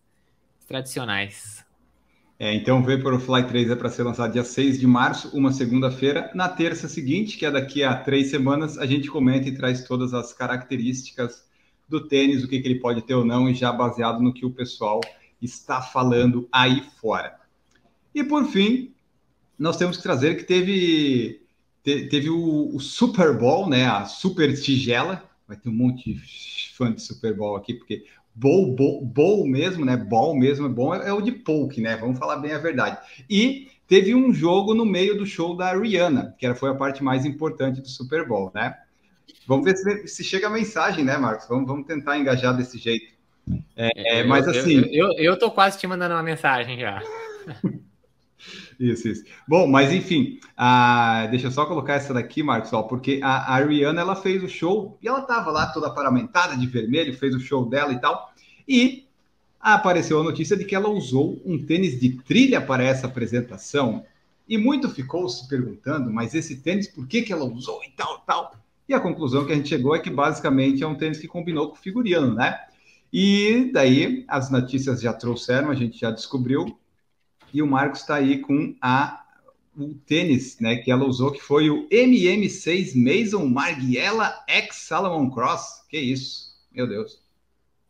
tradicionais. 0.67 1.64
É, 2.37 2.53
então, 2.53 2.79
o 2.79 2.83
Vaporfly 2.83 3.47
3 3.47 3.69
é 3.71 3.75
para 3.75 3.89
ser 3.89 4.03
lançado 4.03 4.33
dia 4.33 4.43
6 4.43 4.79
de 4.79 4.85
março, 4.85 5.35
uma 5.35 5.53
segunda-feira. 5.53 6.29
Na 6.35 6.49
terça 6.49 6.89
seguinte, 6.89 7.37
que 7.37 7.45
é 7.45 7.51
daqui 7.51 7.81
a 7.81 7.95
três 7.95 8.29
semanas, 8.29 8.77
a 8.77 8.85
gente 8.85 9.09
comenta 9.09 9.47
e 9.47 9.55
traz 9.55 9.85
todas 9.85 10.13
as 10.13 10.33
características 10.33 11.45
do 11.87 12.05
tênis, 12.07 12.43
o 12.43 12.47
que, 12.47 12.59
que 12.59 12.67
ele 12.67 12.79
pode 12.79 13.01
ter 13.03 13.13
ou 13.13 13.23
não, 13.23 13.49
e 13.49 13.53
já 13.53 13.71
baseado 13.71 14.21
no 14.21 14.33
que 14.33 14.45
o 14.45 14.51
pessoal 14.51 14.99
está 15.41 15.81
falando 15.81 16.47
aí 16.51 16.83
fora. 16.99 17.39
E 18.13 18.23
por 18.23 18.45
fim, 18.45 18.93
nós 19.57 19.77
temos 19.77 19.95
que 19.95 20.03
trazer 20.03 20.35
que 20.35 20.43
teve, 20.43 21.41
te, 21.83 22.07
teve 22.07 22.29
o, 22.29 22.75
o, 22.75 22.79
Super 22.81 23.37
Bowl, 23.37 23.69
né? 23.69 23.85
A 23.85 24.05
Super 24.05 24.59
Tigela. 24.59 25.23
Vai 25.47 25.55
ter 25.55 25.69
um 25.69 25.73
monte 25.73 26.13
de 26.13 26.71
fã 26.73 26.91
de 26.91 27.01
Super 27.01 27.35
Bowl 27.35 27.55
aqui, 27.55 27.73
porque 27.73 28.05
bowl, 28.35 28.75
bowl, 28.75 29.05
bowl 29.05 29.47
mesmo, 29.47 29.85
né? 29.85 29.95
Ball 29.95 30.35
mesmo 30.35 30.67
é 30.67 30.69
bom, 30.69 30.93
é, 30.93 31.07
é 31.07 31.13
o 31.13 31.21
de 31.21 31.31
poke, 31.31 31.79
né? 31.79 31.95
Vamos 31.95 32.19
falar 32.19 32.37
bem 32.37 32.51
a 32.51 32.57
verdade. 32.57 32.97
E 33.29 33.69
teve 33.87 34.13
um 34.13 34.33
jogo 34.33 34.73
no 34.73 34.85
meio 34.85 35.17
do 35.17 35.25
show 35.25 35.55
da 35.55 35.73
Rihanna, 35.73 36.35
que 36.37 36.45
era, 36.45 36.53
foi 36.53 36.69
a 36.69 36.75
parte 36.75 37.03
mais 37.03 37.25
importante 37.25 37.81
do 37.81 37.87
Super 37.87 38.27
Bowl, 38.27 38.51
né? 38.53 38.75
Vamos 39.47 39.65
ver 39.65 39.77
se, 39.77 40.07
se 40.07 40.23
chega 40.23 40.47
a 40.47 40.49
mensagem, 40.49 41.05
né, 41.05 41.17
Marcos? 41.17 41.47
Vamos, 41.47 41.67
vamos 41.67 41.87
tentar 41.87 42.17
engajar 42.17 42.55
desse 42.55 42.77
jeito. 42.77 43.13
É, 43.75 44.19
é, 44.19 44.23
mas 44.23 44.47
assim. 44.47 44.79
Eu, 44.91 45.11
eu, 45.11 45.13
eu, 45.17 45.39
tô 45.39 45.51
quase 45.51 45.77
te 45.77 45.85
mandando 45.85 46.15
uma 46.15 46.23
mensagem 46.23 46.79
já. 46.79 47.01
Isso, 48.79 49.07
isso. 49.07 49.23
Bom, 49.47 49.67
mas 49.67 49.91
enfim, 49.91 50.39
a... 50.55 51.27
deixa 51.29 51.47
eu 51.47 51.51
só 51.51 51.65
colocar 51.65 51.93
essa 51.93 52.13
daqui, 52.13 52.43
Marcos, 52.43 52.73
ó, 52.73 52.83
porque 52.83 53.19
a, 53.23 53.55
a 53.55 53.63
Rihanna 53.63 54.01
ela 54.01 54.15
fez 54.15 54.43
o 54.43 54.49
show 54.49 54.97
e 55.01 55.07
ela 55.07 55.21
tava 55.21 55.51
lá 55.51 55.67
toda 55.67 55.89
paramentada 55.89 56.55
de 56.57 56.67
vermelho, 56.67 57.17
fez 57.17 57.33
o 57.33 57.39
show 57.39 57.65
dela 57.65 57.93
e 57.93 57.99
tal. 57.99 58.33
E 58.67 59.05
apareceu 59.59 60.19
a 60.19 60.23
notícia 60.23 60.55
de 60.55 60.65
que 60.65 60.75
ela 60.75 60.89
usou 60.89 61.41
um 61.45 61.63
tênis 61.63 61.99
de 61.99 62.09
trilha 62.23 62.61
para 62.61 62.83
essa 62.83 63.07
apresentação. 63.07 64.05
E 64.47 64.57
muito 64.57 64.89
ficou 64.89 65.27
se 65.27 65.47
perguntando, 65.47 66.11
mas 66.11 66.35
esse 66.35 66.57
tênis, 66.57 66.87
por 66.87 67.07
que, 67.07 67.23
que 67.23 67.33
ela 67.33 67.45
usou 67.45 67.83
e 67.83 67.89
tal, 67.89 68.19
tal? 68.19 68.55
E 68.87 68.93
a 68.93 68.99
conclusão 68.99 69.45
que 69.45 69.51
a 69.51 69.55
gente 69.55 69.69
chegou 69.69 69.95
é 69.95 69.99
que 69.99 70.09
basicamente 70.09 70.83
é 70.83 70.87
um 70.87 70.95
tênis 70.95 71.17
que 71.17 71.27
combinou 71.27 71.69
com 71.69 71.75
o 71.75 71.79
figurino, 71.79 72.35
né? 72.35 72.59
E 73.11 73.71
daí 73.73 74.23
as 74.27 74.51
notícias 74.51 75.01
já 75.01 75.13
trouxeram, 75.13 75.71
a 75.71 75.75
gente 75.75 75.99
já 75.99 76.11
descobriu 76.11 76.77
e 77.55 77.61
o 77.61 77.67
Marcos 77.67 78.01
está 78.01 78.15
aí 78.15 78.41
com 78.41 78.75
a, 78.81 79.25
o 79.77 79.93
tênis 79.93 80.59
né, 80.59 80.75
que 80.75 80.91
ela 80.91 81.05
usou, 81.05 81.31
que 81.31 81.39
foi 81.39 81.69
o 81.69 81.87
MM6 81.87 82.93
Mason 82.95 83.45
Margiela 83.45 84.43
X 84.45 84.75
Salomon 84.75 85.29
Cross. 85.29 85.85
Que 85.89 85.97
isso, 85.97 86.53
meu 86.69 86.85
Deus. 86.85 87.23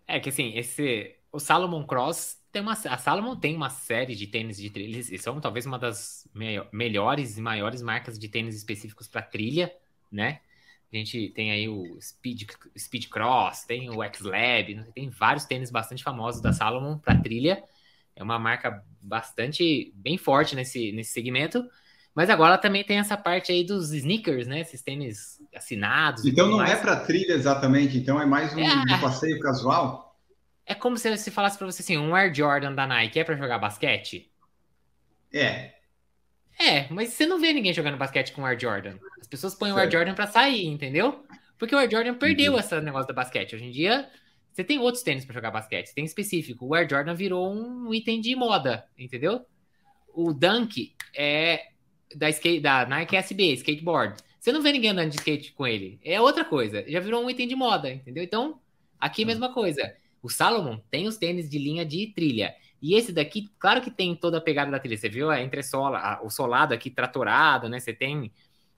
É 0.08 0.20
que 0.20 0.30
assim, 0.30 0.56
esse, 0.56 1.16
o 1.32 1.40
Salomon 1.40 1.84
Cross 1.84 2.38
tem 2.52 2.62
uma, 2.62 2.74
a 2.74 2.98
Salomon 3.00 3.36
tem 3.36 3.56
uma 3.56 3.72
série 3.72 4.14
de 4.14 4.28
tênis 4.28 4.58
de 4.58 4.70
trilha, 4.70 5.00
e 5.00 5.18
são 5.18 5.42
talvez 5.42 5.66
uma 5.66 5.80
das 5.80 6.30
me, 6.32 6.64
melhores 6.72 7.36
e 7.36 7.42
maiores 7.42 7.82
marcas 7.82 8.20
de 8.20 8.30
tênis 8.30 8.56
específicos 8.56 9.08
para 9.08 9.24
trilha, 9.24 9.74
né? 10.12 10.42
A 10.94 10.96
gente 10.96 11.30
tem 11.30 11.50
aí 11.50 11.68
o 11.68 12.00
Speed, 12.00 12.44
Speed 12.78 13.08
Cross, 13.08 13.64
tem 13.64 13.90
o 13.90 14.04
X-Lab, 14.04 14.92
tem 14.94 15.10
vários 15.10 15.46
tênis 15.46 15.72
bastante 15.72 16.04
famosos 16.04 16.40
da 16.40 16.54
Salomon 16.54 17.00
para 17.00 17.20
trilha 17.20 17.64
é 18.16 18.24
uma 18.24 18.40
marca 18.40 18.84
bastante 19.02 19.92
bem 19.96 20.18
forte 20.18 20.56
nesse, 20.56 20.92
nesse 20.92 21.12
segmento. 21.12 21.64
Mas 22.16 22.30
agora 22.30 22.58
também 22.58 22.84
tem 22.84 22.98
essa 22.98 23.18
parte 23.18 23.52
aí 23.52 23.66
dos 23.66 23.92
sneakers, 23.92 24.48
né? 24.48 24.62
Esses 24.62 24.82
tênis 24.82 25.38
assinados. 25.54 26.26
Então 26.26 26.48
não 26.48 26.62
é 26.62 26.68
mais. 26.68 26.80
é 26.80 26.82
para 26.82 26.96
trilha 27.02 27.34
exatamente, 27.34 27.98
então 27.98 28.22
é 28.22 28.26
mais 28.26 28.54
um, 28.56 28.60
é, 28.60 28.96
um 28.96 29.02
passeio 29.02 29.38
casual. 29.40 30.18
É 30.66 30.74
como 30.74 30.98
se 30.98 31.16
se 31.18 31.30
falasse 31.30 31.58
para 31.58 31.68
você 31.68 31.82
assim, 31.82 31.98
um 31.98 32.16
Air 32.16 32.34
Jordan 32.34 32.74
da 32.74 32.88
Nike 32.88 33.20
é 33.20 33.24
para 33.26 33.36
jogar 33.36 33.60
basquete? 33.60 34.32
É. 35.32 35.74
É, 36.58 36.88
mas 36.90 37.10
você 37.10 37.26
não 37.26 37.38
vê 37.38 37.52
ninguém 37.52 37.74
jogando 37.74 37.98
basquete 37.98 38.32
com 38.32 38.46
Air 38.46 38.58
Jordan. 38.58 38.96
As 39.20 39.28
pessoas 39.28 39.54
põem 39.54 39.74
certo. 39.74 39.78
o 39.78 39.82
Air 39.82 39.92
Jordan 39.92 40.16
para 40.16 40.28
sair, 40.28 40.66
entendeu? 40.68 41.26
Porque 41.60 41.76
o 41.76 41.78
Air 41.78 41.92
Jordan 41.92 42.14
perdeu 42.16 42.54
uhum. 42.54 42.60
esse 42.60 42.80
negócio 42.80 43.08
do 43.08 43.14
basquete. 43.14 43.56
Hoje 43.56 43.66
em 43.66 43.72
dia, 43.72 44.10
você 44.56 44.64
tem 44.64 44.80
outros 44.80 45.04
tênis 45.04 45.26
para 45.26 45.34
jogar 45.34 45.52
basquete, 45.52 45.94
tem 45.94 46.06
específico. 46.06 46.66
O 46.66 46.74
Air 46.74 46.90
Jordan 46.90 47.14
virou 47.14 47.54
um 47.54 47.94
item 47.94 48.22
de 48.22 48.34
moda, 48.38 48.86
entendeu? 48.98 49.46
O 50.14 50.32
Dunk 50.32 50.96
é 51.14 51.72
da, 52.16 52.30
skate, 52.30 52.62
da 52.62 52.86
Nike 52.86 53.18
SB, 53.18 53.52
skateboard. 53.56 54.16
Você 54.40 54.54
não 54.54 54.62
vê 54.62 54.72
ninguém 54.72 54.92
andando 54.92 55.10
de 55.10 55.18
skate 55.18 55.52
com 55.52 55.68
ele. 55.68 56.00
É 56.02 56.22
outra 56.22 56.46
coisa. 56.46 56.90
Já 56.90 57.02
virou 57.02 57.22
um 57.22 57.30
item 57.30 57.50
de 57.50 57.56
moda, 57.56 57.92
entendeu? 57.92 58.24
Então, 58.24 58.62
aqui 58.98 59.24
a 59.24 59.26
mesma 59.26 59.52
coisa. 59.54 59.94
O 60.24 60.30
Salomon 60.30 60.80
tem 60.90 61.06
os 61.06 61.18
tênis 61.18 61.50
de 61.50 61.60
linha 61.60 61.86
de 61.86 62.08
trilha. 62.16 62.56
E 62.82 62.96
esse 62.96 63.12
daqui, 63.12 63.50
claro 63.60 63.82
que 63.82 63.92
tem 63.92 64.16
toda 64.16 64.38
a 64.38 64.42
pegada 64.42 64.72
da 64.72 64.80
trilha. 64.80 64.98
Você 64.98 65.10
viu 65.10 65.30
a 65.30 65.42
entressola, 65.42 65.98
a, 65.98 66.24
o 66.24 66.30
solado 66.30 66.74
aqui 66.74 66.90
tratorado, 66.90 67.68
né? 67.68 67.82
Você 67.82 67.92
tem 67.92 68.32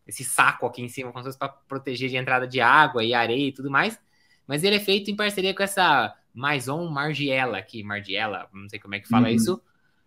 esse 0.08 0.24
saco 0.24 0.66
aqui 0.66 0.82
em 0.82 0.90
cima, 0.90 1.12
como 1.12 1.22
se 1.22 1.28
fosse 1.28 1.38
para 1.38 1.50
proteger 1.50 2.10
de 2.10 2.18
entrada 2.18 2.48
de 2.48 2.60
água 2.60 3.04
e 3.04 3.14
areia 3.14 3.50
e 3.50 3.52
tudo 3.52 3.70
mais. 3.70 4.00
Mas 4.48 4.64
ele 4.64 4.78
é 4.78 4.80
feito 4.80 5.12
em 5.12 5.16
parceria 5.16 5.54
com 5.54 5.62
essa 5.62 6.16
Maison 6.34 6.88
Margiela, 6.88 7.62
que 7.62 7.84
Margiela, 7.84 8.48
não 8.54 8.70
sei 8.70 8.80
como 8.80 8.96
é 8.96 9.00
que 9.00 9.08
fala 9.08 9.28
uhum. 9.28 9.36
isso, 9.36 9.62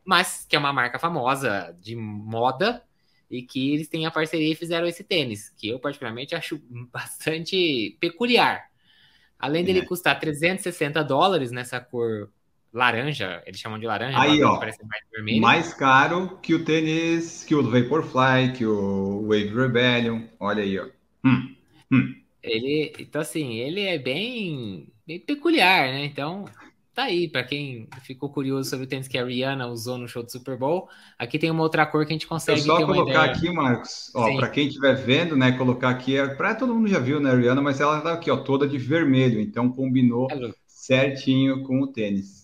mas 0.05 0.47
que 0.49 0.57
é 0.57 0.59
uma 0.59 0.73
marca 0.73 0.99
famosa 0.99 1.77
de 1.81 1.95
moda 1.95 2.83
e 3.31 3.43
que 3.43 3.75
eles 3.75 3.89
têm 3.89 4.07
a 4.07 4.11
parceria 4.11 4.53
e 4.53 4.57
fizeram 4.57 4.87
esse 4.87 5.05
tênis, 5.05 5.51
que 5.51 5.69
eu 5.69 5.79
particularmente 5.79 6.35
acho 6.35 6.61
bastante 6.93 7.97
peculiar. 8.01 8.71
Além 9.39 9.65
dele 9.65 9.81
é. 9.81 9.85
custar 9.85 10.19
360 10.19 11.03
dólares 11.05 11.51
nessa 11.51 11.81
cor 11.81 12.31
laranja, 12.73 13.43
eles 13.47 13.59
chamam 13.59 13.79
de 13.79 13.87
laranja, 13.87 14.21
aí 14.21 14.43
ó, 14.43 14.61
mais, 14.61 15.41
mais 15.41 15.75
caro 15.75 16.39
que 16.41 16.55
o 16.55 16.65
tênis, 16.65 17.43
que 17.43 17.55
o 17.55 17.63
Vaporfly, 17.63 18.53
que 18.57 18.65
o 18.65 19.23
Wave 19.23 19.53
Rebellion, 19.55 20.23
olha 20.39 20.63
aí 20.63 20.79
ó. 20.79 20.87
Hum, 21.25 21.57
hum. 21.91 22.20
Ele, 22.43 22.93
então 22.99 23.21
assim, 23.21 23.55
ele 23.55 23.83
é 23.83 23.99
bem, 23.99 24.89
bem 25.07 25.21
peculiar, 25.21 25.89
né? 25.89 26.05
Então, 26.05 26.47
tá 26.95 27.05
aí, 27.05 27.29
para 27.29 27.45
quem 27.45 27.89
ficou 28.03 28.31
curioso 28.31 28.71
sobre 28.71 28.87
o 28.87 28.89
tênis 28.89 29.09
que 29.09 29.19
a 29.19 29.25
Rihanna 29.25 29.67
usou 29.67 29.99
no 29.99 30.09
show 30.09 30.23
do 30.23 30.33
Super 30.33 30.57
Bowl, 30.57 30.89
aqui 31.19 31.39
tem 31.39 31.51
uma 31.51 31.63
outra 31.63 31.85
cor 31.85 32.05
que 32.07 32.13
a 32.13 32.15
gente 32.15 32.27
consegue 32.27 32.61
Eu 32.61 32.65
só 32.65 32.87
colocar 32.87 33.25
aqui, 33.25 33.51
Marcos, 33.51 34.11
ó, 34.15 34.37
para 34.37 34.49
quem 34.49 34.69
estiver 34.69 34.95
vendo, 34.95 35.37
né, 35.37 35.53
colocar 35.53 35.91
aqui, 35.91 36.17
é, 36.17 36.35
para 36.35 36.55
todo 36.55 36.75
mundo 36.75 36.89
já 36.89 36.99
viu, 36.99 37.21
né, 37.21 37.31
a 37.31 37.35
Rihanna, 37.35 37.63
mas 37.63 37.81
ela 37.81 38.01
tá 38.01 38.15
aqui, 38.15 38.31
ó, 38.31 38.39
toda 38.39 38.67
de 38.67 38.79
vermelho, 38.79 39.41
então 39.41 39.71
combinou 39.71 40.29
é 40.31 40.53
certinho 40.67 41.63
com 41.63 41.81
o 41.81 41.87
tênis. 41.87 42.41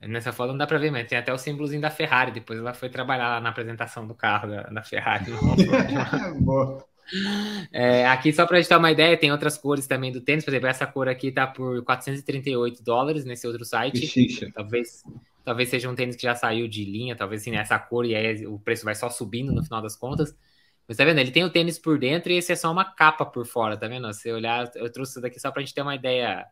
Nessa 0.00 0.32
foto 0.32 0.50
não 0.50 0.58
dá 0.58 0.66
para 0.66 0.78
ver, 0.78 0.92
mas 0.92 1.08
tem 1.08 1.18
até 1.18 1.32
o 1.32 1.38
símbolozinho 1.38 1.82
da 1.82 1.90
Ferrari. 1.90 2.30
Depois 2.30 2.58
ela 2.60 2.72
foi 2.72 2.88
trabalhar 2.88 3.42
na 3.42 3.48
apresentação 3.48 4.06
do 4.06 4.14
carro 4.14 4.48
da, 4.48 4.62
da 4.62 4.82
Ferrari. 4.82 5.24
Boa. 6.38 6.86
É, 7.72 8.06
aqui, 8.06 8.32
só 8.32 8.46
para 8.46 8.58
a 8.58 8.60
gente 8.60 8.68
ter 8.68 8.76
uma 8.76 8.90
ideia, 8.90 9.16
tem 9.16 9.32
outras 9.32 9.56
cores 9.56 9.86
também 9.86 10.12
do 10.12 10.20
tênis. 10.20 10.44
Por 10.44 10.50
exemplo, 10.50 10.68
essa 10.68 10.86
cor 10.86 11.08
aqui 11.08 11.32
tá 11.32 11.46
por 11.46 11.82
438 11.84 12.82
dólares 12.82 13.24
nesse 13.24 13.46
outro 13.46 13.64
site. 13.64 14.00
Talvez, 14.52 15.02
talvez 15.44 15.68
seja 15.68 15.88
um 15.88 15.94
tênis 15.94 16.16
que 16.16 16.22
já 16.22 16.34
saiu 16.34 16.68
de 16.68 16.84
linha, 16.84 17.16
talvez 17.16 17.42
assim, 17.42 17.50
nessa 17.50 17.78
cor, 17.78 18.04
e 18.04 18.14
aí 18.14 18.46
o 18.46 18.58
preço 18.58 18.84
vai 18.84 18.94
só 18.94 19.08
subindo 19.08 19.52
no 19.52 19.64
final 19.64 19.80
das 19.80 19.96
contas. 19.96 20.36
Mas 20.86 20.96
tá 20.96 21.04
vendo? 21.04 21.18
Ele 21.18 21.30
tem 21.30 21.44
o 21.44 21.50
tênis 21.50 21.78
por 21.78 21.98
dentro 21.98 22.32
e 22.32 22.36
esse 22.36 22.52
é 22.52 22.56
só 22.56 22.72
uma 22.72 22.84
capa 22.84 23.26
por 23.26 23.46
fora, 23.46 23.76
tá 23.76 23.86
vendo? 23.86 24.10
Se 24.14 24.32
olhar, 24.32 24.70
eu 24.74 24.90
trouxe 24.90 25.12
isso 25.12 25.20
daqui 25.20 25.38
só 25.38 25.50
para 25.50 25.60
a 25.60 25.64
gente 25.64 25.74
ter 25.74 25.82
uma 25.82 25.94
ideia 25.94 26.46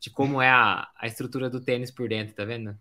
de 0.00 0.10
como 0.10 0.42
é 0.42 0.48
a, 0.48 0.88
a 0.96 1.06
estrutura 1.06 1.48
do 1.48 1.60
tênis 1.60 1.90
por 1.90 2.08
dentro, 2.08 2.34
tá 2.34 2.44
vendo? 2.44 2.76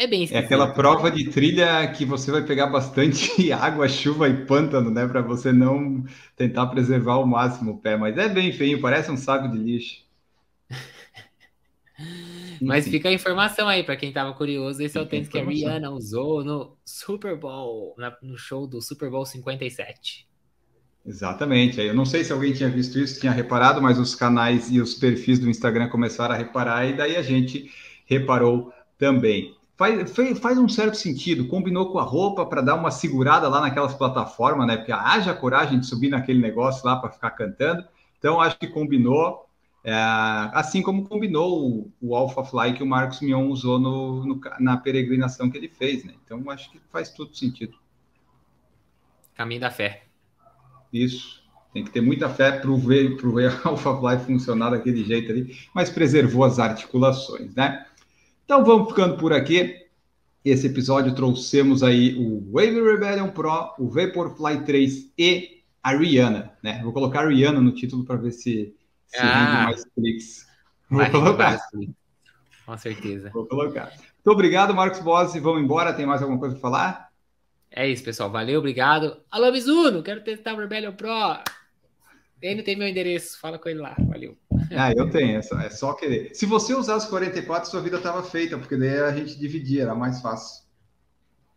É 0.00 0.06
bem 0.06 0.26
É 0.30 0.38
aquela 0.38 0.72
prova 0.72 1.10
de 1.10 1.28
trilha 1.28 1.86
que 1.92 2.06
você 2.06 2.30
vai 2.30 2.42
pegar 2.42 2.68
bastante 2.68 3.52
água, 3.52 3.86
chuva 3.86 4.30
e 4.30 4.46
pântano, 4.46 4.90
né? 4.90 5.06
Para 5.06 5.20
você 5.20 5.52
não 5.52 6.02
tentar 6.34 6.68
preservar 6.68 7.12
ao 7.12 7.26
máximo 7.26 7.72
o 7.72 7.78
pé. 7.78 7.98
Mas 7.98 8.16
é 8.16 8.26
bem 8.26 8.50
feio, 8.50 8.80
parece 8.80 9.10
um 9.10 9.16
saco 9.18 9.46
de 9.48 9.58
lixo. 9.58 10.02
Mas 12.62 12.88
fica 12.88 13.10
a 13.10 13.12
informação 13.12 13.68
aí 13.68 13.82
para 13.82 13.94
quem 13.94 14.10
tava 14.10 14.32
curioso. 14.32 14.82
Esse 14.82 14.96
é 14.96 15.00
o 15.02 15.06
tênis 15.06 15.28
que 15.28 15.38
a 15.38 15.44
Rihanna 15.44 15.90
usou 15.90 16.42
no 16.42 16.78
Super 16.82 17.36
Bowl, 17.36 17.94
na, 17.98 18.16
no 18.22 18.38
show 18.38 18.66
do 18.66 18.80
Super 18.80 19.10
Bowl 19.10 19.26
57. 19.26 20.26
Exatamente. 21.04 21.78
Eu 21.78 21.92
não 21.92 22.06
sei 22.06 22.24
se 22.24 22.32
alguém 22.32 22.54
tinha 22.54 22.70
visto 22.70 22.98
isso, 22.98 23.20
tinha 23.20 23.32
reparado, 23.32 23.82
mas 23.82 23.98
os 23.98 24.14
canais 24.14 24.70
e 24.70 24.80
os 24.80 24.94
perfis 24.94 25.38
do 25.38 25.50
Instagram 25.50 25.90
começaram 25.90 26.34
a 26.34 26.38
reparar 26.38 26.86
e 26.86 26.96
daí 26.96 27.16
a 27.16 27.22
gente 27.22 27.70
reparou 28.06 28.72
também. 28.96 29.59
Faz, 29.80 30.12
faz 30.40 30.58
um 30.58 30.68
certo 30.68 30.98
sentido, 30.98 31.48
combinou 31.48 31.90
com 31.90 31.98
a 31.98 32.02
roupa 32.02 32.44
para 32.44 32.60
dar 32.60 32.74
uma 32.74 32.90
segurada 32.90 33.48
lá 33.48 33.62
naquelas 33.62 33.94
plataformas, 33.94 34.66
né? 34.66 34.76
Porque 34.76 34.92
haja 34.92 35.32
coragem 35.32 35.80
de 35.80 35.86
subir 35.86 36.10
naquele 36.10 36.38
negócio 36.38 36.84
lá 36.84 36.96
para 36.96 37.08
ficar 37.08 37.30
cantando. 37.30 37.82
Então, 38.18 38.38
acho 38.42 38.58
que 38.58 38.66
combinou, 38.66 39.46
é, 39.82 39.94
assim 40.52 40.82
como 40.82 41.08
combinou 41.08 41.66
o, 41.66 41.92
o 41.98 42.14
Alpha 42.14 42.44
Fly 42.44 42.74
que 42.74 42.82
o 42.82 42.86
Marcos 42.86 43.22
Mion 43.22 43.48
usou 43.48 43.78
no, 43.78 44.22
no, 44.26 44.40
na 44.58 44.76
peregrinação 44.76 45.50
que 45.50 45.56
ele 45.56 45.70
fez, 45.70 46.04
né? 46.04 46.12
Então, 46.26 46.42
acho 46.50 46.70
que 46.70 46.78
faz 46.92 47.08
todo 47.08 47.34
sentido. 47.34 47.72
Caminho 49.34 49.62
da 49.62 49.70
fé. 49.70 50.02
Isso. 50.92 51.42
Tem 51.72 51.82
que 51.82 51.90
ter 51.90 52.02
muita 52.02 52.28
fé 52.28 52.52
para 52.52 52.70
o 52.70 52.76
Alpha 53.64 53.96
Fly 53.96 54.18
funcionar 54.26 54.72
daquele 54.72 55.02
jeito 55.04 55.32
ali, 55.32 55.56
mas 55.74 55.88
preservou 55.88 56.44
as 56.44 56.58
articulações, 56.58 57.54
né? 57.54 57.86
Então 58.50 58.64
vamos 58.64 58.88
ficando 58.88 59.16
por 59.16 59.32
aqui. 59.32 59.86
Esse 60.44 60.66
episódio 60.66 61.14
trouxemos 61.14 61.84
aí 61.84 62.16
o 62.18 62.50
Wave 62.50 62.82
Rebellion 62.82 63.28
Pro, 63.28 63.72
o 63.78 63.88
Vaporfly 63.88 64.64
3 64.64 65.12
e 65.16 65.62
a 65.80 65.96
Rihanna, 65.96 66.58
né? 66.60 66.80
Vou 66.82 66.92
colocar 66.92 67.20
a 67.20 67.28
Rihanna 67.28 67.60
no 67.60 67.70
título 67.70 68.04
para 68.04 68.16
ver 68.16 68.32
se, 68.32 68.74
se 69.06 69.18
ah, 69.18 69.38
rende 69.38 69.66
mais 69.66 69.84
cliques. 69.94 70.48
Vou 70.90 71.08
colocar. 71.12 71.60
Com 72.66 72.76
certeza. 72.76 73.30
Vou 73.32 73.46
colocar. 73.46 73.92
Muito 73.92 74.30
obrigado, 74.32 74.74
Marcos 74.74 74.98
Bossi. 74.98 75.38
Vamos 75.38 75.62
embora. 75.62 75.92
Tem 75.92 76.04
mais 76.04 76.20
alguma 76.20 76.40
coisa 76.40 76.56
para 76.56 76.60
falar? 76.60 77.08
É 77.70 77.88
isso, 77.88 78.02
pessoal. 78.02 78.32
Valeu, 78.32 78.58
obrigado. 78.58 79.16
Alô, 79.30 79.52
Mizuno, 79.52 80.02
quero 80.02 80.24
testar 80.24 80.54
o 80.54 80.58
Rebellion 80.58 80.90
Pro. 80.90 81.08
Ele 82.42 82.64
tem 82.64 82.74
meu 82.74 82.88
endereço, 82.88 83.38
fala 83.38 83.60
com 83.60 83.68
ele 83.68 83.78
lá. 83.78 83.94
Valeu. 84.08 84.36
Ah, 84.76 84.92
eu 84.92 85.10
tenho, 85.10 85.38
é 85.38 85.42
só, 85.42 85.58
é 85.60 85.70
só 85.70 85.92
querer. 85.94 86.30
Se 86.34 86.46
você 86.46 86.74
usasse 86.74 87.08
44, 87.08 87.68
sua 87.68 87.80
vida 87.80 87.96
estava 87.96 88.22
feita, 88.22 88.56
porque 88.56 88.76
daí 88.76 89.00
a 89.00 89.12
gente 89.12 89.38
dividia, 89.38 89.82
era 89.82 89.94
mais 89.94 90.20
fácil. 90.20 90.62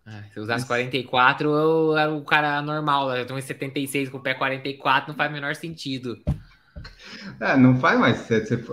Ah, 0.05 0.23
se 0.33 0.39
usasse 0.39 0.65
44, 0.65 1.49
eu 1.49 1.97
era 1.97 2.11
o 2.11 2.23
cara 2.23 2.61
normal. 2.61 3.15
Eu 3.15 3.25
tenho 3.25 3.41
76 3.41 4.09
com 4.09 4.17
o 4.17 4.21
pé 4.21 4.33
44, 4.33 5.09
não 5.09 5.15
faz 5.15 5.29
o 5.29 5.33
menor 5.33 5.55
sentido. 5.55 6.17
É, 7.39 7.55
não 7.55 7.77
faz 7.77 7.99
mais. 7.99 8.27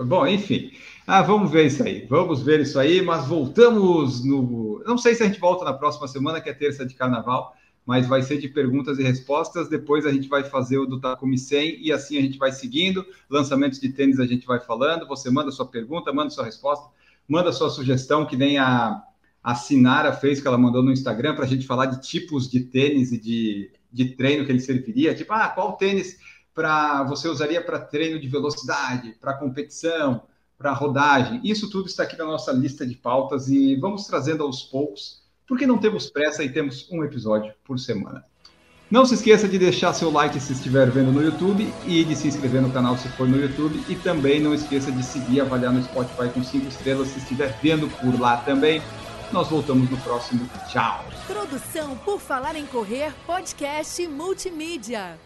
Bom, 0.05 0.27
enfim. 0.27 0.71
Ah, 1.07 1.21
vamos 1.21 1.51
ver 1.51 1.67
isso 1.67 1.83
aí. 1.83 2.05
Vamos 2.09 2.41
ver 2.41 2.59
isso 2.61 2.79
aí, 2.79 3.01
mas 3.01 3.27
voltamos 3.27 4.25
no. 4.25 4.83
Não 4.85 4.97
sei 4.97 5.15
se 5.15 5.23
a 5.23 5.27
gente 5.27 5.39
volta 5.39 5.63
na 5.63 5.73
próxima 5.73 6.07
semana, 6.07 6.41
que 6.41 6.49
é 6.49 6.53
terça 6.53 6.85
de 6.85 6.93
carnaval 6.95 7.55
mas 7.91 8.07
vai 8.07 8.21
ser 8.21 8.37
de 8.37 8.47
perguntas 8.47 8.99
e 8.99 9.03
respostas. 9.03 9.67
Depois 9.67 10.05
a 10.05 10.13
gente 10.13 10.29
vai 10.29 10.45
fazer 10.45 10.77
o 10.77 10.85
do 10.85 10.97
Takumi 10.97 11.37
100 11.37 11.85
e 11.85 11.91
assim 11.91 12.17
a 12.17 12.21
gente 12.21 12.37
vai 12.37 12.49
seguindo. 12.49 13.05
Lançamentos 13.29 13.81
de 13.81 13.89
tênis 13.89 14.17
a 14.17 14.25
gente 14.25 14.47
vai 14.47 14.61
falando. 14.61 15.05
Você 15.07 15.29
manda 15.29 15.51
sua 15.51 15.65
pergunta, 15.65 16.13
manda 16.13 16.29
sua 16.29 16.45
resposta, 16.45 16.89
manda 17.27 17.51
sua 17.51 17.69
sugestão, 17.69 18.25
que 18.25 18.37
nem 18.37 18.57
a, 18.57 19.03
a 19.43 19.55
Sinara 19.55 20.13
fez, 20.13 20.39
que 20.39 20.47
ela 20.47 20.57
mandou 20.57 20.81
no 20.81 20.93
Instagram, 20.93 21.35
para 21.35 21.43
a 21.43 21.47
gente 21.47 21.67
falar 21.67 21.87
de 21.87 22.01
tipos 22.01 22.49
de 22.49 22.61
tênis 22.61 23.11
e 23.11 23.17
de, 23.17 23.69
de 23.91 24.15
treino 24.15 24.45
que 24.45 24.53
ele 24.53 24.61
serviria. 24.61 25.13
Tipo, 25.13 25.33
ah, 25.33 25.49
qual 25.49 25.73
tênis 25.73 26.17
para 26.55 27.03
você 27.03 27.27
usaria 27.27 27.61
para 27.61 27.77
treino 27.77 28.21
de 28.21 28.27
velocidade, 28.29 29.17
para 29.19 29.33
competição, 29.33 30.23
para 30.57 30.71
rodagem? 30.71 31.41
Isso 31.43 31.69
tudo 31.69 31.87
está 31.87 32.03
aqui 32.03 32.17
na 32.17 32.23
nossa 32.23 32.53
lista 32.53 32.87
de 32.87 32.95
pautas 32.95 33.49
e 33.49 33.75
vamos 33.75 34.05
trazendo 34.05 34.43
aos 34.43 34.63
poucos 34.63 35.20
porque 35.51 35.67
não 35.67 35.77
temos 35.77 36.09
pressa 36.09 36.45
e 36.45 36.49
temos 36.49 36.87
um 36.89 37.03
episódio 37.03 37.53
por 37.65 37.77
semana. 37.77 38.23
Não 38.89 39.05
se 39.05 39.15
esqueça 39.15 39.49
de 39.49 39.59
deixar 39.59 39.93
seu 39.93 40.09
like 40.09 40.39
se 40.39 40.53
estiver 40.53 40.89
vendo 40.89 41.11
no 41.11 41.21
YouTube 41.21 41.67
e 41.85 42.05
de 42.05 42.15
se 42.15 42.29
inscrever 42.29 42.61
no 42.61 42.71
canal 42.71 42.97
se 42.97 43.09
for 43.09 43.27
no 43.27 43.37
YouTube. 43.37 43.83
E 43.89 43.95
também 43.95 44.39
não 44.39 44.53
esqueça 44.53 44.89
de 44.93 45.03
seguir 45.03 45.33
e 45.33 45.41
avaliar 45.41 45.73
no 45.73 45.83
Spotify 45.83 46.29
com 46.33 46.41
5 46.41 46.69
estrelas 46.69 47.09
se 47.09 47.19
estiver 47.19 47.53
vendo 47.61 47.89
por 47.99 48.17
lá 48.17 48.37
também. 48.37 48.81
Nós 49.33 49.49
voltamos 49.49 49.89
no 49.89 49.97
próximo. 49.97 50.49
Tchau. 50.69 51.03
Produção 51.27 51.97
por 51.97 52.21
Falar 52.21 52.55
em 52.55 52.65
Correr, 52.65 53.11
podcast 53.27 54.07
multimídia. 54.07 55.19